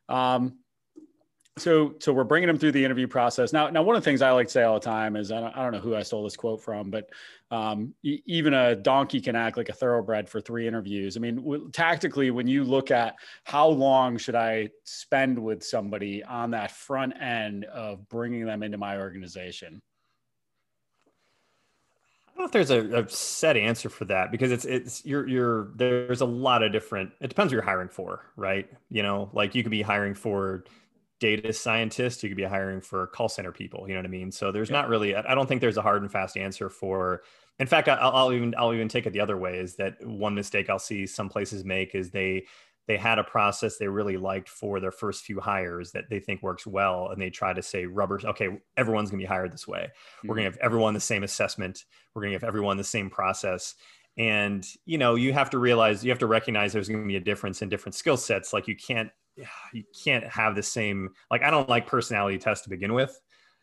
um, 0.08 0.58
so 1.60 1.96
so 2.00 2.14
we're 2.14 2.24
bringing 2.24 2.48
them 2.48 2.58
through 2.58 2.72
the 2.72 2.84
interview 2.84 3.08
process. 3.08 3.54
Now 3.54 3.70
now 3.70 3.84
one 3.84 3.96
of 3.96 4.02
the 4.02 4.06
things 4.06 4.22
i 4.22 4.32
like 4.32 4.48
to 4.48 4.54
say 4.54 4.64
all 4.64 4.76
the 4.76 4.86
time 4.86 5.16
is 5.16 5.32
i 5.32 5.40
don't, 5.40 5.56
I 5.56 5.64
don't 5.64 5.74
know 5.74 5.80
who 5.80 5.96
i 5.96 6.04
stole 6.04 6.24
this 6.24 6.36
quote 6.36 6.62
from 6.62 6.90
but 6.90 7.10
um, 7.52 7.96
even 8.04 8.54
a 8.54 8.76
donkey 8.76 9.20
can 9.20 9.36
act 9.36 9.58
like 9.58 9.70
a 9.70 9.74
thoroughbred 9.74 10.30
for 10.30 10.40
three 10.40 10.68
interviews. 10.68 11.18
I 11.18 11.20
mean 11.20 11.38
w- 11.38 11.70
tactically 11.72 12.30
when 12.30 12.48
you 12.48 12.64
look 12.64 12.92
at 12.92 13.16
how 13.44 13.68
long 13.68 14.18
should 14.18 14.36
i 14.36 14.70
spend 14.84 15.38
with 15.40 15.64
somebody 15.64 16.24
on 16.24 16.52
that 16.52 16.72
front 16.72 17.20
end 17.20 17.66
of 17.66 18.08
bringing 18.10 18.46
them 18.46 18.62
into 18.64 18.78
my 18.78 19.00
organization? 19.00 19.82
I 22.28 22.32
don't 22.32 22.40
know 22.40 22.46
if 22.46 22.52
there's 22.52 22.70
a, 22.72 23.04
a, 23.04 23.10
set 23.10 23.58
answer 23.58 23.90
for 23.90 24.06
that 24.06 24.32
because 24.32 24.52
it's 24.52 24.64
it's 24.64 25.06
you're 25.06 25.28
you're 25.28 25.72
there's 25.76 26.22
a 26.22 26.26
lot 26.26 26.64
of 26.64 26.72
different 26.72 27.12
it 27.20 27.28
depends 27.28 27.52
what 27.52 27.56
you're 27.56 27.64
hiring 27.64 27.90
for 27.90 28.26
right? 28.36 28.70
You 28.90 29.04
know 29.04 29.30
like 29.34 29.56
you 29.56 29.64
could 29.64 29.72
be 29.72 29.82
hiring 29.82 30.14
for 30.14 30.64
data 31.20 31.52
scientists 31.52 32.24
you 32.24 32.30
could 32.30 32.38
be 32.38 32.44
hiring 32.44 32.82
for 32.82 33.06
call 33.08 33.30
center 33.30 33.52
people 33.52 33.88
you 33.88 33.94
know 33.94 34.00
what 34.00 34.06
i 34.06 34.10
mean? 34.10 34.32
So 34.32 34.52
there's 34.52 34.70
yeah. 34.70 34.82
not 34.82 34.90
really 34.90 35.16
i 35.16 35.36
don't 35.36 35.48
think 35.48 35.62
there's 35.62 35.78
a 35.78 35.82
hard 35.82 36.02
and 36.02 36.12
fast 36.12 36.38
answer 36.38 36.70
for 36.70 37.24
in 37.60 37.68
fact 37.68 37.88
I'll, 37.88 38.12
I'll, 38.12 38.34
even 38.34 38.56
i'll 38.58 38.74
even 38.74 38.88
take 38.88 39.06
it 39.06 39.14
the 39.14 39.20
other 39.20 39.38
way 39.38 39.58
is 39.58 39.76
that 39.76 40.04
one 40.06 40.36
mistake 40.36 40.70
i'll 40.70 40.80
see 40.80 41.06
some 41.06 41.30
places 41.30 41.66
make 41.66 41.96
is 41.96 42.12
they 42.12 42.46
they 42.90 42.98
had 42.98 43.20
a 43.20 43.24
process 43.24 43.78
they 43.78 43.88
really 43.88 44.18
liked 44.18 44.50
for 44.50 44.80
their 44.80 44.92
first 44.92 45.24
few 45.24 45.40
hires 45.40 45.92
that 45.92 46.10
they 46.10 46.20
think 46.20 46.42
works 46.42 46.66
well 46.66 47.10
and 47.12 47.22
they 47.22 47.30
try 47.30 47.54
to 47.54 47.62
say 47.62 47.86
rubber 47.86 48.20
okay 48.26 48.50
everyone's 48.78 49.12
going 49.12 49.20
to 49.20 49.24
be 49.24 49.28
hired 49.28 49.54
this 49.54 49.68
way. 49.68 49.82
Mm-hmm. 49.82 50.28
we're 50.28 50.36
going 50.36 50.46
to 50.46 50.52
have 50.52 50.60
everyone 50.60 50.96
the 50.96 51.00
same 51.00 51.24
assessment. 51.24 51.86
We're 52.14 52.24
going 52.24 52.34
to 52.34 52.40
give 52.40 52.48
everyone 52.48 52.78
the 52.78 52.84
same 52.84 53.12
process. 53.12 53.76
And 54.18 54.66
you 54.86 54.98
know 54.98 55.14
you 55.14 55.34
have 55.34 55.52
to 55.52 55.60
realize 55.60 56.04
you 56.04 56.10
have 56.10 56.20
to 56.20 56.28
recognize 56.28 56.74
there's 56.74 56.90
going 56.90 57.04
to 57.04 57.08
be 57.08 57.16
a 57.16 57.22
difference 57.22 57.62
in 57.62 57.70
different 57.70 57.94
skill 57.94 58.18
sets. 58.18 58.54
Like 58.54 58.68
you 58.68 58.76
can't 58.76 59.12
you 59.74 59.84
can't 60.04 60.24
have 60.26 60.56
the 60.56 60.64
same 60.64 61.10
like 61.32 61.44
i 61.44 61.50
don't 61.50 61.70
like 61.70 61.88
personality 61.88 62.38
tests 62.38 62.64
to 62.64 62.70
begin 62.70 62.94
with 62.94 63.20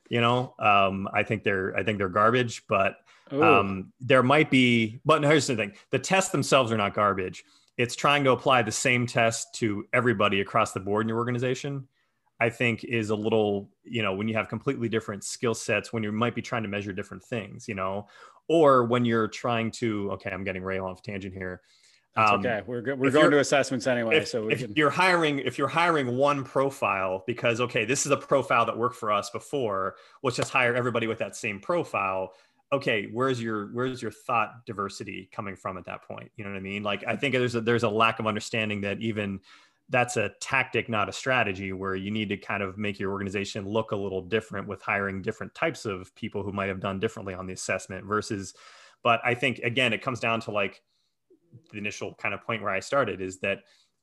you 0.08 0.20
know? 0.20 0.54
Um, 0.58 1.08
i 1.12 1.22
think 1.22 1.42
they're 1.42 1.76
i 1.76 1.82
think 1.82 1.98
they're 1.98 2.08
garbage 2.08 2.62
but 2.68 2.98
um, 3.30 3.92
there 4.00 4.22
might 4.22 4.50
be 4.50 5.00
but 5.04 5.22
here's 5.22 5.46
the 5.46 5.56
thing. 5.56 5.72
The 5.90 5.98
tests 5.98 6.30
themselves 6.30 6.70
are 6.70 6.76
not 6.76 6.94
garbage. 6.94 7.44
It's 7.76 7.96
trying 7.96 8.24
to 8.24 8.30
apply 8.30 8.62
the 8.62 8.72
same 8.72 9.06
test 9.06 9.54
to 9.56 9.84
everybody 9.92 10.40
across 10.40 10.72
the 10.72 10.80
board 10.80 11.04
in 11.04 11.08
your 11.08 11.18
organization 11.18 11.86
i 12.38 12.50
think 12.50 12.84
is 12.84 13.10
a 13.10 13.14
little 13.14 13.70
you 13.82 14.02
know 14.02 14.14
when 14.14 14.28
you 14.28 14.34
have 14.34 14.48
completely 14.48 14.88
different 14.88 15.24
skill 15.24 15.54
sets 15.54 15.92
when 15.92 16.02
you 16.02 16.12
might 16.12 16.34
be 16.34 16.42
trying 16.42 16.62
to 16.62 16.68
measure 16.68 16.92
different 16.92 17.22
things 17.24 17.66
you 17.66 17.74
know? 17.74 18.06
Or 18.48 18.84
when 18.84 19.04
you're 19.04 19.26
trying 19.26 19.70
to 19.72 20.12
okay 20.12 20.30
i'm 20.30 20.44
getting 20.44 20.62
way 20.62 20.78
off 20.78 21.02
tangent 21.02 21.34
here 21.34 21.62
um, 22.16 22.40
okay. 22.40 22.62
We're 22.66 22.94
we're 22.94 23.10
going 23.10 23.30
to 23.30 23.40
assessments 23.40 23.86
anyway, 23.86 24.18
if, 24.18 24.28
so 24.28 24.48
if 24.48 24.60
can... 24.60 24.72
you're 24.74 24.90
hiring 24.90 25.38
if 25.40 25.58
you're 25.58 25.68
hiring 25.68 26.16
one 26.16 26.44
profile 26.44 27.22
because 27.26 27.60
okay, 27.60 27.84
this 27.84 28.06
is 28.06 28.12
a 28.12 28.16
profile 28.16 28.64
that 28.66 28.76
worked 28.76 28.96
for 28.96 29.12
us 29.12 29.30
before. 29.30 29.96
Let's 30.22 30.36
just 30.36 30.50
hire 30.50 30.74
everybody 30.74 31.06
with 31.06 31.18
that 31.18 31.36
same 31.36 31.60
profile. 31.60 32.32
Okay, 32.72 33.08
where's 33.12 33.40
your 33.40 33.66
where's 33.66 34.00
your 34.00 34.10
thought 34.10 34.64
diversity 34.64 35.28
coming 35.30 35.56
from 35.56 35.76
at 35.76 35.84
that 35.84 36.02
point? 36.02 36.30
You 36.36 36.44
know 36.44 36.50
what 36.50 36.56
I 36.56 36.60
mean? 36.60 36.82
Like 36.82 37.04
I 37.06 37.16
think 37.16 37.34
there's 37.34 37.54
a 37.54 37.60
there's 37.60 37.82
a 37.82 37.88
lack 37.88 38.18
of 38.18 38.26
understanding 38.26 38.80
that 38.80 39.00
even 39.00 39.40
that's 39.88 40.16
a 40.16 40.30
tactic, 40.40 40.88
not 40.88 41.08
a 41.08 41.12
strategy, 41.12 41.72
where 41.72 41.94
you 41.94 42.10
need 42.10 42.28
to 42.30 42.36
kind 42.36 42.62
of 42.62 42.76
make 42.76 42.98
your 42.98 43.12
organization 43.12 43.68
look 43.68 43.92
a 43.92 43.96
little 43.96 44.22
different 44.22 44.66
with 44.66 44.82
hiring 44.82 45.22
different 45.22 45.54
types 45.54 45.84
of 45.84 46.12
people 46.16 46.42
who 46.42 46.50
might 46.50 46.66
have 46.66 46.80
done 46.80 46.98
differently 46.98 47.34
on 47.34 47.46
the 47.46 47.52
assessment 47.52 48.04
versus. 48.04 48.54
But 49.02 49.20
I 49.22 49.34
think 49.34 49.58
again, 49.58 49.92
it 49.92 50.02
comes 50.02 50.18
down 50.18 50.40
to 50.40 50.50
like 50.50 50.82
the 51.72 51.78
initial 51.78 52.14
kind 52.14 52.34
of 52.34 52.42
point 52.42 52.62
where 52.62 52.72
I 52.72 52.80
started 52.80 53.20
is 53.20 53.38
that 53.40 53.60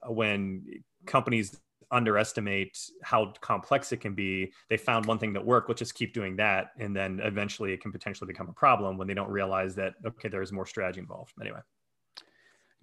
when 0.07 0.65
companies 1.05 1.59
underestimate 1.91 2.77
how 3.03 3.31
complex 3.41 3.91
it 3.91 3.97
can 3.97 4.15
be 4.15 4.51
they 4.67 4.77
found 4.77 5.05
one 5.05 5.19
thing 5.19 5.31
that 5.31 5.45
worked 5.45 5.69
let's 5.69 5.77
just 5.77 5.93
keep 5.93 6.11
doing 6.11 6.35
that 6.35 6.71
and 6.79 6.95
then 6.95 7.19
eventually 7.23 7.71
it 7.71 7.81
can 7.81 7.91
potentially 7.91 8.27
become 8.27 8.49
a 8.49 8.53
problem 8.53 8.97
when 8.97 9.07
they 9.07 9.13
don't 9.13 9.29
realize 9.29 9.75
that 9.75 9.93
okay 10.03 10.27
there's 10.27 10.51
more 10.51 10.65
strategy 10.65 10.99
involved 10.99 11.33
anyway 11.39 11.59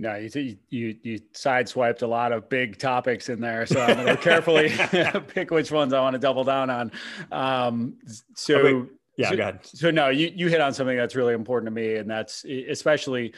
no, 0.00 0.14
you 0.16 0.56
you 0.70 0.96
you 1.02 1.20
sideswiped 1.35 2.00
a 2.00 2.06
lot 2.06 2.33
of 2.33 2.48
big 2.48 2.78
topics 2.78 3.28
in 3.28 3.38
there, 3.38 3.66
so 3.66 3.83
I'm 3.83 3.96
going 3.96 4.06
to 4.06 4.16
carefully 4.16 4.72
pick 5.28 5.50
which 5.50 5.70
ones 5.70 5.92
I 5.92 6.00
want 6.00 6.14
to 6.14 6.18
double 6.18 6.42
down 6.42 6.70
on. 6.70 6.92
Um, 7.30 7.98
so, 8.35 8.66
oh, 8.66 8.87
yeah, 9.18 9.28
so, 9.28 9.37
go 9.37 9.42
ahead. 9.42 9.59
So 9.66 9.90
no, 9.90 10.09
you 10.09 10.33
you 10.35 10.48
hit 10.48 10.62
on 10.62 10.72
something 10.72 10.96
that's 10.96 11.14
really 11.14 11.35
important 11.35 11.66
to 11.66 11.70
me, 11.70 11.96
and 11.96 12.11
that's 12.11 12.46
especially 12.46 13.35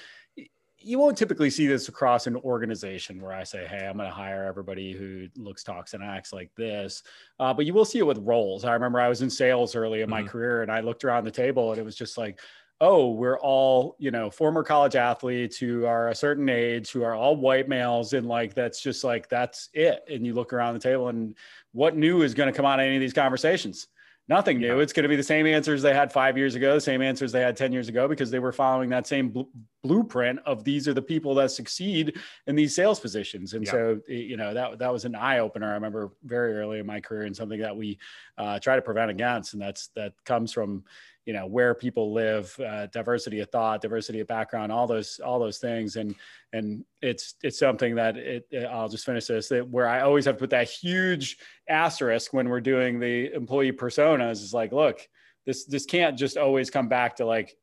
you 0.85 0.99
won't 0.99 1.17
typically 1.17 1.51
see 1.51 1.67
this 1.67 1.89
across 1.89 2.27
an 2.27 2.37
organization 2.37 3.21
where 3.21 3.33
I 3.33 3.45
say, 3.45 3.67
Hey, 3.67 3.87
I'm 3.87 3.97
going 3.97 4.09
to 4.09 4.15
hire 4.15 4.45
everybody 4.45 4.93
who 4.93 5.29
looks, 5.37 5.63
talks, 5.63 5.95
and 5.95 6.03
acts 6.03 6.33
like 6.33 6.51
this. 6.57 7.03
Uh, 7.41 7.53
but 7.55 7.67
you 7.67 7.75
will 7.75 7.85
see 7.85 7.99
it 7.99 8.07
with 8.07 8.19
roles. 8.19 8.65
I 8.65 8.73
remember 8.73 9.01
I 9.01 9.09
was 9.09 9.23
in 9.23 9.31
sales 9.31 9.75
early 9.75 10.03
in 10.03 10.11
my 10.11 10.21
mm-hmm. 10.21 10.29
career 10.29 10.63
and 10.63 10.71
I 10.71 10.81
looked 10.81 11.05
around 11.05 11.25
the 11.25 11.31
table 11.31 11.71
and 11.71 11.81
it 11.81 11.85
was 11.85 11.97
just 11.97 12.19
like, 12.19 12.41
oh, 12.81 13.13
we're 13.13 13.39
all, 13.39 13.95
you 14.01 14.11
know, 14.11 14.29
former 14.29 14.65
college 14.65 14.97
athletes 14.97 15.57
who 15.57 15.87
are 15.87 16.09
a 16.09 16.15
certain 16.15 16.49
age, 16.49 16.91
who 16.91 17.05
are 17.05 17.15
all 17.15 17.37
white 17.37 17.69
males. 17.69 18.13
And 18.13 18.27
like, 18.27 18.55
that's 18.55 18.81
just 18.81 19.05
like, 19.05 19.29
that's 19.29 19.69
it. 19.73 20.03
And 20.11 20.27
you 20.27 20.35
look 20.35 20.53
around 20.53 20.75
the 20.75 20.81
table 20.81 21.09
and 21.09 21.37
what 21.71 21.97
new 21.97 22.23
is 22.23 22.35
going 22.35 22.53
to 22.53 22.57
come 22.57 22.67
out 22.67 22.81
of 22.81 22.85
any 22.85 22.97
of 22.97 23.01
these 23.01 23.13
conversations? 23.13 23.87
Nothing 24.29 24.61
new. 24.61 24.79
It's 24.79 24.93
going 24.93 25.03
to 25.03 25.09
be 25.09 25.17
the 25.17 25.23
same 25.23 25.47
answers 25.47 25.83
they 25.83 25.93
had 25.93 26.13
five 26.13 26.39
years 26.39 26.55
ago, 26.55 26.75
the 26.75 26.81
same 26.81 27.03
answers 27.03 27.33
they 27.33 27.41
had 27.41 27.57
10 27.57 27.73
years 27.73 27.89
ago, 27.89 28.07
because 28.07 28.31
they 28.31 28.39
were 28.39 28.53
following 28.53 28.89
that 28.91 29.07
same 29.07 29.31
bl- 29.31 29.43
blueprint 29.83 30.39
of 30.47 30.63
these 30.63 30.87
are 30.87 30.95
the 30.95 31.03
people 31.03 31.35
that 31.35 31.51
succeed 31.51 32.17
in 32.47 32.55
these 32.55 32.75
sales 32.75 33.01
positions. 33.01 33.55
And 33.55 33.65
yeah. 33.67 33.73
so, 33.73 34.01
you 34.07 34.37
know, 34.37 34.55
that, 34.55 34.79
that 34.79 34.93
was 34.93 35.05
an 35.05 35.17
eye 35.17 35.41
opener. 35.41 35.71
I 35.71 35.75
remember 35.75 36.13
very 36.25 36.55
early 36.55 36.79
in 36.79 36.87
my 36.87 37.01
career 37.01 37.23
and 37.23 37.37
something 37.37 37.61
that 37.61 37.77
we 37.77 37.99
uh, 38.39 38.61
try 38.61 38.77
to 38.77 38.83
prevent 38.83 39.11
against. 39.11 39.55
And 39.55 39.63
that's, 39.63 39.89
that 39.97 40.13
comes 40.25 40.53
from, 40.53 40.85
you 41.25 41.33
know 41.33 41.47
where 41.47 41.75
people 41.75 42.13
live 42.13 42.55
uh, 42.61 42.87
diversity 42.87 43.41
of 43.41 43.51
thought 43.51 43.81
diversity 43.81 44.21
of 44.21 44.27
background 44.27 44.73
all 44.73 44.87
those 44.87 45.21
all 45.25 45.39
those 45.39 45.59
things. 45.59 45.97
And 45.97 46.15
and 46.53 46.85
it's 47.01 47.35
it's 47.43 47.59
something 47.59 47.95
that 47.95 48.17
it, 48.17 48.47
it, 48.51 48.65
i'll 48.67 48.89
just 48.89 49.07
finish 49.07 49.27
this 49.27 49.49
that 49.49 49.69
where 49.69 49.89
i 49.89 50.01
always 50.03 50.27
have 50.27 50.37
to 50.37 50.41
put 50.41 50.51
that 50.51 50.69
huge 50.69 51.39
asterisk 51.69 52.33
when 52.33 52.49
we're 52.49 52.61
doing 52.61 53.01
the 53.01 53.33
employee 53.33 53.73
personas 53.73 54.43
is 54.43 54.53
like 54.53 54.71
look 54.71 55.01
this 55.47 55.65
this 55.65 55.87
can't 55.87 56.19
just 56.19 56.37
always 56.37 56.71
come 56.71 56.89
back 56.89 57.17
to 57.17 57.25
like 57.25 57.57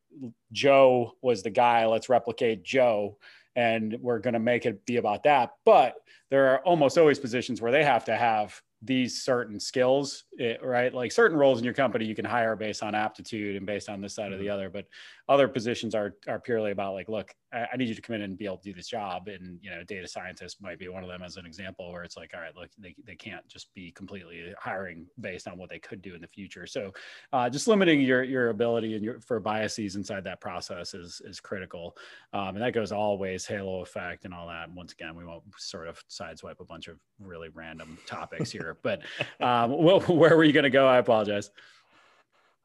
joe 0.52 1.12
was 1.22 1.42
the 1.42 1.50
guy 1.50 1.86
let's 1.86 2.08
replicate 2.08 2.62
joe. 2.62 3.16
And 3.56 3.96
we're 4.00 4.20
going 4.20 4.34
to 4.34 4.40
make 4.40 4.64
it 4.64 4.86
be 4.86 4.96
about 4.96 5.24
that. 5.24 5.50
But 5.64 5.96
there 6.30 6.50
are 6.50 6.60
almost 6.60 6.96
always 6.96 7.18
positions 7.18 7.60
where 7.60 7.72
they 7.72 7.82
have 7.82 8.04
to 8.04 8.16
have 8.16 8.58
these 8.82 9.22
certain 9.22 9.60
skills, 9.60 10.24
it, 10.32 10.62
right? 10.62 10.92
Like 10.92 11.12
certain 11.12 11.36
roles 11.36 11.58
in 11.58 11.64
your 11.64 11.74
company, 11.74 12.06
you 12.06 12.14
can 12.14 12.24
hire 12.24 12.56
based 12.56 12.82
on 12.82 12.94
aptitude 12.94 13.56
and 13.56 13.66
based 13.66 13.88
on 13.88 14.00
this 14.00 14.14
side 14.14 14.26
mm-hmm. 14.26 14.34
or 14.34 14.38
the 14.38 14.48
other. 14.48 14.70
But 14.70 14.86
other 15.28 15.48
positions 15.48 15.94
are 15.94 16.16
are 16.26 16.40
purely 16.40 16.70
about 16.70 16.94
like, 16.94 17.08
look, 17.08 17.34
I, 17.52 17.76
need 17.76 17.88
you 17.88 17.94
to 17.94 18.02
come 18.02 18.16
in 18.16 18.22
and 18.22 18.38
be 18.38 18.44
able 18.44 18.58
to 18.58 18.62
do 18.62 18.72
this 18.72 18.88
job. 18.88 19.28
And 19.28 19.58
you 19.62 19.70
know, 19.70 19.82
data 19.82 20.06
scientist 20.06 20.62
might 20.62 20.78
be 20.78 20.88
one 20.88 21.02
of 21.02 21.08
them 21.08 21.22
as 21.22 21.36
an 21.36 21.46
example, 21.46 21.92
where 21.92 22.04
it's 22.04 22.16
like, 22.16 22.32
all 22.34 22.40
right, 22.40 22.54
look, 22.54 22.70
they, 22.78 22.94
they 23.04 23.14
can't 23.14 23.46
just 23.48 23.72
be 23.74 23.90
completely 23.92 24.54
hiring 24.58 25.06
based 25.20 25.48
on 25.48 25.58
what 25.58 25.68
they 25.68 25.78
could 25.78 26.02
do 26.02 26.14
in 26.14 26.20
the 26.20 26.28
future. 26.28 26.66
So, 26.66 26.92
uh, 27.32 27.50
just 27.50 27.68
limiting 27.68 28.00
your 28.00 28.22
your 28.22 28.50
ability 28.50 28.94
and 28.94 29.04
your 29.04 29.20
for 29.20 29.40
biases 29.40 29.96
inside 29.96 30.24
that 30.24 30.40
process 30.40 30.94
is 30.94 31.20
is 31.24 31.40
critical, 31.40 31.96
um, 32.32 32.50
and 32.50 32.62
that 32.62 32.72
goes 32.72 32.92
always 32.92 33.46
halo 33.46 33.80
effect 33.80 34.24
and 34.24 34.34
all 34.34 34.46
that. 34.48 34.68
And 34.68 34.76
once 34.76 34.92
again, 34.92 35.16
we 35.16 35.24
won't 35.24 35.42
sort 35.58 35.88
of 35.88 36.02
sideswipe 36.08 36.60
a 36.60 36.64
bunch 36.64 36.88
of 36.88 36.98
really 37.18 37.48
random 37.48 37.98
topics 38.06 38.50
here, 38.50 38.78
but 38.82 39.02
um, 39.40 39.70
where 39.72 40.36
were 40.36 40.44
you 40.44 40.52
going 40.52 40.64
to 40.64 40.70
go? 40.70 40.86
I 40.86 40.98
apologize. 40.98 41.50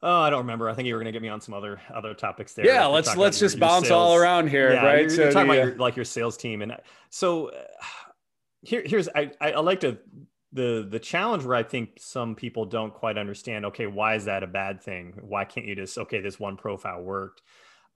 Oh, 0.02 0.20
I 0.20 0.30
don't 0.30 0.40
remember. 0.40 0.70
I 0.70 0.74
think 0.74 0.88
you 0.88 0.94
were 0.94 1.00
going 1.00 1.12
to 1.12 1.12
get 1.12 1.22
me 1.22 1.30
on 1.30 1.42
some 1.42 1.54
other 1.54 1.82
other 1.94 2.14
topics 2.14 2.54
there. 2.54 2.66
Yeah, 2.66 2.86
let's 2.86 3.16
let's 3.16 3.40
just 3.40 3.56
your, 3.56 3.62
bounce 3.62 3.90
your 3.90 3.98
all 3.98 4.16
around 4.16 4.50
here, 4.50 4.74
yeah, 4.74 4.86
right? 4.86 5.02
You're, 5.02 5.10
so 5.10 5.24
you're 5.24 5.32
talking 5.32 5.48
the, 5.48 5.54
about 5.54 5.68
your, 5.68 5.78
like 5.78 5.96
your 5.96 6.06
sales 6.06 6.38
team, 6.38 6.62
and 6.62 6.76
so 7.10 7.50
uh, 7.50 7.64
here 8.62 8.84
here's 8.86 9.08
I, 9.10 9.32
I 9.42 9.54
I 9.54 9.60
like 9.62 9.80
to 9.82 9.98
the 10.54 10.88
the 10.90 11.00
challenge 11.00 11.44
where 11.44 11.58
I 11.58 11.64
think 11.64 11.98
some 11.98 12.36
people 12.36 12.66
don't 12.66 12.94
quite 12.94 13.18
understand. 13.18 13.66
Okay, 13.66 13.88
why 13.88 14.16
is 14.16 14.26
that 14.26 14.44
a 14.44 14.48
bad 14.48 14.82
thing? 14.82 15.14
Why 15.22 15.44
can't 15.46 15.66
you 15.66 15.76
just 15.76 15.98
okay, 15.98 16.22
this 16.22 16.40
one 16.40 16.58
profile 16.58 17.02
worked? 17.02 17.42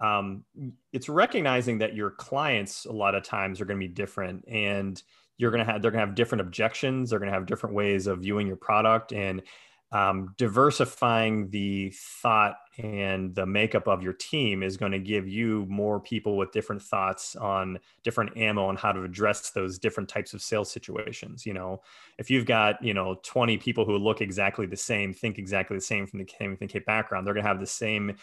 Um, 0.01 0.45
it's 0.93 1.09
recognizing 1.09 1.79
that 1.79 1.95
your 1.95 2.11
clients 2.11 2.85
a 2.85 2.91
lot 2.91 3.15
of 3.15 3.23
times 3.23 3.59
are 3.59 3.65
going 3.65 3.79
to 3.79 3.87
be 3.87 3.93
different, 3.93 4.45
and 4.47 5.01
you're 5.37 5.51
going 5.51 5.65
to 5.65 5.71
have 5.71 5.81
they're 5.81 5.91
going 5.91 6.01
to 6.01 6.07
have 6.07 6.15
different 6.15 6.41
objections. 6.41 7.09
They're 7.09 7.19
going 7.19 7.31
to 7.31 7.37
have 7.37 7.45
different 7.45 7.75
ways 7.75 8.07
of 8.07 8.19
viewing 8.19 8.47
your 8.47 8.57
product, 8.57 9.11
and 9.11 9.41
um, 9.91 10.35
diversifying 10.37 11.49
the 11.49 11.91
thought 11.95 12.57
and 12.77 13.33
the 13.33 13.45
makeup 13.45 13.87
of 13.87 14.03
your 14.03 14.13
team 14.13 14.61
is 14.61 14.77
going 14.77 14.91
to 14.91 14.99
give 14.99 15.27
you 15.27 15.65
more 15.67 15.99
people 15.99 16.37
with 16.37 16.51
different 16.51 16.81
thoughts 16.81 17.35
on 17.35 17.79
different 18.03 18.37
ammo 18.37 18.69
and 18.69 18.77
how 18.77 18.91
to 18.91 19.03
address 19.03 19.49
those 19.49 19.79
different 19.79 20.07
types 20.07 20.33
of 20.33 20.41
sales 20.41 20.71
situations 20.71 21.45
you 21.45 21.53
know? 21.53 21.81
If 22.19 22.29
you've 22.29 22.45
got 22.45 22.81
you 22.83 22.93
know 22.93 23.19
20 23.23 23.57
people 23.57 23.83
who 23.83 23.97
look 23.97 24.21
exactly 24.21 24.67
the 24.67 24.77
same 24.77 25.11
think 25.11 25.39
exactly 25.39 25.75
the 25.77 25.81
same 25.81 26.05
from 26.05 26.19
the 26.19 26.29
same 26.37 26.55
background 26.85 27.25
they're 27.25 27.33
going 27.33 27.43
to 27.43 27.49
have 27.49 27.59
the 27.59 27.65
same 27.65 28.15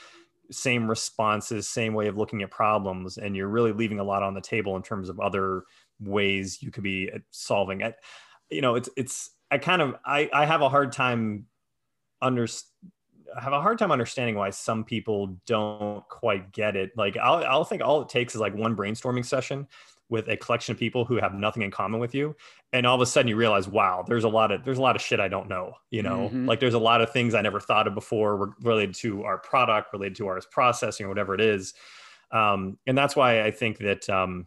same 0.52 0.88
responses 0.88 1.68
same 1.68 1.94
way 1.94 2.06
of 2.06 2.16
looking 2.16 2.42
at 2.42 2.50
problems 2.52 3.18
and 3.18 3.34
you're 3.34 3.48
really 3.48 3.72
leaving 3.72 3.98
a 3.98 4.04
lot 4.04 4.22
on 4.22 4.34
the 4.34 4.40
table 4.40 4.76
in 4.76 4.82
terms 4.82 5.08
of 5.08 5.18
other 5.18 5.64
ways 5.98 6.62
you 6.62 6.70
could 6.70 6.84
be 6.84 7.10
uh, 7.12 7.18
solving 7.30 7.80
it. 7.80 7.96
You 8.50 8.60
know 8.60 8.76
it's 8.76 8.88
it's 8.96 9.30
i 9.50 9.58
kind 9.58 9.82
of 9.82 9.96
i 10.04 10.30
i 10.32 10.46
have 10.46 10.62
a 10.62 10.68
hard 10.68 10.92
time 10.92 11.46
under 12.26 12.46
have 13.40 13.52
a 13.52 13.60
hard 13.60 13.78
time 13.78 13.92
understanding 13.92 14.34
why 14.34 14.50
some 14.50 14.84
people 14.84 15.36
don't 15.46 16.06
quite 16.08 16.52
get 16.52 16.76
it. 16.76 16.90
Like 16.96 17.16
I'll, 17.16 17.44
I'll 17.44 17.64
think 17.64 17.82
all 17.82 18.02
it 18.02 18.08
takes 18.08 18.34
is 18.34 18.40
like 18.40 18.54
one 18.54 18.76
brainstorming 18.76 19.24
session 19.24 19.66
with 20.08 20.28
a 20.28 20.36
collection 20.36 20.72
of 20.72 20.78
people 20.78 21.04
who 21.04 21.16
have 21.16 21.34
nothing 21.34 21.62
in 21.62 21.70
common 21.70 22.00
with 22.00 22.14
you 22.14 22.36
and 22.72 22.86
all 22.86 22.94
of 22.94 23.00
a 23.00 23.06
sudden 23.06 23.28
you 23.28 23.36
realize 23.36 23.66
wow 23.66 24.04
there's 24.06 24.24
a 24.24 24.28
lot 24.28 24.52
of 24.52 24.64
there's 24.64 24.78
a 24.78 24.82
lot 24.82 24.94
of 24.94 25.02
shit 25.02 25.18
i 25.18 25.26
don't 25.26 25.48
know 25.48 25.72
you 25.90 26.02
know 26.02 26.28
mm-hmm. 26.28 26.46
like 26.46 26.60
there's 26.60 26.74
a 26.74 26.78
lot 26.78 27.00
of 27.00 27.10
things 27.10 27.34
i 27.34 27.42
never 27.42 27.58
thought 27.58 27.88
of 27.88 27.94
before 27.94 28.54
related 28.62 28.94
to 28.94 29.24
our 29.24 29.38
product 29.38 29.92
related 29.92 30.16
to 30.16 30.28
our 30.28 30.40
processing 30.50 31.06
or 31.06 31.08
whatever 31.08 31.34
it 31.34 31.40
is 31.40 31.74
um, 32.30 32.78
and 32.86 32.96
that's 32.96 33.16
why 33.16 33.42
i 33.42 33.50
think 33.50 33.78
that 33.78 34.08
um, 34.08 34.46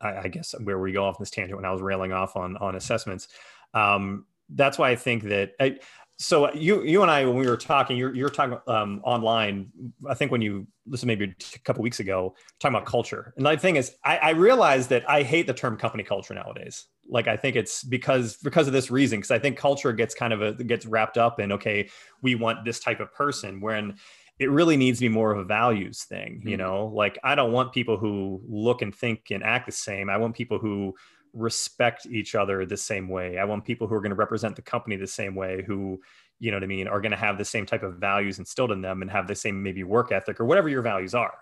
I, 0.00 0.16
I, 0.16 0.28
guess 0.28 0.54
where 0.62 0.78
we 0.78 0.92
go 0.92 1.04
off 1.04 1.18
this 1.18 1.30
tangent 1.30 1.56
when 1.56 1.64
i 1.64 1.72
was 1.72 1.80
railing 1.80 2.12
off 2.12 2.36
on 2.36 2.56
on 2.56 2.74
assessments 2.74 3.28
um, 3.74 4.26
that's 4.50 4.78
why 4.78 4.90
i 4.90 4.96
think 4.96 5.24
that 5.24 5.52
I, 5.60 5.78
so 6.18 6.52
you 6.52 6.82
you 6.82 7.02
and 7.02 7.10
I 7.10 7.24
when 7.24 7.36
we 7.36 7.46
were 7.46 7.56
talking, 7.56 7.96
you're 7.96 8.14
you're 8.14 8.28
talking 8.28 8.58
um, 8.66 9.00
online. 9.04 9.70
I 10.08 10.14
think 10.14 10.32
when 10.32 10.42
you 10.42 10.66
listen 10.84 11.06
maybe 11.06 11.32
a 11.54 11.58
couple 11.60 11.82
weeks 11.82 12.00
ago, 12.00 12.34
talking 12.58 12.74
about 12.74 12.86
culture. 12.86 13.32
And 13.36 13.46
the 13.46 13.56
thing 13.56 13.76
is, 13.76 13.94
I, 14.04 14.16
I 14.18 14.30
realized 14.30 14.88
that 14.90 15.08
I 15.08 15.22
hate 15.22 15.46
the 15.46 15.54
term 15.54 15.76
company 15.76 16.02
culture 16.02 16.34
nowadays. 16.34 16.86
Like 17.08 17.28
I 17.28 17.36
think 17.36 17.54
it's 17.54 17.84
because 17.84 18.36
because 18.38 18.66
of 18.66 18.72
this 18.72 18.90
reason. 18.90 19.20
Because 19.20 19.30
I 19.30 19.38
think 19.38 19.56
culture 19.56 19.92
gets 19.92 20.12
kind 20.12 20.32
of 20.32 20.42
a 20.42 20.52
gets 20.54 20.86
wrapped 20.86 21.18
up 21.18 21.38
in 21.38 21.52
okay, 21.52 21.88
we 22.20 22.34
want 22.34 22.64
this 22.64 22.80
type 22.80 22.98
of 22.98 23.12
person. 23.14 23.60
When 23.60 23.96
it 24.38 24.50
really 24.50 24.76
needs 24.76 24.98
to 24.98 25.04
be 25.04 25.08
more 25.08 25.32
of 25.32 25.38
a 25.38 25.44
values 25.44 26.04
thing. 26.04 26.42
You 26.44 26.56
mm-hmm. 26.56 26.62
know, 26.62 26.86
like 26.86 27.18
I 27.24 27.34
don't 27.34 27.52
want 27.52 27.72
people 27.72 27.96
who 27.96 28.40
look 28.48 28.82
and 28.82 28.94
think 28.94 29.30
and 29.30 29.42
act 29.42 29.66
the 29.66 29.72
same. 29.72 30.08
I 30.08 30.16
want 30.16 30.36
people 30.36 30.58
who 30.58 30.94
respect 31.32 32.06
each 32.06 32.34
other 32.34 32.64
the 32.64 32.76
same 32.76 33.08
way. 33.08 33.38
I 33.38 33.44
want 33.44 33.64
people 33.64 33.86
who 33.86 33.94
are 33.94 34.00
going 34.00 34.10
to 34.10 34.16
represent 34.16 34.56
the 34.56 34.62
company 34.62 34.96
the 34.96 35.06
same 35.06 35.34
way, 35.34 35.62
who, 35.66 36.00
you 36.38 36.50
know 36.50 36.56
what 36.56 36.64
I 36.64 36.66
mean, 36.68 36.88
are 36.88 37.00
going 37.00 37.12
to 37.12 37.16
have 37.16 37.38
the 37.38 37.44
same 37.44 37.66
type 37.66 37.82
of 37.82 37.96
values 37.96 38.38
instilled 38.38 38.72
in 38.72 38.80
them 38.80 39.02
and 39.02 39.10
have 39.10 39.26
the 39.26 39.34
same 39.34 39.62
maybe 39.62 39.84
work 39.84 40.12
ethic 40.12 40.40
or 40.40 40.44
whatever 40.44 40.68
your 40.68 40.82
values 40.82 41.14
are, 41.14 41.34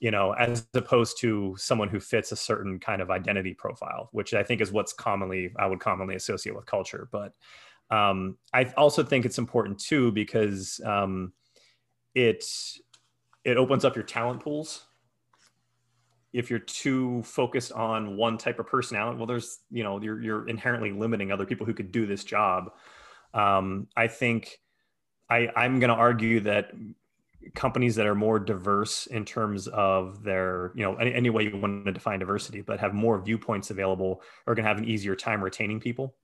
you 0.00 0.10
know, 0.10 0.32
as 0.32 0.66
opposed 0.74 1.18
to 1.20 1.54
someone 1.58 1.88
who 1.88 2.00
fits 2.00 2.32
a 2.32 2.36
certain 2.36 2.78
kind 2.78 3.02
of 3.02 3.10
identity 3.10 3.54
profile, 3.54 4.08
which 4.12 4.34
I 4.34 4.42
think 4.42 4.60
is 4.60 4.72
what's 4.72 4.92
commonly, 4.92 5.52
I 5.58 5.66
would 5.66 5.80
commonly 5.80 6.14
associate 6.14 6.56
with 6.56 6.66
culture. 6.66 7.08
But 7.12 7.32
um, 7.90 8.36
I 8.52 8.64
also 8.76 9.02
think 9.02 9.24
it's 9.24 9.38
important 9.38 9.78
too 9.78 10.12
because 10.12 10.80
um, 10.84 11.32
it, 12.14 12.44
it 13.44 13.56
opens 13.56 13.84
up 13.84 13.94
your 13.94 14.04
talent 14.04 14.40
pools 14.42 14.85
if 16.36 16.50
you're 16.50 16.58
too 16.58 17.22
focused 17.22 17.72
on 17.72 18.16
one 18.16 18.36
type 18.36 18.58
of 18.58 18.66
personality, 18.66 19.16
well, 19.16 19.26
there's, 19.26 19.60
you 19.70 19.82
know, 19.82 20.00
you're, 20.02 20.20
you're 20.20 20.48
inherently 20.48 20.92
limiting 20.92 21.32
other 21.32 21.46
people 21.46 21.64
who 21.64 21.72
could 21.72 21.90
do 21.90 22.04
this 22.06 22.24
job. 22.24 22.72
Um, 23.32 23.88
I 23.96 24.06
think 24.08 24.60
I, 25.30 25.48
I'm 25.56 25.80
going 25.80 25.88
to 25.88 25.96
argue 25.96 26.40
that 26.40 26.72
companies 27.54 27.94
that 27.94 28.06
are 28.06 28.14
more 28.14 28.38
diverse 28.38 29.06
in 29.06 29.24
terms 29.24 29.66
of 29.68 30.22
their, 30.22 30.72
you 30.74 30.82
know, 30.82 30.96
any, 30.96 31.14
any 31.14 31.30
way 31.30 31.44
you 31.44 31.56
want 31.56 31.86
to 31.86 31.92
define 31.92 32.18
diversity, 32.18 32.60
but 32.60 32.80
have 32.80 32.92
more 32.92 33.20
viewpoints 33.20 33.70
available 33.70 34.20
are 34.46 34.54
going 34.54 34.64
to 34.64 34.68
have 34.68 34.78
an 34.78 34.84
easier 34.84 35.16
time 35.16 35.42
retaining 35.42 35.80
people. 35.80 36.14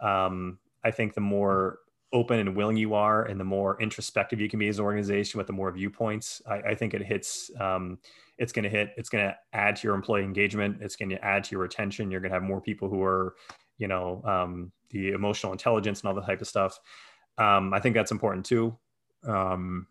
Um, 0.00 0.58
I 0.84 0.90
think 0.90 1.14
the 1.14 1.20
more 1.22 1.78
open 2.12 2.38
and 2.38 2.54
willing 2.54 2.76
you 2.76 2.94
are 2.94 3.24
and 3.24 3.40
the 3.40 3.44
more 3.44 3.80
introspective 3.80 4.40
you 4.40 4.48
can 4.48 4.58
be 4.58 4.68
as 4.68 4.78
an 4.78 4.84
organization 4.84 5.38
with 5.38 5.46
the 5.46 5.52
more 5.52 5.72
viewpoints, 5.72 6.42
I, 6.46 6.56
I 6.70 6.74
think 6.74 6.94
it 6.94 7.02
hits, 7.02 7.50
um, 7.58 7.98
it's 8.38 8.52
going 8.52 8.62
to 8.62 8.68
hit 8.68 8.90
it's 8.96 9.08
going 9.08 9.24
to 9.24 9.34
add 9.52 9.76
to 9.76 9.86
your 9.86 9.94
employee 9.94 10.22
engagement 10.22 10.78
it's 10.80 10.96
going 10.96 11.08
to 11.08 11.24
add 11.24 11.44
to 11.44 11.52
your 11.52 11.62
retention 11.62 12.10
you're 12.10 12.20
going 12.20 12.30
to 12.30 12.34
have 12.34 12.42
more 12.42 12.60
people 12.60 12.88
who 12.88 13.02
are 13.02 13.34
you 13.78 13.88
know 13.88 14.22
um, 14.24 14.72
the 14.90 15.10
emotional 15.10 15.52
intelligence 15.52 16.00
and 16.00 16.08
all 16.08 16.14
that 16.14 16.26
type 16.26 16.40
of 16.40 16.48
stuff. 16.48 16.78
Um, 17.38 17.74
i 17.74 17.80
think 17.80 17.94
that's 17.94 18.12
important 18.12 18.46
too. 18.46 18.76
Um, 19.26 19.86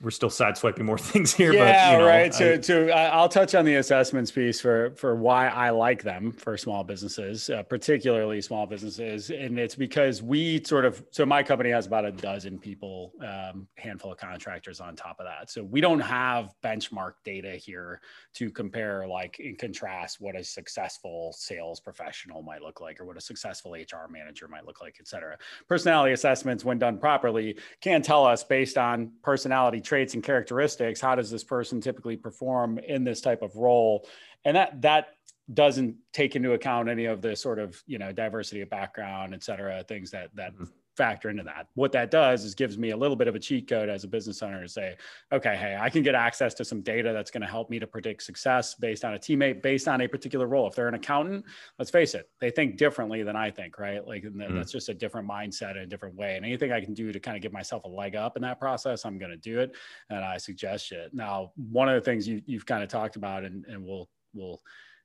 we're 0.00 0.10
still 0.10 0.28
sideswiping 0.28 0.82
more 0.82 0.98
things 1.12 1.32
here. 1.32 1.52
Yeah, 1.52 1.90
but, 1.90 1.92
you 1.92 1.98
know, 1.98 2.06
right. 2.06 2.34
So, 2.34 2.52
I, 2.52 2.60
so 2.60 2.88
I'll 2.88 3.28
touch 3.28 3.54
on 3.54 3.64
the 3.64 3.76
assessments 3.76 4.30
piece 4.30 4.60
for 4.60 4.90
for 4.96 5.14
why 5.14 5.48
I 5.48 5.70
like 5.70 6.02
them 6.02 6.32
for 6.32 6.56
small 6.56 6.84
businesses, 6.84 7.48
uh, 7.48 7.62
particularly 7.62 8.40
small 8.42 8.66
businesses, 8.66 9.30
and 9.30 9.58
it's 9.58 9.74
because 9.74 10.22
we 10.22 10.62
sort 10.64 10.84
of. 10.84 11.02
So 11.10 11.24
my 11.24 11.42
company 11.42 11.70
has 11.70 11.86
about 11.86 12.04
a 12.04 12.12
dozen 12.12 12.58
people, 12.58 13.12
um, 13.20 13.66
handful 13.76 14.12
of 14.12 14.18
contractors 14.18 14.80
on 14.80 14.94
top 14.94 15.18
of 15.20 15.26
that. 15.26 15.50
So 15.50 15.62
we 15.62 15.80
don't 15.80 16.00
have 16.00 16.54
benchmark 16.62 17.12
data 17.24 17.52
here 17.52 18.00
to 18.34 18.50
compare, 18.50 19.06
like 19.06 19.40
in 19.40 19.56
contrast, 19.56 20.20
what 20.20 20.36
a 20.36 20.44
successful 20.44 21.32
sales 21.36 21.80
professional 21.80 22.42
might 22.42 22.62
look 22.62 22.80
like, 22.80 23.00
or 23.00 23.06
what 23.06 23.16
a 23.16 23.20
successful 23.20 23.72
HR 23.72 24.10
manager 24.10 24.48
might 24.48 24.66
look 24.66 24.82
like, 24.82 24.96
et 25.00 25.08
cetera. 25.08 25.36
Personality 25.68 26.12
assessments, 26.12 26.64
when 26.64 26.78
done 26.78 26.98
properly, 26.98 27.56
can 27.80 28.02
tell 28.02 28.26
us 28.26 28.44
based 28.44 28.76
on 28.76 29.12
personality 29.22 29.61
personality 29.62 29.80
traits 29.80 30.14
and 30.14 30.22
characteristics. 30.22 31.00
How 31.00 31.14
does 31.14 31.30
this 31.30 31.44
person 31.44 31.80
typically 31.80 32.16
perform 32.16 32.78
in 32.78 33.04
this 33.04 33.20
type 33.20 33.42
of 33.42 33.56
role? 33.56 34.06
And 34.44 34.56
that 34.56 34.82
that 34.82 35.06
doesn't 35.52 35.96
take 36.12 36.36
into 36.36 36.52
account 36.52 36.88
any 36.88 37.04
of 37.06 37.20
the 37.20 37.36
sort 37.36 37.58
of 37.58 37.80
you 37.86 37.98
know 37.98 38.12
diversity 38.12 38.62
of 38.62 38.70
background, 38.70 39.34
et 39.34 39.42
cetera, 39.42 39.84
things 39.84 40.10
that 40.10 40.30
that 40.34 40.54
mm-hmm 40.54 40.64
factor 40.96 41.30
into 41.30 41.42
that. 41.42 41.68
What 41.74 41.92
that 41.92 42.10
does 42.10 42.44
is 42.44 42.54
gives 42.54 42.76
me 42.76 42.90
a 42.90 42.96
little 42.96 43.16
bit 43.16 43.28
of 43.28 43.34
a 43.34 43.38
cheat 43.38 43.68
code 43.68 43.88
as 43.88 44.04
a 44.04 44.08
business 44.08 44.42
owner 44.42 44.62
to 44.62 44.68
say, 44.68 44.96
okay, 45.32 45.56
hey, 45.56 45.76
I 45.80 45.88
can 45.88 46.02
get 46.02 46.14
access 46.14 46.54
to 46.54 46.64
some 46.64 46.82
data 46.82 47.12
that's 47.12 47.30
going 47.30 47.40
to 47.40 47.46
help 47.46 47.70
me 47.70 47.78
to 47.78 47.86
predict 47.86 48.22
success 48.22 48.74
based 48.74 49.04
on 49.04 49.14
a 49.14 49.18
teammate, 49.18 49.62
based 49.62 49.88
on 49.88 50.00
a 50.00 50.08
particular 50.08 50.46
role. 50.46 50.66
If 50.66 50.74
they're 50.74 50.88
an 50.88 50.94
accountant, 50.94 51.44
let's 51.78 51.90
face 51.90 52.14
it, 52.14 52.28
they 52.40 52.50
think 52.50 52.76
differently 52.76 53.22
than 53.22 53.36
I 53.36 53.50
think, 53.50 53.78
right? 53.78 54.06
Like 54.06 54.24
mm-hmm. 54.24 54.54
that's 54.54 54.72
just 54.72 54.88
a 54.88 54.94
different 54.94 55.28
mindset 55.28 55.70
and 55.70 55.80
a 55.80 55.86
different 55.86 56.14
way. 56.16 56.36
And 56.36 56.44
anything 56.44 56.72
I 56.72 56.80
can 56.80 56.94
do 56.94 57.12
to 57.12 57.20
kind 57.20 57.36
of 57.36 57.42
give 57.42 57.52
myself 57.52 57.84
a 57.84 57.88
leg 57.88 58.16
up 58.16 58.36
in 58.36 58.42
that 58.42 58.60
process, 58.60 59.04
I'm 59.04 59.18
going 59.18 59.30
to 59.32 59.36
do 59.36 59.60
it. 59.60 59.74
And 60.10 60.24
I 60.24 60.36
suggest 60.36 60.92
it. 60.92 61.14
Now, 61.14 61.52
one 61.56 61.88
of 61.88 61.94
the 61.94 62.00
things 62.00 62.28
you, 62.28 62.42
you've 62.46 62.66
kind 62.66 62.82
of 62.82 62.88
talked 62.88 63.16
about, 63.16 63.44
and, 63.44 63.64
and 63.66 63.84
we'll, 63.84 64.08
we'll, 64.34 64.60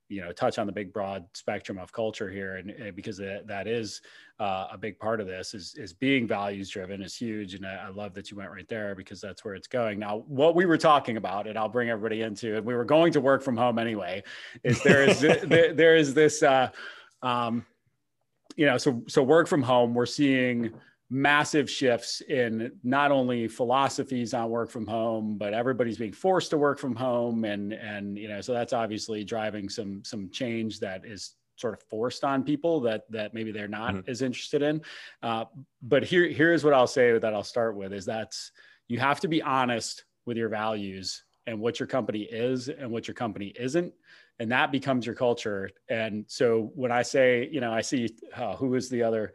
you 0.10 0.22
know 0.22 0.32
touch 0.32 0.58
on 0.58 0.66
the 0.66 0.72
big 0.72 0.94
broad 0.94 1.26
spectrum 1.34 1.78
of 1.78 1.92
culture 1.92 2.30
here 2.30 2.56
and, 2.56 2.70
and 2.70 2.96
because 2.96 3.18
that, 3.18 3.68
is 3.68 4.02
uh, 4.40 4.68
a 4.72 4.78
big 4.78 4.98
part 5.00 5.20
of 5.20 5.28
this 5.28 5.54
is 5.54 5.76
is 5.76 5.94
being 5.94 6.28
values 6.28 6.70
driven 6.70 7.02
is 7.02 7.16
huge 7.16 7.56
and 7.56 7.66
I, 7.66 7.88
I, 7.88 7.90
love 7.90 8.14
that 8.14 8.32
you 8.32 8.38
went 8.38 8.52
right 8.52 8.68
there 8.68 8.96
because 8.96 9.20
that's 9.20 9.44
where 9.44 9.56
it's 9.56 9.68
going. 9.68 10.00
Now 10.00 10.24
what 10.28 10.56
we 10.56 10.66
were 10.66 10.78
talking 10.78 11.18
about 11.18 11.48
and 11.48 11.58
i'll 11.58 11.70
bring 11.70 11.90
everybody 11.90 12.22
into 12.22 12.56
and 12.56 12.66
we 12.66 12.76
were 12.76 12.86
going 12.86 13.12
to 13.14 13.22
work 13.22 13.42
from 13.42 13.58
home 13.58 13.80
anyway 13.80 14.24
is 14.64 14.82
there 14.84 15.04
is 15.04 15.20
there, 15.44 15.74
there 15.74 15.96
is 15.96 16.14
this 16.14 16.44
uh, 16.44 16.70
um, 17.22 17.66
you 18.56 18.66
know 18.66 18.78
so 18.78 19.04
so 19.08 19.24
work 19.24 19.48
from 19.48 19.62
home 19.62 19.94
we're 19.94 20.06
seeing 20.06 20.72
massive 21.10 21.70
shifts 21.70 22.22
in 22.22 22.72
not 22.84 23.12
only 23.12 23.48
philosophies 23.48 24.34
on 24.34 24.50
work 24.50 24.70
from 24.70 24.86
home 24.86 25.38
but 25.38 25.54
everybody's 25.54 25.98
being 25.98 26.12
forced 26.12 26.50
to 26.50 26.58
work 26.58 26.80
from 26.80 26.96
home. 26.96 27.46
And 27.46 27.74
and 27.74 28.18
you 28.18 28.28
know 28.28 28.42
so 28.42 28.54
that's 28.54 28.74
obviously 28.74 29.24
driving 29.24 29.70
some 29.70 30.04
some 30.04 30.30
change 30.30 30.80
that 30.82 31.06
is 31.06 31.34
sort 31.56 31.74
of 31.74 31.82
forced 31.90 32.24
on 32.24 32.44
people 32.44 32.82
that 32.82 33.10
that 33.10 33.34
maybe 33.34 33.52
they're 33.52 33.68
not 33.68 33.94
mm-hmm. 33.94 34.10
as 34.10 34.22
interested 34.22 34.62
in. 34.62 34.82
Uh, 35.24 35.46
but 35.82 36.04
here 36.04 36.28
here's 36.28 36.64
what 36.64 36.74
i'll 36.74 36.88
say 36.88 37.18
that 37.18 37.34
i'll 37.34 37.44
start 37.44 37.76
with 37.76 37.94
is 37.94 38.06
that's 38.06 38.52
you 38.88 39.00
have 39.00 39.20
to 39.22 39.28
be 39.28 39.42
honest 39.42 40.04
with 40.26 40.38
your 40.38 40.50
values 40.50 41.24
and 41.46 41.58
what 41.58 41.80
your 41.80 41.88
company 41.88 42.24
is 42.24 42.68
and 42.68 42.92
what 42.92 43.08
your 43.08 43.16
company 43.16 43.54
isn't. 43.58 43.94
And 44.40 44.52
that 44.52 44.72
becomes 44.72 45.06
your 45.06 45.16
culture. 45.16 45.70
And 45.88 46.26
so 46.28 46.72
when 46.76 46.92
i 46.92 47.02
say 47.02 47.48
you 47.50 47.62
know 47.62 47.72
i 47.72 47.82
see 47.82 48.10
uh, 48.36 48.58
who 48.58 48.76
is 48.76 48.90
the 48.90 49.04
other 49.04 49.34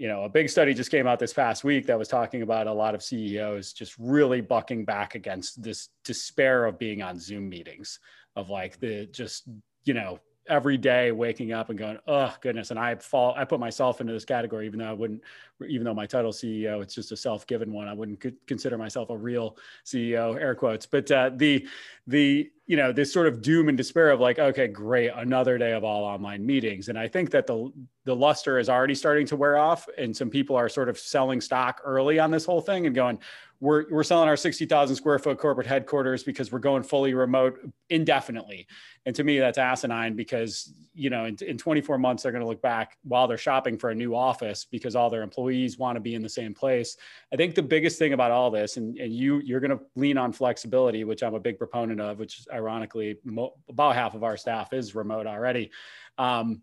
you 0.00 0.08
know, 0.08 0.24
a 0.24 0.30
big 0.30 0.48
study 0.48 0.72
just 0.72 0.90
came 0.90 1.06
out 1.06 1.18
this 1.18 1.34
past 1.34 1.62
week 1.62 1.84
that 1.84 1.98
was 1.98 2.08
talking 2.08 2.40
about 2.40 2.66
a 2.66 2.72
lot 2.72 2.94
of 2.94 3.02
CEOs 3.02 3.74
just 3.74 3.94
really 3.98 4.40
bucking 4.40 4.86
back 4.86 5.14
against 5.14 5.62
this 5.62 5.90
despair 6.04 6.64
of 6.64 6.78
being 6.78 7.02
on 7.02 7.18
Zoom 7.18 7.50
meetings, 7.50 7.98
of 8.34 8.48
like 8.48 8.80
the 8.80 9.04
just, 9.12 9.46
you 9.84 9.92
know, 9.92 10.18
every 10.50 10.76
day 10.76 11.12
waking 11.12 11.52
up 11.52 11.70
and 11.70 11.78
going, 11.78 11.96
oh 12.08 12.34
goodness. 12.40 12.70
And 12.70 12.78
I 12.78 12.96
fall, 12.96 13.32
I 13.36 13.44
put 13.44 13.60
myself 13.60 14.00
into 14.00 14.12
this 14.12 14.24
category, 14.24 14.66
even 14.66 14.80
though 14.80 14.90
I 14.90 14.92
wouldn't, 14.92 15.22
even 15.66 15.84
though 15.84 15.94
my 15.94 16.06
title 16.06 16.32
CEO, 16.32 16.82
it's 16.82 16.94
just 16.94 17.12
a 17.12 17.16
self-given 17.16 17.72
one. 17.72 17.86
I 17.86 17.92
wouldn't 17.92 18.24
consider 18.46 18.76
myself 18.76 19.10
a 19.10 19.16
real 19.16 19.56
CEO, 19.86 20.38
air 20.38 20.54
quotes. 20.54 20.86
But 20.86 21.10
uh, 21.10 21.30
the 21.34 21.66
the 22.06 22.50
you 22.66 22.76
know 22.76 22.92
this 22.92 23.12
sort 23.12 23.26
of 23.26 23.42
doom 23.42 23.68
and 23.68 23.76
despair 23.76 24.10
of 24.10 24.20
like, 24.20 24.38
okay, 24.38 24.66
great, 24.66 25.10
another 25.14 25.58
day 25.58 25.72
of 25.72 25.84
all 25.84 26.04
online 26.04 26.44
meetings. 26.44 26.88
And 26.88 26.98
I 26.98 27.08
think 27.08 27.30
that 27.30 27.46
the 27.46 27.72
the 28.04 28.16
luster 28.16 28.58
is 28.58 28.68
already 28.68 28.94
starting 28.94 29.26
to 29.26 29.36
wear 29.36 29.56
off, 29.56 29.86
and 29.98 30.16
some 30.16 30.30
people 30.30 30.56
are 30.56 30.68
sort 30.68 30.88
of 30.88 30.98
selling 30.98 31.40
stock 31.40 31.80
early 31.84 32.18
on 32.18 32.30
this 32.30 32.44
whole 32.44 32.60
thing 32.60 32.86
and 32.86 32.94
going, 32.94 33.18
we're, 33.60 33.84
we're 33.90 34.02
selling 34.02 34.28
our 34.28 34.36
60,000 34.36 34.96
square 34.96 35.18
foot 35.18 35.38
corporate 35.38 35.66
headquarters 35.66 36.22
because 36.22 36.50
we're 36.50 36.58
going 36.58 36.82
fully 36.82 37.12
remote 37.12 37.60
indefinitely. 37.90 38.66
And 39.04 39.14
to 39.14 39.22
me, 39.22 39.38
that's 39.38 39.58
asinine 39.58 40.16
because, 40.16 40.72
you 40.94 41.10
know, 41.10 41.26
in, 41.26 41.36
in 41.46 41.58
24 41.58 41.98
months, 41.98 42.22
they're 42.22 42.32
going 42.32 42.42
to 42.42 42.48
look 42.48 42.62
back 42.62 42.96
while 43.04 43.28
they're 43.28 43.36
shopping 43.36 43.76
for 43.76 43.90
a 43.90 43.94
new 43.94 44.14
office 44.14 44.64
because 44.64 44.96
all 44.96 45.10
their 45.10 45.22
employees 45.22 45.78
want 45.78 45.96
to 45.96 46.00
be 46.00 46.14
in 46.14 46.22
the 46.22 46.28
same 46.28 46.54
place. 46.54 46.96
I 47.32 47.36
think 47.36 47.54
the 47.54 47.62
biggest 47.62 47.98
thing 47.98 48.14
about 48.14 48.30
all 48.30 48.50
this, 48.50 48.78
and, 48.78 48.96
and 48.96 49.12
you, 49.12 49.40
you're 49.40 49.60
going 49.60 49.76
to 49.76 49.84
lean 49.94 50.16
on 50.16 50.32
flexibility, 50.32 51.04
which 51.04 51.22
I'm 51.22 51.34
a 51.34 51.40
big 51.40 51.58
proponent 51.58 52.00
of, 52.00 52.18
which 52.18 52.46
ironically, 52.50 53.18
mo- 53.24 53.54
about 53.68 53.94
half 53.94 54.14
of 54.14 54.24
our 54.24 54.38
staff 54.38 54.72
is 54.72 54.94
remote 54.94 55.26
already. 55.26 55.70
Um, 56.16 56.62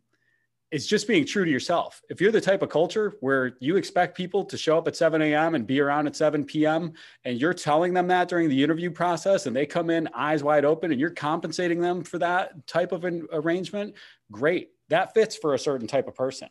it's 0.69 0.85
just 0.85 1.07
being 1.07 1.25
true 1.25 1.45
to 1.45 1.51
yourself. 1.51 2.01
If 2.09 2.19
you're 2.19 2.31
the 2.31 2.41
type 2.41 2.61
of 2.61 2.69
culture 2.69 3.15
where 3.21 3.55
you 3.59 3.77
expect 3.77 4.17
people 4.17 4.43
to 4.45 4.57
show 4.57 4.77
up 4.77 4.87
at 4.87 4.97
7 4.97 5.21
a.m. 5.21 5.55
and 5.55 5.65
be 5.65 5.79
around 5.79 6.07
at 6.07 6.15
7 6.15 6.43
p.m., 6.43 6.93
and 7.23 7.39
you're 7.39 7.53
telling 7.53 7.93
them 7.93 8.07
that 8.07 8.27
during 8.27 8.49
the 8.49 8.63
interview 8.63 8.91
process, 8.91 9.45
and 9.45 9.55
they 9.55 9.65
come 9.65 9.89
in 9.89 10.09
eyes 10.13 10.43
wide 10.43 10.65
open, 10.65 10.91
and 10.91 10.99
you're 10.99 11.09
compensating 11.09 11.79
them 11.79 12.03
for 12.03 12.19
that 12.19 12.67
type 12.67 12.91
of 12.91 13.05
an 13.05 13.27
arrangement, 13.31 13.95
great. 14.29 14.69
That 14.89 15.13
fits 15.13 15.37
for 15.37 15.53
a 15.53 15.59
certain 15.59 15.87
type 15.87 16.07
of 16.07 16.15
person. 16.15 16.49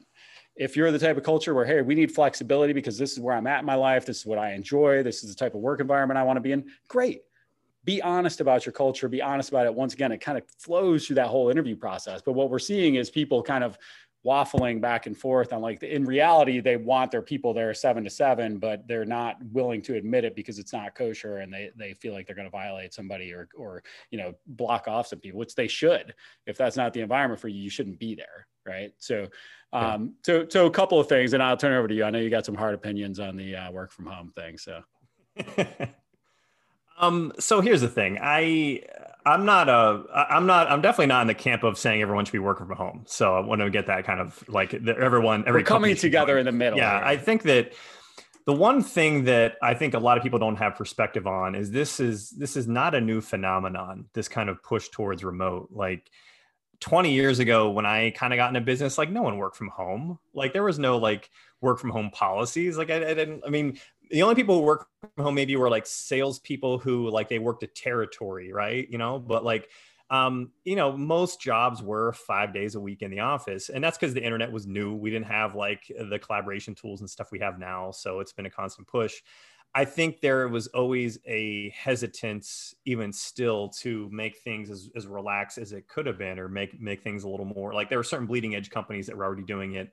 If 0.57 0.77
you're 0.77 0.91
the 0.91 0.99
type 0.99 1.19
of 1.19 1.23
culture 1.23 1.53
where, 1.53 1.67
hey, 1.67 1.83
we 1.83 1.95
need 1.95 2.11
flexibility 2.11 2.73
because 2.73 2.97
this 2.97 3.13
is 3.13 3.21
where 3.21 3.37
I'm 3.37 3.47
at 3.47 3.61
in 3.61 3.67
my 3.67 3.75
life, 3.75 4.07
this 4.07 4.21
is 4.21 4.27
what 4.27 4.39
I 4.39 4.53
enjoy, 4.53 5.03
this 5.03 5.25
is 5.25 5.35
the 5.35 5.37
type 5.37 5.55
of 5.55 5.61
work 5.61 5.81
environment 5.81 6.19
I 6.19 6.23
want 6.23 6.39
to 6.39 6.41
be 6.41 6.53
in, 6.53 6.65
great 6.89 7.21
be 7.87 8.03
honest 8.03 8.41
about 8.41 8.67
your 8.67 8.73
culture 8.73 9.09
be 9.09 9.23
honest 9.23 9.49
about 9.49 9.65
it 9.65 9.73
once 9.73 9.95
again 9.95 10.13
it 10.13 10.21
kind 10.21 10.37
of 10.37 10.45
flows 10.59 11.07
through 11.07 11.15
that 11.15 11.29
whole 11.29 11.49
interview 11.49 11.77
process 11.77 12.21
but 12.21 12.33
what 12.33 12.51
we're 12.51 12.59
seeing 12.59 12.97
is 12.97 13.09
people 13.09 13.43
kind 13.43 13.65
of 13.65 13.79
waffling 14.27 14.81
back 14.81 15.07
and 15.07 15.17
forth 15.17 15.53
on 15.53 15.63
like 15.63 15.83
in 15.83 16.05
reality 16.05 16.61
they 16.61 16.77
want 16.77 17.11
their 17.11 17.23
people 17.23 17.55
there 17.55 17.73
seven 17.73 18.03
to 18.03 18.11
seven 18.11 18.59
but 18.59 18.87
they're 18.89 19.05
not 19.05 19.37
willing 19.53 19.81
to 19.81 19.95
admit 19.95 20.25
it 20.25 20.35
because 20.35 20.59
it's 20.59 20.73
not 20.73 20.95
kosher 20.95 21.39
and 21.39 21.53
they, 21.53 21.71
they 21.77 21.95
feel 21.95 22.13
like 22.13 22.27
they're 22.27 22.35
going 22.35 22.47
to 22.47 22.51
violate 22.51 22.93
somebody 22.93 23.33
or 23.33 23.49
or 23.57 23.83
you 24.11 24.19
know 24.19 24.35
block 24.47 24.89
off 24.89 25.07
some 25.07 25.21
people 25.21 25.39
which 25.39 25.55
they 25.55 25.69
should. 25.69 26.13
If 26.47 26.59
that's 26.59 26.77
not 26.77 26.93
the 26.93 27.01
environment 27.01 27.41
for 27.41 27.49
you 27.49 27.61
you 27.61 27.71
shouldn't 27.71 28.01
be 28.01 28.15
there 28.15 28.47
right? 28.67 28.93
So 28.99 29.29
um 29.73 30.15
yeah. 30.27 30.41
so 30.43 30.47
so 30.49 30.67
a 30.67 30.71
couple 30.71 30.99
of 30.99 31.09
things 31.09 31.33
and 31.33 31.43
i'll 31.43 31.57
turn 31.57 31.73
it 31.73 31.79
over 31.79 31.89
to 31.89 31.95
you. 31.95 32.05
I 32.05 32.11
know 32.11 32.19
you 32.19 32.31
got 32.31 32.47
some 32.47 32.57
hard 32.57 32.75
opinions 32.75 33.21
on 33.21 33.37
the 33.37 33.55
uh, 33.55 33.71
work 33.71 33.93
from 33.93 34.07
home 34.07 34.33
thing 34.35 34.59
so. 34.59 34.83
Um 36.99 37.35
so 37.39 37.61
here's 37.61 37.83
the 37.83 37.89
thing. 37.89 38.19
I 38.23 38.81
I'm 39.27 39.45
not 39.45 39.69
a. 39.69 40.05
I'm 40.31 40.47
not. 40.47 40.71
I'm 40.71 40.81
definitely 40.81 41.07
not 41.07 41.23
in 41.23 41.27
the 41.27 41.35
camp 41.35 41.65
of 41.65 41.77
saying 41.77 42.01
everyone 42.01 42.25
should 42.25 42.33
be 42.33 42.39
working 42.39 42.69
from 42.69 42.77
home. 42.77 43.03
So 43.07 43.35
I 43.35 43.41
want 43.41 43.61
to 43.61 43.69
get 43.71 43.89
that 43.89 44.05
kind 44.05 44.21
of 44.21 44.43
like 44.49 44.71
the, 44.71 44.97
everyone. 44.97 45.43
Every 45.49 45.63
We're 45.63 45.67
coming 45.67 45.97
together 45.97 46.39
in 46.39 46.47
the 46.47 46.53
middle. 46.53 46.79
Yeah, 46.79 47.01
I 47.05 47.17
think 47.17 47.43
that 47.43 47.73
the 48.45 48.53
one 48.53 48.85
thing 48.85 49.25
that 49.25 49.57
I 49.61 49.75
think 49.75 49.95
a 49.95 49.99
lot 49.99 50.17
of 50.17 50.23
people 50.23 50.39
don't 50.39 50.55
have 50.57 50.77
perspective 50.77 51.27
on 51.27 51.57
is 51.57 51.73
this 51.73 51.99
is 51.99 52.31
this 52.31 52.57
is 52.57 52.69
not 52.69 52.95
a 52.95 53.01
new 53.01 53.21
phenomenon. 53.21 54.07
This 54.13 54.29
kind 54.29 54.49
of 54.49 54.63
push 54.63 54.89
towards 54.89 55.25
remote, 55.25 55.71
like. 55.73 56.09
20 56.81 57.11
years 57.11 57.39
ago 57.39 57.71
when 57.71 57.87
I 57.87 58.11
kind 58.11 58.35
of 58.35 58.37
got 58.37 58.49
into 58.49 58.61
business, 58.61 58.99
like 58.99 59.11
no 59.11 59.23
one 59.23 59.39
worked 59.39 59.57
from 59.57 59.69
home. 59.69 60.19
Like 60.35 60.53
there 60.53 60.63
was 60.63 60.79
no 60.79 60.99
like 60.99 61.31
work 61.63 61.79
from 61.79 61.89
home 61.89 62.11
policies. 62.11 62.77
Like 62.77 62.91
I, 62.91 62.97
I, 62.97 63.15
didn't, 63.15 63.43
I 63.47 63.49
mean, 63.49 63.79
the 64.11 64.23
only 64.23 64.35
people 64.35 64.57
who 64.57 64.63
work 64.63 64.89
from 65.15 65.25
home 65.25 65.35
maybe 65.35 65.57
were 65.57 65.71
like 65.71 65.87
salespeople 65.87 66.79
who 66.79 67.11
like 67.11 67.29
they 67.29 67.39
worked 67.39 67.63
a 67.63 67.67
territory, 67.67 68.53
right? 68.53 68.89
You 68.91 68.99
know, 68.99 69.19
but 69.19 69.45
like 69.45 69.69
um, 70.09 70.53
you 70.65 70.77
know, 70.77 70.97
most 70.97 71.41
jobs 71.41 71.83
were 71.83 72.13
five 72.13 72.55
days 72.55 72.77
a 72.77 72.81
week 72.81 73.03
in 73.03 73.11
the 73.11 73.21
office. 73.21 73.71
And 73.71 73.83
that's 73.83 73.99
because 73.99 74.15
the 74.15 74.23
internet 74.23 74.53
was 74.53 74.67
new. 74.67 74.95
We 74.95 75.11
didn't 75.11 75.27
have 75.27 75.57
like 75.57 75.83
the 75.89 76.19
collaboration 76.19 76.75
tools 76.75 77.01
and 77.01 77.11
stuff 77.11 77.33
we 77.33 77.41
have 77.41 77.59
now. 77.59 77.91
So 77.91 78.21
it's 78.21 78.33
been 78.33 78.47
a 78.47 78.51
constant 78.51 78.87
push. 78.87 79.21
I 79.75 79.85
think 79.85 80.21
there 80.21 80.49
was 80.49 80.69
always 80.69 81.19
a 81.27 81.71
hesitance, 81.71 82.75
even 82.87 83.13
still, 83.13 83.69
to 83.81 84.09
make 84.11 84.39
things 84.39 84.71
as, 84.71 84.89
as 84.97 85.07
relaxed 85.07 85.59
as 85.59 85.73
it 85.73 85.87
could 85.87 86.07
have 86.07 86.17
been, 86.17 86.39
or 86.39 86.49
make 86.49 86.81
make 86.81 87.03
things 87.03 87.25
a 87.25 87.29
little 87.29 87.45
more 87.45 87.75
like 87.75 87.91
there 87.91 87.99
were 87.99 88.05
certain 88.05 88.27
bleeding 88.27 88.55
edge 88.55 88.71
companies 88.71 89.07
that 89.07 89.17
were 89.17 89.25
already 89.25 89.43
doing 89.43 89.75
it. 89.75 89.93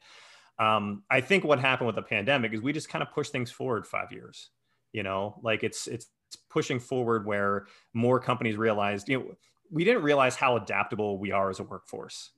Um, 0.60 1.04
I 1.10 1.22
think 1.22 1.44
what 1.44 1.60
happened 1.60 1.88
with 1.88 1.96
the 1.96 2.04
pandemic 2.04 2.54
is 2.54 2.62
we 2.62 2.74
just 2.74 2.90
kind 2.90 3.02
of 3.02 3.12
pushed 3.12 3.32
things 3.32 3.52
forward 3.52 3.88
five 3.88 4.12
years. 4.12 4.50
You 4.92 5.04
know, 5.04 5.40
like 5.42 5.64
it's 5.64 5.88
it's 5.88 6.08
pushing 6.50 6.80
forward 6.80 7.26
where 7.26 7.68
more 7.94 8.20
companies 8.20 8.58
realized, 8.58 9.10
you 9.10 9.20
know, 9.20 9.36
we 9.72 9.84
didn't 9.84 10.04
realize 10.04 10.36
how 10.36 10.56
adaptable 10.56 11.18
we 11.18 11.32
are 11.32 11.50
as 11.50 11.60
a 11.60 11.64
workforce. 11.64 12.32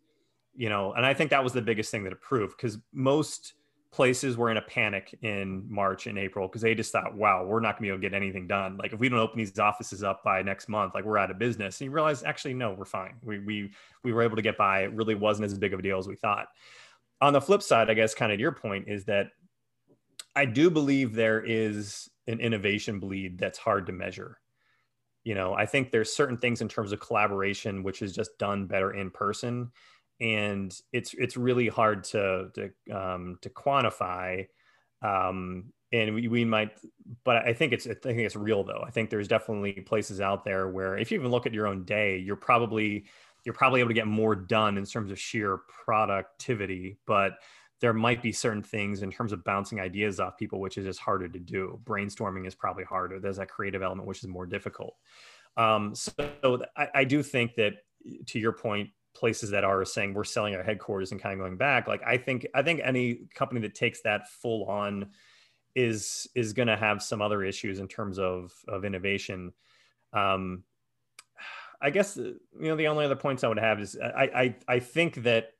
You 0.55 0.69
know, 0.69 0.93
and 0.93 1.05
I 1.05 1.13
think 1.13 1.31
that 1.31 1.43
was 1.43 1.51
the 1.51 1.61
biggest 1.61 1.91
thing 1.91 2.05
that 2.05 2.13
it 2.13 2.21
proved 2.21 2.55
because 2.55 2.77
most 2.93 3.53
places 3.91 4.35
were 4.35 4.51
in 4.51 4.57
a 4.57 4.61
panic 4.61 5.17
in 5.21 5.65
March 5.69 6.07
and 6.07 6.17
April 6.17 6.47
because 6.47 6.61
they 6.61 6.75
just 6.75 6.91
thought, 6.93 7.15
wow, 7.15 7.45
we're 7.45 7.59
not 7.59 7.75
gonna 7.75 7.83
be 7.83 7.87
able 7.89 7.97
to 7.97 8.01
get 8.01 8.13
anything 8.13 8.47
done. 8.47 8.77
Like 8.77 8.93
if 8.93 8.99
we 8.99 9.09
don't 9.09 9.19
open 9.19 9.37
these 9.37 9.57
offices 9.59 10.01
up 10.01 10.23
by 10.23 10.41
next 10.41 10.69
month, 10.69 10.93
like 10.93 11.03
we're 11.03 11.17
out 11.17 11.31
of 11.31 11.39
business. 11.39 11.79
And 11.79 11.85
you 11.85 11.91
realize 11.91 12.23
actually, 12.23 12.53
no, 12.53 12.73
we're 12.73 12.85
fine. 12.85 13.15
We 13.21 13.39
we 13.39 13.71
we 14.03 14.13
were 14.13 14.21
able 14.21 14.37
to 14.37 14.41
get 14.41 14.57
by. 14.57 14.83
It 14.83 14.93
really 14.93 15.15
wasn't 15.15 15.45
as 15.45 15.57
big 15.57 15.73
of 15.73 15.79
a 15.79 15.81
deal 15.81 15.97
as 15.97 16.07
we 16.07 16.15
thought 16.15 16.47
on 17.21 17.33
the 17.33 17.41
flip 17.41 17.61
side, 17.61 17.89
I 17.89 17.93
guess, 17.93 18.13
kind 18.13 18.31
of 18.31 18.39
your 18.39 18.51
point 18.51 18.85
is 18.87 19.05
that 19.05 19.27
I 20.35 20.45
do 20.45 20.69
believe 20.69 21.13
there 21.13 21.43
is 21.43 22.09
an 22.27 22.39
innovation 22.39 22.99
bleed 22.99 23.37
that's 23.37 23.57
hard 23.57 23.85
to 23.87 23.93
measure. 23.93 24.39
You 25.23 25.33
know, 25.33 25.53
I 25.53 25.65
think 25.65 25.91
there's 25.91 26.13
certain 26.13 26.37
things 26.37 26.61
in 26.61 26.67
terms 26.67 26.91
of 26.91 26.99
collaboration 26.99 27.83
which 27.83 28.01
is 28.01 28.13
just 28.13 28.37
done 28.37 28.67
better 28.67 28.93
in 28.93 29.09
person, 29.11 29.71
and 30.19 30.73
it's 30.93 31.13
it's 31.13 31.37
really 31.37 31.67
hard 31.67 32.03
to 32.05 32.49
to 32.53 32.95
um, 32.95 33.37
to 33.41 33.49
quantify 33.49 34.45
um, 35.01 35.73
and 35.91 36.15
we, 36.15 36.27
we 36.27 36.45
might 36.45 36.77
but 37.23 37.37
i 37.37 37.53
think 37.53 37.71
it's 37.71 37.87
i 37.87 37.93
think 37.93 38.19
it's 38.19 38.35
real 38.35 38.63
though 38.63 38.83
i 38.85 38.89
think 38.89 39.09
there's 39.09 39.27
definitely 39.27 39.73
places 39.73 40.19
out 40.19 40.43
there 40.43 40.67
where 40.69 40.97
if 40.97 41.11
you 41.11 41.19
even 41.19 41.31
look 41.31 41.45
at 41.45 41.53
your 41.53 41.67
own 41.67 41.83
day 41.85 42.17
you're 42.17 42.35
probably 42.35 43.05
you're 43.45 43.53
probably 43.53 43.79
able 43.79 43.89
to 43.89 43.93
get 43.93 44.07
more 44.07 44.35
done 44.35 44.77
in 44.77 44.85
terms 44.85 45.11
of 45.11 45.19
sheer 45.19 45.59
productivity 45.85 46.97
but 47.05 47.37
there 47.81 47.93
might 47.93 48.21
be 48.21 48.31
certain 48.31 48.63
things 48.63 49.03
in 49.03 49.11
terms 49.11 49.31
of 49.31 49.43
bouncing 49.43 49.79
ideas 49.79 50.19
off 50.19 50.37
people 50.37 50.59
which 50.59 50.77
is 50.77 50.85
just 50.85 50.99
harder 50.99 51.27
to 51.27 51.39
do. 51.39 51.77
Brainstorming 51.83 52.47
is 52.47 52.55
probably 52.55 52.85
harder. 52.85 53.19
There's 53.19 53.35
that 53.35 53.49
creative 53.49 53.83
element 53.83 54.07
which 54.07 54.23
is 54.23 54.29
more 54.29 54.45
difficult. 54.45 54.95
Um, 55.57 55.93
so 55.93 56.13
I, 56.77 56.87
I 56.95 57.03
do 57.03 57.21
think 57.21 57.55
that 57.55 57.73
to 58.27 58.39
your 58.39 58.53
point 58.53 58.91
places 59.13 59.49
that 59.49 59.65
are 59.65 59.83
saying 59.83 60.13
we're 60.13 60.23
selling 60.23 60.55
our 60.55 60.63
headquarters 60.63 61.11
and 61.11 61.21
kind 61.21 61.33
of 61.33 61.39
going 61.39 61.55
back 61.55 61.87
like 61.87 62.01
i 62.05 62.17
think 62.17 62.45
i 62.53 62.61
think 62.61 62.81
any 62.83 63.21
company 63.33 63.61
that 63.61 63.73
takes 63.73 64.01
that 64.01 64.29
full 64.29 64.65
on 64.65 65.09
is 65.75 66.27
is 66.35 66.53
going 66.53 66.67
to 66.67 66.77
have 66.77 67.03
some 67.03 67.21
other 67.21 67.43
issues 67.43 67.79
in 67.79 67.87
terms 67.87 68.17
of 68.17 68.51
of 68.67 68.85
innovation. 68.85 69.53
Um, 70.13 70.63
I 71.85 71.91
guess 71.91 72.17
you 72.17 72.39
know 72.59 72.75
the 72.75 72.87
only 72.87 73.05
other 73.05 73.15
points 73.15 73.43
I 73.43 73.47
would 73.47 73.59
have 73.59 73.79
is 73.79 73.95
I 74.01 74.55
I, 74.67 74.75
I 74.75 74.79
think 74.79 75.21
that 75.23 75.51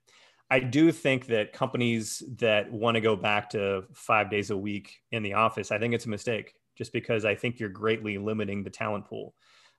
I 0.50 0.60
do 0.60 0.92
think 0.92 1.28
that 1.28 1.54
companies 1.54 2.24
that 2.38 2.72
want 2.72 2.96
to 2.96 3.02
go 3.02 3.16
back 3.16 3.52
to 3.52 3.84
five 3.94 4.32
days 4.32 4.50
a 4.50 4.58
week 4.58 5.02
in 5.12 5.22
the 5.22 5.36
office, 5.36 5.72
I 5.72 5.78
think 5.78 5.94
it's 5.94 6.08
a 6.08 6.10
mistake 6.10 6.56
just 6.76 6.92
because 6.94 7.26
I 7.26 7.36
think 7.36 7.60
you're 7.60 7.70
greatly 7.70 8.18
limiting 8.18 8.64
the 8.64 8.72
talent 8.72 9.06
pool, 9.06 9.36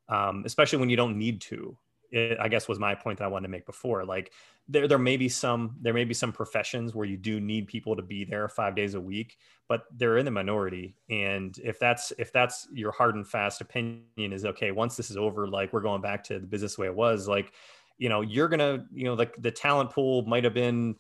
um, 0.09 0.45
especially 0.47 0.79
when 0.79 0.89
you 0.89 0.97
don't 0.97 1.19
need 1.19 1.41
to 1.43 1.77
it, 2.11 2.39
I 2.41 2.49
guess 2.49 2.69
was 2.69 2.79
my 2.79 2.95
point 2.95 3.19
that 3.19 3.25
I 3.25 3.29
wanted 3.29 3.49
to 3.49 3.53
make 3.53 3.67
before. 3.67 4.05
Like 4.05 4.33
there, 4.69 4.89
there 4.89 4.99
may 4.99 5.17
be 5.17 5.29
some, 5.29 5.77
there 5.81 5.95
may 5.95 6.05
be 6.05 6.15
some 6.15 6.33
professions 6.33 6.95
where 6.95 7.07
you 7.07 7.17
do 7.17 7.41
need 7.41 7.69
people 7.69 7.97
to 7.97 8.03
be 8.03 8.25
there 8.25 8.49
five 8.49 8.75
days 8.75 8.95
a 8.95 9.01
week, 9.01 9.39
but 9.69 9.85
they're 9.97 10.19
in 10.19 10.25
the 10.25 10.31
minority. 10.31 10.97
And 11.11 11.59
if 11.63 11.79
that's, 11.79 12.13
if 12.19 12.33
that's 12.33 12.69
your 12.73 12.93
hard 12.93 13.15
and 13.15 13.27
fast 13.27 13.61
opinion 13.61 14.03
is 14.19 14.45
okay, 14.45 14.73
once 14.73 14.97
this 14.97 15.11
is 15.11 15.17
over, 15.17 15.49
like 15.49 15.73
we're 15.73 15.81
going 15.81 16.03
back 16.03 16.25
to 16.25 16.39
the 16.39 16.47
business 16.47 16.77
the 16.77 16.83
way 16.83 16.89
it 16.89 16.95
was, 16.95 17.29
like, 17.29 17.53
you 17.99 18.09
know, 18.09 18.21
you're 18.21 18.49
gonna, 18.49 18.85
you 18.93 19.05
know, 19.05 19.15
like 19.15 19.35
the 19.41 19.51
talent 19.51 19.91
pool 19.91 20.23
might 20.27 20.45
have 20.45 20.53
been, 20.55 20.97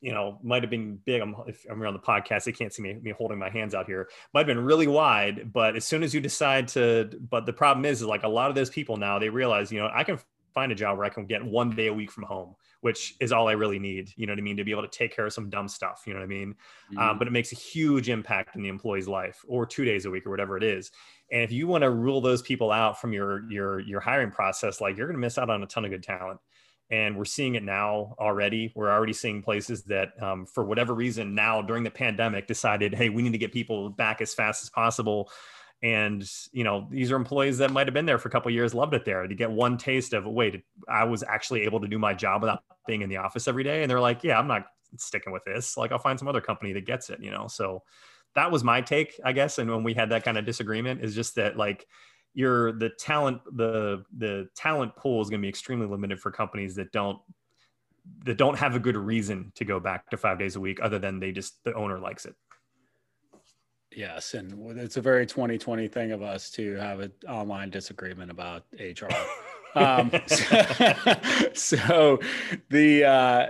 you 0.00 0.10
know, 0.10 0.40
might 0.42 0.64
have 0.64 0.70
been 0.70 0.96
big. 1.04 1.22
I'm, 1.22 1.36
if 1.46 1.64
I'm 1.70 1.80
on 1.86 1.92
the 1.92 2.00
podcast, 2.00 2.42
they 2.42 2.50
can't 2.50 2.72
see 2.72 2.82
me, 2.82 2.94
me 2.94 3.12
holding 3.12 3.38
my 3.38 3.48
hands 3.48 3.72
out 3.72 3.86
here. 3.86 4.08
Might 4.34 4.40
have 4.40 4.46
been 4.48 4.64
really 4.64 4.88
wide, 4.88 5.52
but 5.52 5.76
as 5.76 5.84
soon 5.84 6.02
as 6.02 6.12
you 6.12 6.20
decide 6.20 6.66
to, 6.68 7.08
but 7.30 7.46
the 7.46 7.52
problem 7.52 7.84
is, 7.84 8.00
is 8.00 8.08
like 8.08 8.24
a 8.24 8.28
lot 8.28 8.48
of 8.48 8.56
those 8.56 8.68
people 8.68 8.96
now 8.96 9.20
they 9.20 9.28
realize, 9.28 9.70
you 9.70 9.78
know, 9.78 9.88
I 9.94 10.02
can 10.02 10.18
find 10.52 10.72
a 10.72 10.74
job 10.74 10.96
where 10.96 11.06
I 11.06 11.10
can 11.10 11.26
get 11.26 11.44
one 11.44 11.70
day 11.70 11.88
a 11.88 11.92
week 11.92 12.10
from 12.10 12.24
home, 12.24 12.54
which 12.80 13.14
is 13.20 13.32
all 13.32 13.48
I 13.48 13.52
really 13.52 13.78
need. 13.78 14.10
You 14.16 14.26
know 14.26 14.32
what 14.32 14.38
I 14.38 14.42
mean? 14.42 14.56
To 14.56 14.64
be 14.64 14.70
able 14.70 14.82
to 14.82 14.88
take 14.88 15.14
care 15.14 15.26
of 15.26 15.32
some 15.32 15.50
dumb 15.50 15.68
stuff. 15.68 16.02
You 16.06 16.14
know 16.14 16.20
what 16.20 16.26
I 16.26 16.28
mean? 16.28 16.48
Um, 16.48 16.96
mm-hmm. 16.96 16.98
Um, 16.98 17.18
but 17.18 17.28
it 17.28 17.32
makes 17.32 17.52
a 17.52 17.56
huge 17.56 18.08
impact 18.08 18.56
in 18.56 18.62
the 18.62 18.68
employee's 18.68 19.08
life, 19.08 19.44
or 19.48 19.66
two 19.66 19.84
days 19.84 20.04
a 20.04 20.10
week, 20.10 20.26
or 20.26 20.30
whatever 20.30 20.56
it 20.56 20.64
is. 20.64 20.90
And 21.30 21.42
if 21.42 21.52
you 21.52 21.66
want 21.66 21.82
to 21.82 21.90
rule 21.90 22.20
those 22.20 22.42
people 22.42 22.70
out 22.70 23.00
from 23.00 23.12
your 23.12 23.50
your 23.50 23.80
your 23.80 24.00
hiring 24.00 24.30
process, 24.30 24.80
like 24.80 24.96
you're 24.96 25.06
going 25.06 25.16
to 25.16 25.20
miss 25.20 25.38
out 25.38 25.50
on 25.50 25.62
a 25.62 25.66
ton 25.66 25.84
of 25.84 25.90
good 25.90 26.02
talent. 26.02 26.40
And 26.90 27.16
we're 27.16 27.24
seeing 27.24 27.54
it 27.54 27.62
now 27.62 28.14
already. 28.18 28.70
We're 28.76 28.90
already 28.90 29.14
seeing 29.14 29.40
places 29.40 29.84
that, 29.84 30.10
um, 30.22 30.44
for 30.44 30.62
whatever 30.62 30.92
reason, 30.92 31.34
now 31.34 31.62
during 31.62 31.84
the 31.84 31.90
pandemic, 31.90 32.46
decided, 32.46 32.94
hey, 32.94 33.08
we 33.08 33.22
need 33.22 33.32
to 33.32 33.38
get 33.38 33.50
people 33.50 33.88
back 33.88 34.20
as 34.20 34.34
fast 34.34 34.62
as 34.62 34.68
possible 34.68 35.30
and 35.82 36.30
you 36.52 36.64
know 36.64 36.86
these 36.90 37.10
are 37.10 37.16
employees 37.16 37.58
that 37.58 37.70
might 37.70 37.86
have 37.86 37.94
been 37.94 38.06
there 38.06 38.18
for 38.18 38.28
a 38.28 38.30
couple 38.30 38.50
years 38.50 38.72
loved 38.72 38.94
it 38.94 39.04
there 39.04 39.26
to 39.26 39.34
get 39.34 39.50
one 39.50 39.76
taste 39.76 40.12
of 40.12 40.24
wait 40.24 40.62
i 40.88 41.02
was 41.02 41.24
actually 41.24 41.62
able 41.62 41.80
to 41.80 41.88
do 41.88 41.98
my 41.98 42.14
job 42.14 42.40
without 42.40 42.62
being 42.86 43.02
in 43.02 43.08
the 43.08 43.16
office 43.16 43.48
every 43.48 43.64
day? 43.64 43.82
And 43.82 43.90
they're 43.90 44.00
like 44.00 44.24
yeah 44.24 44.38
i'm 44.38 44.48
not 44.48 44.66
sticking 44.98 45.32
with 45.32 45.44
this. 45.44 45.76
Like 45.76 45.92
i'll 45.92 45.98
find 45.98 46.18
some 46.18 46.28
other 46.28 46.40
company 46.40 46.72
that 46.72 46.86
gets 46.86 47.10
it 47.10 47.20
you 47.22 47.30
know? 47.30 47.46
So 47.48 47.82
that 48.34 48.50
was 48.50 48.64
my 48.64 48.80
take 48.80 49.20
i 49.24 49.32
guess 49.32 49.58
and 49.58 49.70
when 49.70 49.82
we 49.82 49.92
had 49.92 50.08
that 50.10 50.24
kind 50.24 50.38
of 50.38 50.46
disagreement 50.46 51.04
is 51.04 51.14
just 51.14 51.34
that 51.34 51.56
like 51.56 51.86
you're 52.34 52.72
the 52.72 52.88
talent 52.88 53.42
the 53.56 54.04
the 54.16 54.48
talent 54.56 54.96
pool 54.96 55.20
is 55.20 55.28
going 55.28 55.40
to 55.40 55.44
be 55.44 55.50
extremely 55.50 55.86
limited 55.86 56.18
for 56.18 56.30
companies 56.30 56.74
that 56.74 56.90
don't 56.92 57.18
that 58.24 58.38
don't 58.38 58.58
have 58.58 58.74
a 58.74 58.78
good 58.78 58.96
reason 58.96 59.52
to 59.54 59.66
go 59.66 59.78
back 59.78 60.08
to 60.08 60.16
five 60.16 60.38
days 60.38 60.56
a 60.56 60.60
week 60.60 60.78
other 60.82 60.98
than 60.98 61.20
they 61.20 61.30
just 61.30 61.62
the 61.64 61.74
owner 61.74 61.98
likes 61.98 62.24
it 62.24 62.34
Yes, 63.96 64.34
and 64.34 64.78
it's 64.78 64.96
a 64.96 65.00
very 65.00 65.26
2020 65.26 65.88
thing 65.88 66.12
of 66.12 66.22
us 66.22 66.50
to 66.52 66.74
have 66.76 67.00
an 67.00 67.12
online 67.28 67.70
disagreement 67.70 68.30
about 68.30 68.64
HR. 68.78 69.08
um, 69.74 70.10
so, 70.26 71.46
so, 71.54 72.18
the 72.70 73.04
uh, 73.04 73.46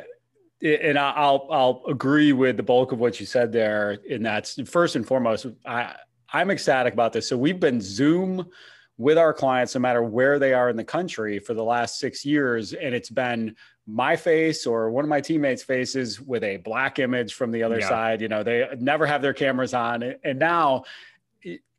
and 0.62 0.99
I'll 0.99 1.49
I'll 1.51 1.82
agree 1.88 2.32
with 2.32 2.57
the 2.57 2.62
bulk 2.62 2.93
of 2.93 2.99
what 2.99 3.20
you 3.20 3.26
said 3.26 3.53
there. 3.53 3.99
and 4.11 4.24
that's 4.24 4.61
first 4.68 4.97
and 4.97 5.07
foremost, 5.07 5.47
I 5.66 5.95
I'm 6.32 6.51
ecstatic 6.51 6.93
about 6.93 7.12
this. 7.12 7.28
So 7.28 7.36
we've 7.36 7.61
been 7.61 7.80
Zoom 7.80 8.49
with 9.03 9.18
our 9.18 9.34
clients, 9.34 9.74
no 9.74 9.80
matter 9.80 10.03
where 10.03 10.38
they 10.38 10.55
are 10.55 10.70
in 10.70 10.76
the 10.76 10.84
country, 10.84 11.40
for 11.40 11.55
the 11.55 11.64
last 11.64 11.98
six 11.98 12.24
years, 12.24 12.72
and 12.72 12.94
it's 12.94 13.11
been 13.11 13.57
my 13.86 14.14
face 14.14 14.64
or 14.64 14.90
one 14.90 15.05
of 15.05 15.09
my 15.09 15.20
teammates' 15.20 15.64
faces 15.64 16.20
with 16.20 16.44
a 16.44 16.59
black 16.59 17.00
image 17.00 17.34
from 17.34 17.50
the 17.50 17.64
other 17.64 17.80
yeah. 17.80 17.88
side. 17.88 18.20
You 18.20 18.28
know, 18.28 18.44
they 18.44 18.68
never 18.78 19.05
have 19.05 19.20
their 19.20 19.32
cameras 19.34 19.74
on. 19.74 20.14
And 20.22 20.38
now, 20.38 20.84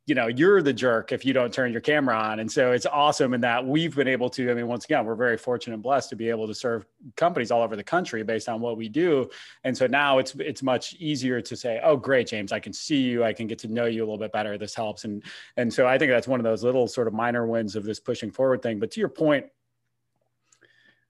you 0.05 0.15
know, 0.15 0.27
you're 0.27 0.61
the 0.61 0.73
jerk 0.73 1.13
if 1.13 1.23
you 1.23 1.31
don't 1.31 1.53
turn 1.53 1.71
your 1.71 1.79
camera 1.79 2.17
on. 2.17 2.41
And 2.41 2.51
so 2.51 2.73
it's 2.73 2.85
awesome 2.85 3.33
in 3.33 3.41
that 3.41 3.65
we've 3.65 3.95
been 3.95 4.07
able 4.07 4.29
to, 4.31 4.51
I 4.51 4.53
mean, 4.53 4.67
once 4.67 4.83
again, 4.83 5.05
we're 5.05 5.15
very 5.15 5.37
fortunate 5.37 5.75
and 5.75 5.83
blessed 5.83 6.09
to 6.09 6.17
be 6.17 6.29
able 6.29 6.45
to 6.47 6.53
serve 6.53 6.85
companies 7.15 7.51
all 7.51 7.61
over 7.61 7.77
the 7.77 7.83
country 7.83 8.21
based 8.21 8.49
on 8.49 8.59
what 8.59 8.75
we 8.75 8.89
do. 8.89 9.29
And 9.63 9.77
so 9.77 9.87
now 9.87 10.17
it's 10.17 10.35
it's 10.35 10.61
much 10.61 10.93
easier 10.95 11.39
to 11.39 11.55
say, 11.55 11.79
oh, 11.83 11.95
great, 11.95 12.27
James, 12.27 12.51
I 12.51 12.59
can 12.59 12.73
see 12.73 12.97
you, 12.97 13.23
I 13.23 13.31
can 13.31 13.47
get 13.47 13.59
to 13.59 13.69
know 13.69 13.85
you 13.85 14.01
a 14.01 14.05
little 14.05 14.17
bit 14.17 14.33
better. 14.33 14.57
This 14.57 14.75
helps. 14.75 15.05
And 15.05 15.23
and 15.55 15.73
so 15.73 15.87
I 15.87 15.97
think 15.97 16.11
that's 16.11 16.27
one 16.27 16.39
of 16.39 16.43
those 16.43 16.65
little 16.65 16.87
sort 16.87 17.07
of 17.07 17.13
minor 17.13 17.47
wins 17.47 17.77
of 17.77 17.85
this 17.85 18.01
pushing 18.01 18.31
forward 18.31 18.61
thing. 18.61 18.79
But 18.79 18.91
to 18.91 18.99
your 18.99 19.09
point, 19.09 19.45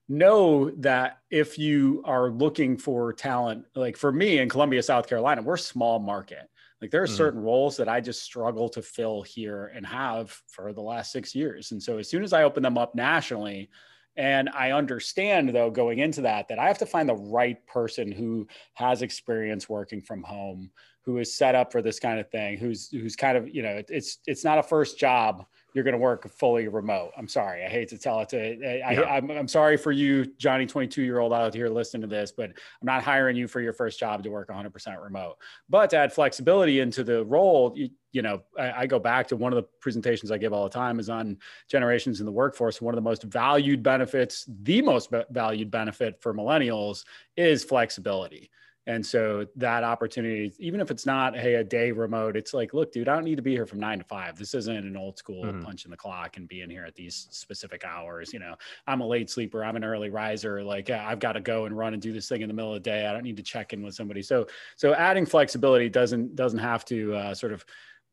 know 0.08 0.70
that 0.70 1.18
if 1.30 1.58
you 1.58 2.02
are 2.04 2.30
looking 2.30 2.76
for 2.76 3.12
talent, 3.12 3.64
like 3.74 3.96
for 3.96 4.12
me 4.12 4.38
in 4.38 4.48
Columbia, 4.48 4.84
South 4.84 5.08
Carolina, 5.08 5.42
we're 5.42 5.56
small 5.56 5.98
market. 5.98 6.48
Like 6.84 6.90
there 6.90 7.02
are 7.02 7.06
mm. 7.06 7.16
certain 7.16 7.40
roles 7.40 7.78
that 7.78 7.88
I 7.88 8.02
just 8.02 8.22
struggle 8.22 8.68
to 8.68 8.82
fill 8.82 9.22
here 9.22 9.72
and 9.74 9.86
have 9.86 10.38
for 10.48 10.74
the 10.74 10.82
last 10.82 11.12
six 11.12 11.34
years. 11.34 11.72
And 11.72 11.82
so 11.82 11.96
as 11.96 12.10
soon 12.10 12.22
as 12.22 12.34
I 12.34 12.42
open 12.42 12.62
them 12.62 12.76
up 12.76 12.94
nationally, 12.94 13.70
and 14.18 14.50
I 14.50 14.72
understand 14.72 15.48
though 15.48 15.70
going 15.70 16.00
into 16.00 16.20
that 16.20 16.46
that 16.48 16.58
I 16.58 16.66
have 16.66 16.76
to 16.76 16.86
find 16.86 17.08
the 17.08 17.14
right 17.14 17.66
person 17.66 18.12
who 18.12 18.46
has 18.74 19.00
experience 19.00 19.66
working 19.66 20.02
from 20.02 20.22
home, 20.22 20.70
who 21.06 21.16
is 21.16 21.34
set 21.34 21.54
up 21.54 21.72
for 21.72 21.80
this 21.80 21.98
kind 21.98 22.20
of 22.20 22.28
thing, 22.28 22.58
who's 22.58 22.90
who's 22.90 23.16
kind 23.16 23.38
of, 23.38 23.48
you 23.48 23.62
know, 23.62 23.82
it's 23.88 24.18
it's 24.26 24.44
not 24.44 24.58
a 24.58 24.62
first 24.62 24.98
job 24.98 25.46
you're 25.74 25.84
going 25.84 25.92
to 25.92 25.98
work 25.98 26.28
fully 26.30 26.68
remote. 26.68 27.10
I'm 27.18 27.26
sorry. 27.26 27.64
I 27.64 27.68
hate 27.68 27.88
to 27.88 27.98
tell 27.98 28.20
it 28.20 28.28
to, 28.30 28.38
eh, 28.38 28.80
I, 28.86 28.92
yeah. 28.92 29.00
I, 29.00 29.16
am 29.16 29.30
I'm 29.30 29.48
sorry 29.48 29.76
for 29.76 29.90
you, 29.90 30.24
Johnny, 30.38 30.66
22 30.66 31.02
year 31.02 31.18
old 31.18 31.32
out 31.32 31.52
here 31.52 31.68
listening 31.68 32.02
to 32.02 32.06
this, 32.06 32.30
but 32.30 32.50
I'm 32.50 32.54
not 32.86 33.02
hiring 33.02 33.36
you 33.36 33.48
for 33.48 33.60
your 33.60 33.72
first 33.72 33.98
job 33.98 34.22
to 34.22 34.30
work 34.30 34.48
100% 34.48 35.02
remote. 35.02 35.36
But 35.68 35.90
to 35.90 35.96
add 35.96 36.12
flexibility 36.12 36.78
into 36.78 37.02
the 37.02 37.24
role, 37.24 37.72
you, 37.74 37.90
you 38.12 38.22
know, 38.22 38.42
I, 38.56 38.72
I, 38.72 38.86
go 38.86 39.00
back 39.00 39.26
to 39.28 39.36
one 39.36 39.52
of 39.52 39.56
the 39.56 39.68
presentations 39.80 40.30
I 40.30 40.38
give 40.38 40.52
all 40.52 40.62
the 40.62 40.70
time 40.70 41.00
is 41.00 41.10
on 41.10 41.38
generations 41.68 42.20
in 42.20 42.26
the 42.26 42.32
workforce. 42.32 42.80
One 42.80 42.94
of 42.94 42.96
the 42.96 43.02
most 43.02 43.24
valued 43.24 43.82
benefits, 43.82 44.48
the 44.62 44.80
most 44.80 45.12
valued 45.30 45.72
benefit 45.72 46.22
for 46.22 46.32
millennials 46.32 47.04
is 47.36 47.64
flexibility. 47.64 48.52
And 48.86 49.04
so 49.04 49.46
that 49.56 49.82
opportunity, 49.82 50.52
even 50.58 50.80
if 50.80 50.90
it's 50.90 51.06
not, 51.06 51.36
hey, 51.36 51.54
a 51.54 51.64
day 51.64 51.90
remote, 51.90 52.36
it's 52.36 52.52
like, 52.52 52.74
look, 52.74 52.92
dude, 52.92 53.08
I 53.08 53.14
don't 53.14 53.24
need 53.24 53.36
to 53.36 53.42
be 53.42 53.52
here 53.52 53.64
from 53.64 53.80
nine 53.80 53.98
to 53.98 54.04
five. 54.04 54.38
This 54.38 54.52
isn't 54.54 54.76
an 54.76 54.96
old 54.96 55.16
school 55.16 55.44
mm-hmm. 55.44 55.62
punching 55.62 55.90
the 55.90 55.96
clock 55.96 56.36
and 56.36 56.46
being 56.46 56.68
here 56.68 56.84
at 56.84 56.94
these 56.94 57.26
specific 57.30 57.84
hours. 57.84 58.32
You 58.32 58.40
know, 58.40 58.56
I'm 58.86 59.00
a 59.00 59.06
late 59.06 59.30
sleeper, 59.30 59.64
I'm 59.64 59.76
an 59.76 59.84
early 59.84 60.10
riser. 60.10 60.62
Like 60.62 60.90
I've 60.90 61.18
got 61.18 61.32
to 61.32 61.40
go 61.40 61.64
and 61.64 61.76
run 61.76 61.94
and 61.94 62.02
do 62.02 62.12
this 62.12 62.28
thing 62.28 62.42
in 62.42 62.48
the 62.48 62.54
middle 62.54 62.74
of 62.74 62.82
the 62.82 62.90
day. 62.90 63.06
I 63.06 63.12
don't 63.12 63.24
need 63.24 63.38
to 63.38 63.42
check 63.42 63.72
in 63.72 63.82
with 63.82 63.94
somebody. 63.94 64.20
So, 64.20 64.46
so 64.76 64.92
adding 64.94 65.24
flexibility 65.24 65.88
doesn't 65.88 66.36
doesn't 66.36 66.58
have 66.58 66.84
to 66.86 67.14
uh, 67.14 67.34
sort 67.34 67.52
of 67.52 67.64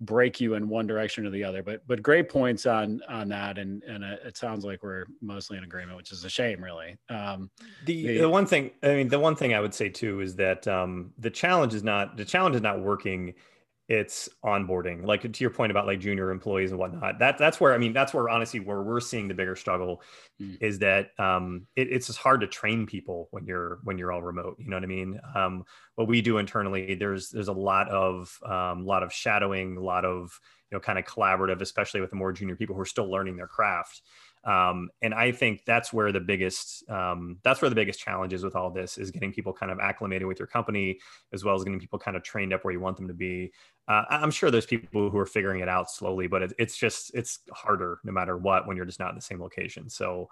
break 0.02 0.42
you 0.42 0.56
in 0.56 0.68
one 0.68 0.88
direction 0.88 1.26
or 1.26 1.30
the 1.30 1.44
other. 1.44 1.64
But 1.64 1.88
but 1.88 2.02
great 2.02 2.28
points 2.28 2.66
on 2.66 3.02
on 3.08 3.30
that, 3.30 3.58
and 3.58 3.84
and 3.84 4.04
it 4.04 4.36
sounds 4.36 4.66
like 4.66 4.84
we're 4.84 5.06
mostly 5.22 5.58
in 5.58 5.64
agreement, 5.64 5.98
which 5.98 6.12
is 6.12 6.26
a 6.26 6.30
shame, 6.30 6.64
really. 6.64 6.98
Um, 7.10 7.50
the, 7.86 8.08
the, 8.08 8.18
the 8.20 8.30
one 8.30 8.46
thing 8.46 8.72
I 8.84 8.96
mean, 8.96 9.08
the 9.08 9.20
one 9.20 9.36
thing 9.36 9.54
I 9.54 9.60
would 9.60 9.74
say 9.74 9.90
too 9.90 10.22
is 10.22 10.36
that 10.36 10.68
um, 10.68 11.14
the 11.20 11.30
challenge 11.30 11.74
is 11.74 11.84
not 11.84 12.18
the 12.18 12.26
challenge 12.26 12.56
is 12.56 12.62
not 12.62 12.82
working 12.82 13.34
it's 13.92 14.30
onboarding. 14.42 15.06
Like 15.06 15.30
to 15.30 15.44
your 15.44 15.50
point 15.50 15.70
about 15.70 15.86
like 15.86 16.00
junior 16.00 16.32
employees 16.32 16.72
and 16.72 16.80
whatnot 16.80 17.20
that 17.20 17.38
that's 17.38 17.60
where 17.60 17.74
i 17.74 17.78
mean 17.78 17.92
that's 17.92 18.14
where 18.14 18.30
honestly 18.30 18.62
where 18.62 18.82
we're 18.82 19.02
seeing 19.02 19.28
the 19.28 19.34
bigger 19.34 19.56
struggle 19.56 20.02
mm. 20.42 20.58
is 20.62 20.80
that 20.80 21.10
um 21.20 21.68
it, 21.76 21.90
it's 21.92 22.08
just 22.08 22.18
hard 22.18 22.40
to 22.40 22.48
train 22.48 22.86
people 22.86 23.28
when 23.32 23.46
you're 23.46 23.80
when 23.84 23.98
you're 23.98 24.14
all 24.14 24.22
remote 24.22 24.56
you 24.60 24.70
know 24.70 24.78
what 24.78 24.84
i 24.84 24.88
mean? 24.88 25.20
Um 25.36 25.66
what 25.96 26.08
we 26.08 26.22
do 26.22 26.38
internally 26.38 26.96
there's 26.96 27.30
there's 27.30 27.50
a 27.50 27.54
lot 27.54 27.90
of 27.90 28.38
um 28.46 28.82
a 28.82 28.86
lot 28.86 29.04
of 29.04 29.12
shadowing 29.12 29.76
a 29.76 29.82
lot 29.82 30.06
of 30.06 30.40
you 30.72 30.78
know 30.78 30.80
kind 30.80 30.98
of 30.98 31.04
collaborative 31.04 31.60
especially 31.60 32.00
with 32.00 32.12
the 32.12 32.16
more 32.16 32.32
junior 32.32 32.56
people 32.56 32.76
who 32.76 32.82
are 32.82 32.86
still 32.86 33.12
learning 33.12 33.36
their 33.36 33.48
craft 33.48 34.02
Um, 34.44 34.90
and 35.04 35.14
I 35.14 35.32
think 35.32 35.66
that's 35.66 35.94
where 35.94 36.12
the 36.12 36.20
biggest 36.20 36.90
um, 36.90 37.38
that's 37.44 37.62
where 37.62 37.70
the 37.70 37.76
biggest 37.76 38.00
challenge 38.00 38.34
is 38.34 38.44
with 38.44 38.56
all 38.56 38.72
this 38.72 38.98
is 38.98 39.12
getting 39.12 39.32
people 39.32 39.54
kind 39.54 39.72
of 39.72 39.80
acclimated 39.80 40.28
with 40.28 40.40
your 40.40 40.48
company 40.48 41.00
as 41.32 41.44
well 41.44 41.54
as 41.54 41.64
getting 41.64 41.80
people 41.80 42.00
kind 42.00 42.18
of 42.18 42.24
trained 42.24 42.52
up 42.52 42.64
where 42.64 42.74
you 42.74 42.80
want 42.80 42.98
them 42.98 43.08
to 43.08 43.14
be. 43.14 43.52
Uh, 43.88 44.04
I'm 44.10 44.32
sure 44.32 44.50
there's 44.50 44.66
people 44.66 45.10
who 45.10 45.18
are 45.18 45.26
figuring 45.26 45.62
it 45.62 45.70
out 45.70 45.92
slowly, 45.92 46.28
but 46.28 46.42
it, 46.42 46.54
it's 46.58 46.76
just 46.76 47.12
it's 47.14 47.40
harder 47.52 48.00
no 48.04 48.12
matter 48.12 48.38
what 48.38 48.68
when 48.68 48.78
you're 48.78 48.86
just 48.86 49.00
not 49.00 49.10
in 49.10 49.16
the 49.16 49.22
same 49.22 49.40
location. 49.40 49.90
So, 49.90 50.30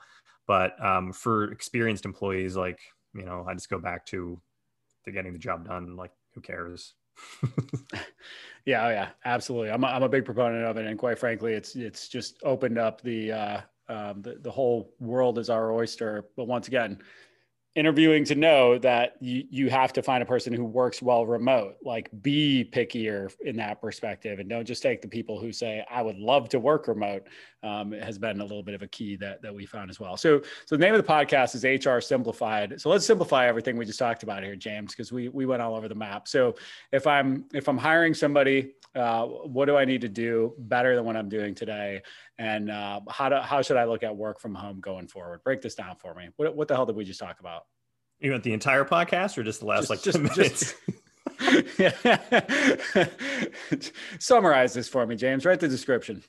but 0.47 0.83
um, 0.83 1.11
for 1.13 1.51
experienced 1.51 2.05
employees, 2.05 2.55
like 2.55 2.79
you 3.13 3.25
know, 3.25 3.45
I 3.47 3.53
just 3.53 3.69
go 3.69 3.79
back 3.79 4.05
to 4.07 4.41
to 5.05 5.11
getting 5.11 5.33
the 5.33 5.39
job 5.39 5.67
done. 5.67 5.95
Like, 5.95 6.11
who 6.33 6.41
cares? 6.41 6.93
yeah, 8.65 8.85
oh 8.85 8.89
yeah, 8.89 9.09
absolutely. 9.25 9.71
I'm 9.71 9.83
a, 9.83 9.87
I'm 9.87 10.03
a 10.03 10.09
big 10.09 10.25
proponent 10.25 10.65
of 10.65 10.77
it, 10.77 10.85
and 10.85 10.97
quite 10.97 11.19
frankly, 11.19 11.53
it's 11.53 11.75
it's 11.75 12.07
just 12.07 12.39
opened 12.43 12.77
up 12.77 13.01
the 13.01 13.31
uh, 13.31 13.61
um, 13.89 14.21
the, 14.21 14.35
the 14.41 14.51
whole 14.51 14.93
world 14.99 15.37
is 15.37 15.49
our 15.49 15.73
oyster. 15.73 16.25
But 16.35 16.45
once 16.45 16.67
again, 16.67 16.99
interviewing 17.75 18.25
to 18.25 18.33
know 18.33 18.79
that 18.79 19.15
you, 19.19 19.43
you 19.49 19.69
have 19.69 19.93
to 19.93 20.01
find 20.01 20.23
a 20.23 20.25
person 20.25 20.51
who 20.51 20.65
works 20.65 21.03
well 21.03 21.25
remote 21.27 21.75
like 21.83 22.09
be 22.23 22.67
pickier 22.73 23.31
in 23.41 23.55
that 23.55 23.79
perspective 23.79 24.39
and 24.39 24.49
don't 24.49 24.65
just 24.65 24.81
take 24.81 25.03
the 25.03 25.07
people 25.07 25.39
who 25.39 25.53
say 25.53 25.85
i 25.91 26.01
would 26.01 26.17
love 26.17 26.49
to 26.49 26.59
work 26.59 26.87
remote. 26.87 27.27
Um, 27.61 27.91
has 27.91 28.17
been 28.17 28.39
a 28.39 28.43
little 28.43 28.63
bit 28.63 28.73
of 28.73 28.83
a 28.83 28.87
key 28.87 29.17
that, 29.17 29.41
that 29.41 29.53
we 29.53 29.65
found 29.65 29.89
as 29.89 29.99
well. 29.99 30.15
So 30.15 30.41
so 30.65 30.77
the 30.77 30.81
name 30.81 30.95
of 30.95 31.05
the 31.05 31.11
podcast 31.11 31.55
is 31.55 31.85
hr 31.85 31.99
simplified. 31.99 32.79
So 32.79 32.89
let's 32.89 33.05
simplify 33.05 33.47
everything 33.47 33.75
we 33.75 33.85
just 33.85 33.99
talked 33.99 34.23
about 34.23 34.43
here 34.43 34.55
james 34.55 34.93
because 34.93 35.11
we 35.11 35.27
we 35.27 35.45
went 35.45 35.61
all 35.61 35.75
over 35.75 35.89
the 35.89 35.95
map. 35.95 36.27
So 36.27 36.55
if 36.91 37.05
i'm 37.05 37.45
if 37.53 37.67
i'm 37.67 37.77
hiring 37.77 38.13
somebody 38.13 38.71
uh, 38.99 39.25
what 39.25 39.65
do 39.65 39.77
i 39.77 39.85
need 39.85 40.01
to 40.01 40.09
do 40.09 40.53
better 40.57 40.95
than 40.95 41.05
what 41.05 41.15
i'm 41.15 41.29
doing 41.29 41.55
today 41.55 42.01
and 42.37 42.69
uh, 42.69 42.99
how, 43.09 43.29
do, 43.29 43.35
how 43.37 43.61
should 43.61 43.77
i 43.77 43.85
look 43.85 44.03
at 44.03 44.15
work 44.15 44.39
from 44.39 44.53
home 44.53 44.79
going 44.79 45.07
forward 45.07 45.43
break 45.43 45.61
this 45.61 45.75
down 45.75 45.95
for 45.95 46.13
me 46.13 46.29
what, 46.35 46.55
what 46.55 46.67
the 46.67 46.75
hell 46.75 46.85
did 46.85 46.95
we 46.95 47.03
just 47.03 47.19
talk 47.19 47.39
about 47.39 47.63
you 48.19 48.31
want 48.31 48.43
the 48.43 48.53
entire 48.53 48.83
podcast 48.83 49.37
or 49.37 49.43
just 49.43 49.61
the 49.61 49.65
last 49.65 49.87
just, 49.87 49.89
like 49.89 50.01
just, 50.01 50.19
minutes? 50.19 50.59
Just, 50.59 50.75
Summarize 54.19 54.73
this 54.73 54.89
for 54.89 55.05
me, 55.05 55.15
James. 55.15 55.45
Write 55.45 55.59
the 55.59 55.67
description. 55.67 56.23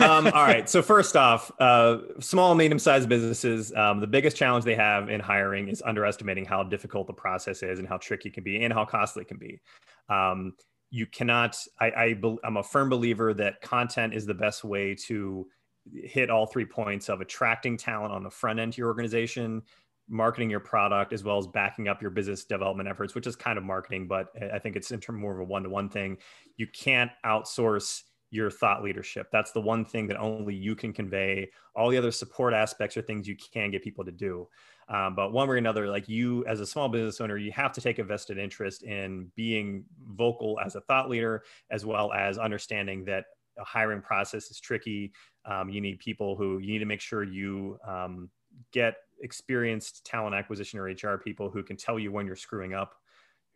um, 0.00 0.26
all 0.26 0.32
right. 0.32 0.68
So 0.68 0.82
first 0.82 1.16
off, 1.16 1.50
uh, 1.60 1.98
small, 2.18 2.54
medium-sized 2.54 3.08
businesses, 3.08 3.72
um, 3.74 4.00
the 4.00 4.06
biggest 4.06 4.36
challenge 4.36 4.64
they 4.64 4.74
have 4.74 5.10
in 5.10 5.20
hiring 5.20 5.68
is 5.68 5.82
underestimating 5.82 6.44
how 6.44 6.64
difficult 6.64 7.06
the 7.06 7.12
process 7.12 7.62
is 7.62 7.78
and 7.78 7.86
how 7.86 7.98
tricky 7.98 8.30
it 8.30 8.34
can 8.34 8.42
be 8.42 8.64
and 8.64 8.72
how 8.72 8.84
costly 8.84 9.22
it 9.22 9.28
can 9.28 9.38
be. 9.38 9.60
Um, 10.08 10.54
you 10.90 11.06
cannot. 11.06 11.56
I, 11.80 11.86
I, 11.86 12.20
I'm 12.44 12.56
a 12.56 12.62
firm 12.62 12.88
believer 12.88 13.32
that 13.34 13.60
content 13.60 14.14
is 14.14 14.26
the 14.26 14.34
best 14.34 14.64
way 14.64 14.94
to 15.06 15.46
hit 15.92 16.30
all 16.30 16.46
three 16.46 16.64
points 16.64 17.08
of 17.08 17.20
attracting 17.20 17.76
talent 17.76 18.12
on 18.12 18.22
the 18.22 18.30
front 18.30 18.58
end 18.58 18.72
to 18.74 18.78
your 18.78 18.88
organization, 18.88 19.62
marketing 20.08 20.50
your 20.50 20.60
product 20.60 21.12
as 21.12 21.24
well 21.24 21.38
as 21.38 21.46
backing 21.46 21.88
up 21.88 22.02
your 22.02 22.10
business 22.10 22.44
development 22.44 22.88
efforts, 22.88 23.14
which 23.14 23.26
is 23.26 23.36
kind 23.36 23.56
of 23.56 23.64
marketing, 23.64 24.06
but 24.06 24.28
I 24.52 24.58
think 24.58 24.76
it's 24.76 24.90
in 24.90 25.00
terms 25.00 25.20
more 25.20 25.34
of 25.34 25.40
a 25.40 25.44
one 25.44 25.62
to 25.62 25.70
one 25.70 25.88
thing. 25.88 26.18
You 26.56 26.66
can't 26.66 27.10
outsource 27.24 28.02
your 28.30 28.50
thought 28.50 28.82
leadership. 28.82 29.28
That's 29.32 29.52
the 29.52 29.60
one 29.60 29.84
thing 29.84 30.06
that 30.08 30.18
only 30.18 30.54
you 30.54 30.76
can 30.76 30.92
convey. 30.92 31.50
All 31.74 31.90
the 31.90 31.98
other 31.98 32.12
support 32.12 32.54
aspects 32.54 32.96
are 32.96 33.02
things 33.02 33.26
you 33.26 33.36
can 33.36 33.70
get 33.70 33.82
people 33.82 34.04
to 34.04 34.12
do. 34.12 34.48
Um, 34.90 35.14
but 35.14 35.32
one 35.32 35.48
way 35.48 35.54
or 35.54 35.58
another, 35.58 35.86
like 35.86 36.08
you 36.08 36.44
as 36.46 36.60
a 36.60 36.66
small 36.66 36.88
business 36.88 37.20
owner, 37.20 37.36
you 37.38 37.52
have 37.52 37.72
to 37.72 37.80
take 37.80 37.98
a 38.00 38.04
vested 38.04 38.38
interest 38.38 38.82
in 38.82 39.30
being 39.36 39.84
vocal 40.08 40.58
as 40.64 40.74
a 40.74 40.80
thought 40.82 41.08
leader, 41.08 41.44
as 41.70 41.86
well 41.86 42.12
as 42.12 42.38
understanding 42.38 43.04
that 43.04 43.26
a 43.58 43.64
hiring 43.64 44.02
process 44.02 44.50
is 44.50 44.58
tricky. 44.58 45.12
Um, 45.44 45.70
you 45.70 45.80
need 45.80 46.00
people 46.00 46.34
who 46.34 46.58
you 46.58 46.72
need 46.72 46.80
to 46.80 46.86
make 46.86 47.00
sure 47.00 47.22
you 47.22 47.78
um, 47.86 48.30
get 48.72 48.96
experienced 49.22 50.04
talent 50.04 50.34
acquisition 50.34 50.80
or 50.80 50.84
HR 50.84 51.18
people 51.18 51.50
who 51.50 51.62
can 51.62 51.76
tell 51.76 51.98
you 51.98 52.10
when 52.10 52.26
you're 52.26 52.36
screwing 52.36 52.74
up, 52.74 52.94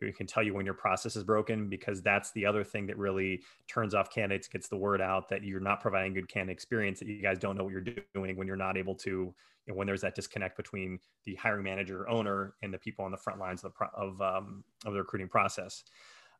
who 0.05 0.13
can 0.13 0.27
tell 0.27 0.43
you 0.43 0.53
when 0.53 0.65
your 0.65 0.75
process 0.75 1.15
is 1.15 1.23
broken, 1.23 1.69
because 1.69 2.01
that's 2.01 2.31
the 2.31 2.45
other 2.45 2.63
thing 2.63 2.87
that 2.87 2.97
really 2.97 3.41
turns 3.67 3.93
off 3.93 4.09
candidates, 4.09 4.47
gets 4.47 4.67
the 4.67 4.77
word 4.77 5.01
out 5.01 5.29
that 5.29 5.43
you're 5.43 5.59
not 5.59 5.81
providing 5.81 6.13
good 6.13 6.27
candidate 6.27 6.53
experience, 6.53 6.99
that 6.99 7.07
you 7.07 7.21
guys 7.21 7.39
don't 7.39 7.57
know 7.57 7.63
what 7.63 7.73
you're 7.73 7.85
doing 8.13 8.37
when 8.37 8.47
you're 8.47 8.55
not 8.55 8.77
able 8.77 8.95
to, 8.95 9.33
when 9.67 9.87
there's 9.87 10.01
that 10.01 10.15
disconnect 10.15 10.57
between 10.57 10.99
the 11.25 11.35
hiring 11.35 11.63
manager 11.63 12.07
owner 12.09 12.55
and 12.61 12.73
the 12.73 12.77
people 12.77 13.03
on 13.05 13.11
the 13.11 13.17
front 13.17 13.39
lines 13.39 13.63
of 13.63 13.71
the, 13.71 13.75
pro- 13.75 13.87
of, 13.95 14.21
um, 14.21 14.63
of 14.85 14.93
the 14.93 14.99
recruiting 14.99 15.27
process. 15.29 15.83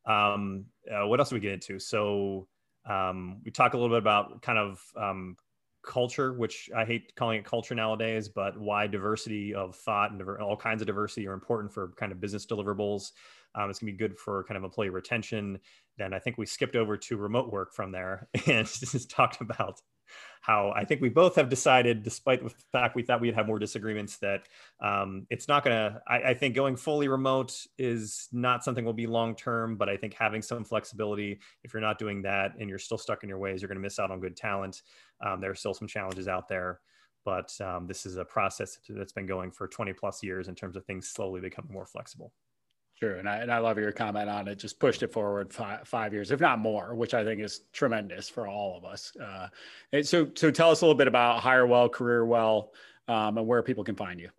Um, 0.06 0.66
uh, 0.92 1.08
what 1.08 1.20
else 1.20 1.30
do 1.30 1.36
we 1.36 1.40
get 1.40 1.54
into? 1.54 1.80
So 1.80 2.48
um, 2.88 3.42
we 3.44 3.52
talk 3.52 3.74
a 3.74 3.78
little 3.78 3.96
bit 3.96 3.98
about 3.98 4.44
kind 4.44 4.60
of 4.60 4.80
um, 4.96 5.38
culture, 5.84 6.34
which 6.34 6.70
I 6.76 6.86
hate 6.86 7.16
calling 7.16 7.40
it 7.40 7.46
culture 7.46 7.76
nowadays, 7.76 8.28
but 8.28 8.60
why 8.60 8.88
diversity 8.88 9.54
of 9.54 9.76
thought 9.76 10.12
and 10.12 10.22
all 10.40 10.58
kinds 10.58 10.82
of 10.82 10.88
diversity 10.88 11.28
are 11.28 11.34
important 11.34 11.74
for 11.74 11.94
kind 11.98 12.12
of 12.12 12.20
business 12.20 12.46
deliverables. 12.46 13.12
Um, 13.56 13.70
it's 13.70 13.80
gonna 13.80 13.92
be 13.92 13.98
good 13.98 14.18
for 14.18 14.44
kind 14.44 14.58
of 14.58 14.64
employee 14.64 14.90
retention. 14.90 15.60
Then 15.98 16.14
I 16.14 16.20
think 16.20 16.38
we 16.38 16.46
skipped 16.46 16.76
over 16.76 16.98
to 16.98 17.18
remote 17.18 17.52
work 17.52 17.74
from 17.74 17.92
there 17.92 18.28
and 18.48 18.68
just 18.68 19.10
talked 19.10 19.42
about 19.42 19.82
how 20.42 20.72
I 20.76 20.86
think 20.86 21.02
we 21.02 21.10
both 21.10 21.36
have 21.36 21.50
decided, 21.50 22.04
despite 22.04 22.44
the 22.44 22.54
fact 22.72 22.96
we 22.96 23.02
thought 23.02 23.22
we'd 23.22 23.34
have 23.34 23.48
more 23.48 23.60
disagreements, 23.60 24.18
that 24.18 24.44
um, 24.80 25.26
it's 25.30 25.48
not 25.48 25.64
going 25.64 25.76
to. 25.76 26.02
I 26.08 26.34
think 26.34 26.56
going 26.56 26.76
fully 26.76 27.08
remote 27.08 27.66
is 27.78 28.28
not 28.32 28.64
something 28.64 28.86
will 28.86 28.94
be 28.94 29.08
long 29.08 29.36
term, 29.36 29.76
but 29.76 29.90
I 29.90 29.98
think 29.98 30.14
having 30.14 30.42
some 30.42 30.64
flexibility, 30.64 31.40
if 31.64 31.74
you're 31.74 31.82
not 31.82 31.98
doing 31.98 32.22
that 32.24 32.52
and 32.60 32.70
you're 32.70 32.80
still 32.80 32.98
stuck 32.98 33.24
in 33.24 33.30
your 33.30 33.40
ways, 33.40 33.62
you're 33.62 33.68
going 33.68 33.78
to 33.78 33.82
miss 33.82 34.00
out 34.00 34.12
on 34.12 34.20
good 34.20 34.38
talent. 34.38 34.84
Um, 35.26 35.42
there 35.42 35.50
are 35.50 35.56
still 35.56 35.74
some 35.74 35.88
challenges 35.88 36.28
out 36.28 36.48
there, 36.48 36.80
but 37.24 37.52
um, 37.62 37.88
this 37.88 38.06
is 38.06 38.18
a 38.18 38.26
process 38.26 38.78
that's 38.88 39.14
been 39.14 39.26
going 39.26 39.52
for 39.52 39.68
20 39.68 39.94
plus 39.94 40.22
years 40.22 40.48
in 40.48 40.56
terms 40.56 40.76
of 40.76 40.86
things 40.86 41.08
slowly 41.08 41.42
becoming 41.42 41.74
more 41.74 41.88
flexible. 41.88 42.32
Sure, 43.00 43.16
and 43.16 43.28
I 43.28 43.38
and 43.38 43.52
I 43.52 43.58
love 43.58 43.78
your 43.78 43.92
comment 43.92 44.30
on 44.30 44.48
it. 44.48 44.58
Just 44.58 44.80
pushed 44.80 45.04
it 45.04 45.12
forward 45.12 45.54
five, 45.54 45.86
five 45.86 46.14
years, 46.14 46.32
if 46.32 46.40
not 46.40 46.60
more, 46.60 46.96
which 46.96 47.14
I 47.14 47.26
think 47.26 47.42
is 47.42 47.62
tremendous 47.74 48.30
for 48.30 48.48
all 48.48 48.78
of 48.78 48.86
us. 48.86 49.12
Uh, 49.18 49.50
so, 50.02 50.30
so 50.34 50.50
tell 50.50 50.72
us 50.72 50.82
a 50.82 50.86
little 50.86 50.98
bit 50.98 51.08
about 51.08 51.42
Hire 51.42 51.68
Well, 51.68 51.90
Career 51.90 52.26
Well, 52.26 52.72
um, 53.10 53.38
and 53.38 53.46
where 53.46 53.62
people 53.64 53.84
can 53.84 53.96
find 53.96 54.20
you. 54.20 54.30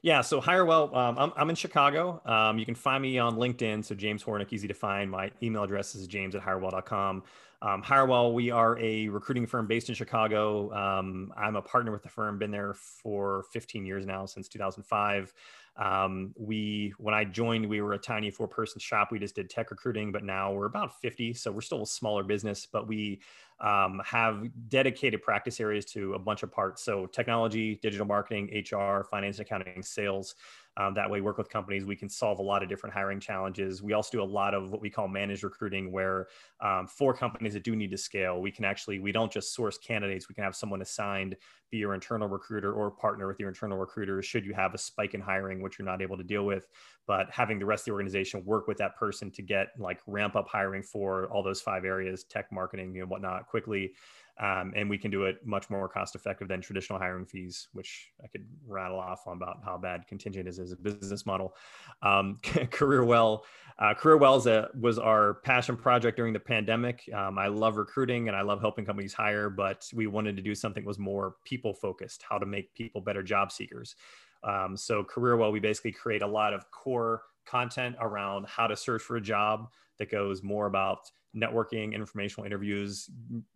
Yeah, 0.00 0.20
so 0.20 0.40
HireWell, 0.40 0.94
um, 0.96 1.18
I'm, 1.18 1.32
I'm 1.36 1.50
in 1.50 1.56
Chicago. 1.56 2.22
Um, 2.24 2.58
you 2.58 2.64
can 2.64 2.76
find 2.76 3.02
me 3.02 3.18
on 3.18 3.36
LinkedIn. 3.36 3.84
So 3.84 3.96
James 3.96 4.22
Hornick, 4.22 4.52
easy 4.52 4.68
to 4.68 4.74
find. 4.74 5.10
My 5.10 5.32
email 5.42 5.64
address 5.64 5.96
is 5.96 6.06
james 6.06 6.36
at 6.36 6.42
hirewell.com. 6.42 7.24
Um, 7.60 7.82
HireWell, 7.82 8.32
we 8.32 8.52
are 8.52 8.78
a 8.78 9.08
recruiting 9.08 9.44
firm 9.44 9.66
based 9.66 9.88
in 9.88 9.96
Chicago. 9.96 10.72
Um, 10.72 11.32
I'm 11.36 11.56
a 11.56 11.62
partner 11.62 11.90
with 11.90 12.04
the 12.04 12.08
firm, 12.08 12.38
been 12.38 12.52
there 12.52 12.74
for 12.74 13.44
15 13.52 13.84
years 13.84 14.06
now, 14.06 14.24
since 14.26 14.48
2005. 14.48 15.34
Um, 15.78 16.34
we, 16.36 16.92
when 16.98 17.14
I 17.14 17.24
joined, 17.24 17.68
we 17.68 17.80
were 17.80 17.92
a 17.92 17.98
tiny 17.98 18.30
four 18.30 18.48
person 18.48 18.80
shop. 18.80 19.08
We 19.12 19.18
just 19.18 19.36
did 19.36 19.48
tech 19.48 19.70
recruiting, 19.70 20.10
but 20.10 20.24
now 20.24 20.52
we're 20.52 20.66
about 20.66 21.00
50. 21.00 21.34
So 21.34 21.52
we're 21.52 21.60
still 21.60 21.82
a 21.82 21.86
smaller 21.86 22.24
business, 22.24 22.66
but 22.66 22.88
we 22.88 23.20
um, 23.60 24.02
have 24.04 24.48
dedicated 24.68 25.22
practice 25.22 25.60
areas 25.60 25.84
to 25.86 26.14
a 26.14 26.18
bunch 26.18 26.42
of 26.42 26.50
parts. 26.50 26.82
So 26.82 27.06
technology, 27.06 27.78
digital 27.80 28.06
marketing, 28.06 28.64
HR, 28.70 29.04
finance, 29.04 29.38
accounting, 29.38 29.82
sales. 29.82 30.34
Um, 30.78 30.94
that 30.94 31.10
way, 31.10 31.20
work 31.20 31.38
with 31.38 31.50
companies. 31.50 31.84
We 31.84 31.96
can 31.96 32.08
solve 32.08 32.38
a 32.38 32.42
lot 32.42 32.62
of 32.62 32.68
different 32.68 32.94
hiring 32.94 33.18
challenges. 33.18 33.82
We 33.82 33.94
also 33.94 34.10
do 34.12 34.22
a 34.22 34.24
lot 34.24 34.54
of 34.54 34.70
what 34.70 34.80
we 34.80 34.88
call 34.88 35.08
managed 35.08 35.42
recruiting, 35.42 35.90
where 35.90 36.28
um, 36.60 36.86
for 36.86 37.12
companies 37.12 37.54
that 37.54 37.64
do 37.64 37.74
need 37.74 37.90
to 37.90 37.98
scale, 37.98 38.40
we 38.40 38.52
can 38.52 38.64
actually 38.64 39.00
we 39.00 39.10
don't 39.10 39.30
just 39.30 39.52
source 39.54 39.76
candidates. 39.76 40.28
We 40.28 40.36
can 40.36 40.44
have 40.44 40.54
someone 40.54 40.80
assigned, 40.80 41.36
be 41.72 41.78
your 41.78 41.94
internal 41.94 42.28
recruiter 42.28 42.72
or 42.72 42.92
partner 42.92 43.26
with 43.26 43.40
your 43.40 43.48
internal 43.48 43.76
recruiter. 43.76 44.22
Should 44.22 44.44
you 44.44 44.54
have 44.54 44.72
a 44.72 44.78
spike 44.78 45.14
in 45.14 45.20
hiring, 45.20 45.60
which 45.60 45.78
you're 45.78 45.86
not 45.86 46.00
able 46.00 46.16
to 46.16 46.22
deal 46.22 46.46
with, 46.46 46.68
but 47.08 47.28
having 47.30 47.58
the 47.58 47.66
rest 47.66 47.82
of 47.82 47.86
the 47.86 47.92
organization 47.92 48.44
work 48.44 48.68
with 48.68 48.78
that 48.78 48.94
person 48.94 49.32
to 49.32 49.42
get 49.42 49.68
like 49.78 49.98
ramp 50.06 50.36
up 50.36 50.48
hiring 50.48 50.84
for 50.84 51.26
all 51.32 51.42
those 51.42 51.60
five 51.60 51.84
areas, 51.84 52.22
tech, 52.22 52.52
marketing, 52.52 52.96
and 53.00 53.10
whatnot 53.10 53.48
quickly 53.48 53.94
um, 54.40 54.72
and 54.76 54.88
we 54.88 54.98
can 54.98 55.10
do 55.10 55.24
it 55.24 55.44
much 55.44 55.68
more 55.68 55.88
cost 55.88 56.14
effective 56.14 56.46
than 56.46 56.60
traditional 56.60 56.98
hiring 56.98 57.26
fees, 57.26 57.68
which 57.72 58.12
I 58.22 58.28
could 58.28 58.46
rattle 58.66 58.98
off 58.98 59.26
on 59.26 59.36
about 59.36 59.58
how 59.64 59.76
bad 59.78 60.06
contingent 60.06 60.48
is 60.48 60.58
as 60.60 60.72
a 60.72 60.76
business 60.76 61.26
model. 61.26 61.54
Um, 62.02 62.38
Career 62.70 63.04
Well, 63.04 63.44
uh, 63.80 63.94
Career 63.94 64.16
Well 64.16 64.36
a, 64.46 64.68
was 64.78 64.98
our 64.98 65.34
passion 65.34 65.76
project 65.76 66.16
during 66.16 66.32
the 66.32 66.40
pandemic. 66.40 67.08
Um, 67.12 67.38
I 67.38 67.48
love 67.48 67.76
recruiting 67.76 68.28
and 68.28 68.36
I 68.36 68.42
love 68.42 68.60
helping 68.60 68.84
companies 68.84 69.12
hire, 69.12 69.50
but 69.50 69.88
we 69.92 70.06
wanted 70.06 70.36
to 70.36 70.42
do 70.42 70.54
something 70.54 70.84
that 70.84 70.88
was 70.88 70.98
more 70.98 71.34
people 71.44 71.74
focused, 71.74 72.22
how 72.28 72.38
to 72.38 72.46
make 72.46 72.72
people 72.74 73.00
better 73.00 73.24
job 73.24 73.50
seekers. 73.50 73.96
Um, 74.44 74.76
so 74.76 75.02
Career 75.02 75.36
Well, 75.36 75.50
we 75.50 75.58
basically 75.58 75.92
create 75.92 76.22
a 76.22 76.26
lot 76.26 76.54
of 76.54 76.70
core 76.70 77.22
content 77.44 77.96
around 78.00 78.46
how 78.46 78.68
to 78.68 78.76
search 78.76 79.02
for 79.02 79.16
a 79.16 79.20
job 79.20 79.68
that 79.98 80.10
goes 80.10 80.44
more 80.44 80.66
about 80.66 81.10
networking, 81.36 81.94
informational 81.94 82.46
interviews, 82.46 83.10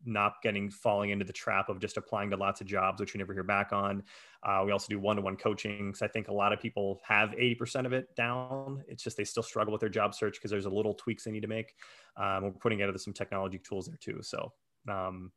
not 0.05 0.35
getting 0.43 0.70
falling 0.70 1.11
into 1.11 1.25
the 1.25 1.33
trap 1.33 1.68
of 1.68 1.81
just 1.81 1.97
applying 1.97 2.31
to 2.31 2.37
lots 2.37 2.61
of 2.61 2.66
jobs, 2.66 3.01
which 3.01 3.14
you 3.14 3.18
never 3.18 3.33
hear 3.33 3.43
back 3.43 3.73
on. 3.73 4.03
Uh, 4.43 4.62
we 4.64 4.73
also 4.73 4.87
do 4.89 4.99
one-to-one 4.99 5.37
coaching 5.37 5.89
because 5.89 6.03
I 6.03 6.09
think 6.09 6.29
a 6.29 6.33
lot 6.33 6.53
of 6.53 6.61
people 6.61 7.01
have 7.07 7.31
80% 7.31 7.87
of 7.87 7.93
it 7.93 8.14
down. 8.14 8.83
It's 8.89 9.03
just 9.03 9.16
they 9.16 9.25
still 9.25 9.43
struggle 9.43 9.73
with 9.73 9.81
their 9.81 9.89
job 9.89 10.14
search 10.14 10.35
because 10.35 10.51
there's 10.51 10.66
a 10.66 10.70
little 10.70 10.95
tweaks 10.95 11.25
they 11.25 11.31
need 11.31 11.41
to 11.41 11.49
make. 11.49 11.75
Um, 12.16 12.45
we're 12.45 12.51
putting 12.53 12.79
together 12.79 12.99
some 12.99 13.14
technology 13.14 13.59
tools 13.59 13.87
there 13.87 13.99
too. 13.99 14.18
So 14.23 14.53
um, 14.89 15.33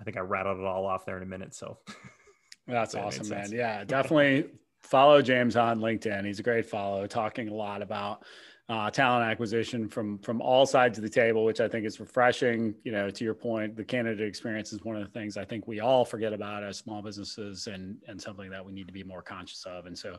I 0.00 0.04
think 0.04 0.16
I 0.16 0.20
rattled 0.20 0.58
it 0.58 0.64
all 0.64 0.86
off 0.86 1.04
there 1.04 1.16
in 1.16 1.22
a 1.22 1.26
minute. 1.26 1.54
So 1.54 1.78
that's 2.66 2.94
awesome, 2.94 3.28
man. 3.28 3.50
Yeah, 3.52 3.84
definitely 3.86 4.50
follow 4.80 5.20
James 5.22 5.56
on 5.56 5.80
LinkedIn. 5.80 6.24
He's 6.24 6.38
a 6.38 6.42
great 6.42 6.66
follow, 6.66 7.06
talking 7.06 7.48
a 7.48 7.54
lot 7.54 7.82
about 7.82 8.24
uh, 8.68 8.90
talent 8.90 9.30
acquisition 9.30 9.88
from 9.88 10.18
from 10.18 10.40
all 10.40 10.66
sides 10.66 10.98
of 10.98 11.04
the 11.04 11.10
table, 11.10 11.44
which 11.44 11.60
I 11.60 11.68
think 11.68 11.86
is 11.86 12.00
refreshing. 12.00 12.74
You 12.82 12.92
know, 12.92 13.10
to 13.10 13.24
your 13.24 13.34
point, 13.34 13.76
the 13.76 13.84
candidate 13.84 14.26
experience 14.26 14.72
is 14.72 14.82
one 14.82 14.96
of 14.96 15.02
the 15.02 15.10
things 15.10 15.36
I 15.36 15.44
think 15.44 15.68
we 15.68 15.80
all 15.80 16.04
forget 16.04 16.32
about 16.32 16.64
as 16.64 16.76
small 16.76 17.00
businesses, 17.00 17.68
and 17.68 17.96
and 18.08 18.20
something 18.20 18.50
that 18.50 18.64
we 18.64 18.72
need 18.72 18.88
to 18.88 18.92
be 18.92 19.04
more 19.04 19.22
conscious 19.22 19.64
of. 19.66 19.86
And 19.86 19.96
so, 19.96 20.16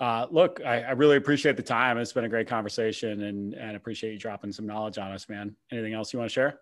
uh, 0.00 0.26
look, 0.30 0.60
I, 0.66 0.82
I, 0.82 0.90
really 0.92 1.16
appreciate 1.16 1.56
the 1.56 1.62
time. 1.62 1.96
It's 1.96 2.12
been 2.12 2.24
a 2.24 2.28
great 2.28 2.48
conversation, 2.48 3.22
and 3.22 3.54
and 3.54 3.76
appreciate 3.76 4.12
you 4.12 4.18
dropping 4.18 4.50
some 4.50 4.66
knowledge 4.66 4.98
on 4.98 5.12
us, 5.12 5.28
man. 5.28 5.54
Anything 5.70 5.94
else 5.94 6.12
you 6.12 6.18
want 6.18 6.28
to 6.28 6.34
share? 6.34 6.60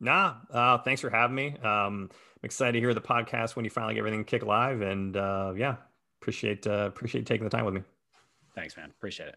Nah, 0.00 0.36
uh, 0.50 0.78
thanks 0.78 1.02
for 1.02 1.10
having 1.10 1.36
me. 1.36 1.58
Um, 1.58 2.08
I'm 2.10 2.10
excited 2.44 2.72
to 2.72 2.80
hear 2.80 2.94
the 2.94 3.00
podcast 3.00 3.56
when 3.56 3.66
you 3.66 3.70
finally 3.70 3.92
get 3.92 3.98
everything 3.98 4.24
kick 4.24 4.42
live, 4.42 4.80
and 4.80 5.18
uh, 5.18 5.52
yeah, 5.54 5.76
appreciate 6.22 6.66
uh, 6.66 6.86
appreciate 6.86 7.26
taking 7.26 7.44
the 7.44 7.50
time 7.50 7.66
with 7.66 7.74
me. 7.74 7.82
Thanks, 8.54 8.74
man. 8.74 8.90
Appreciate 8.90 9.28
it. 9.28 9.36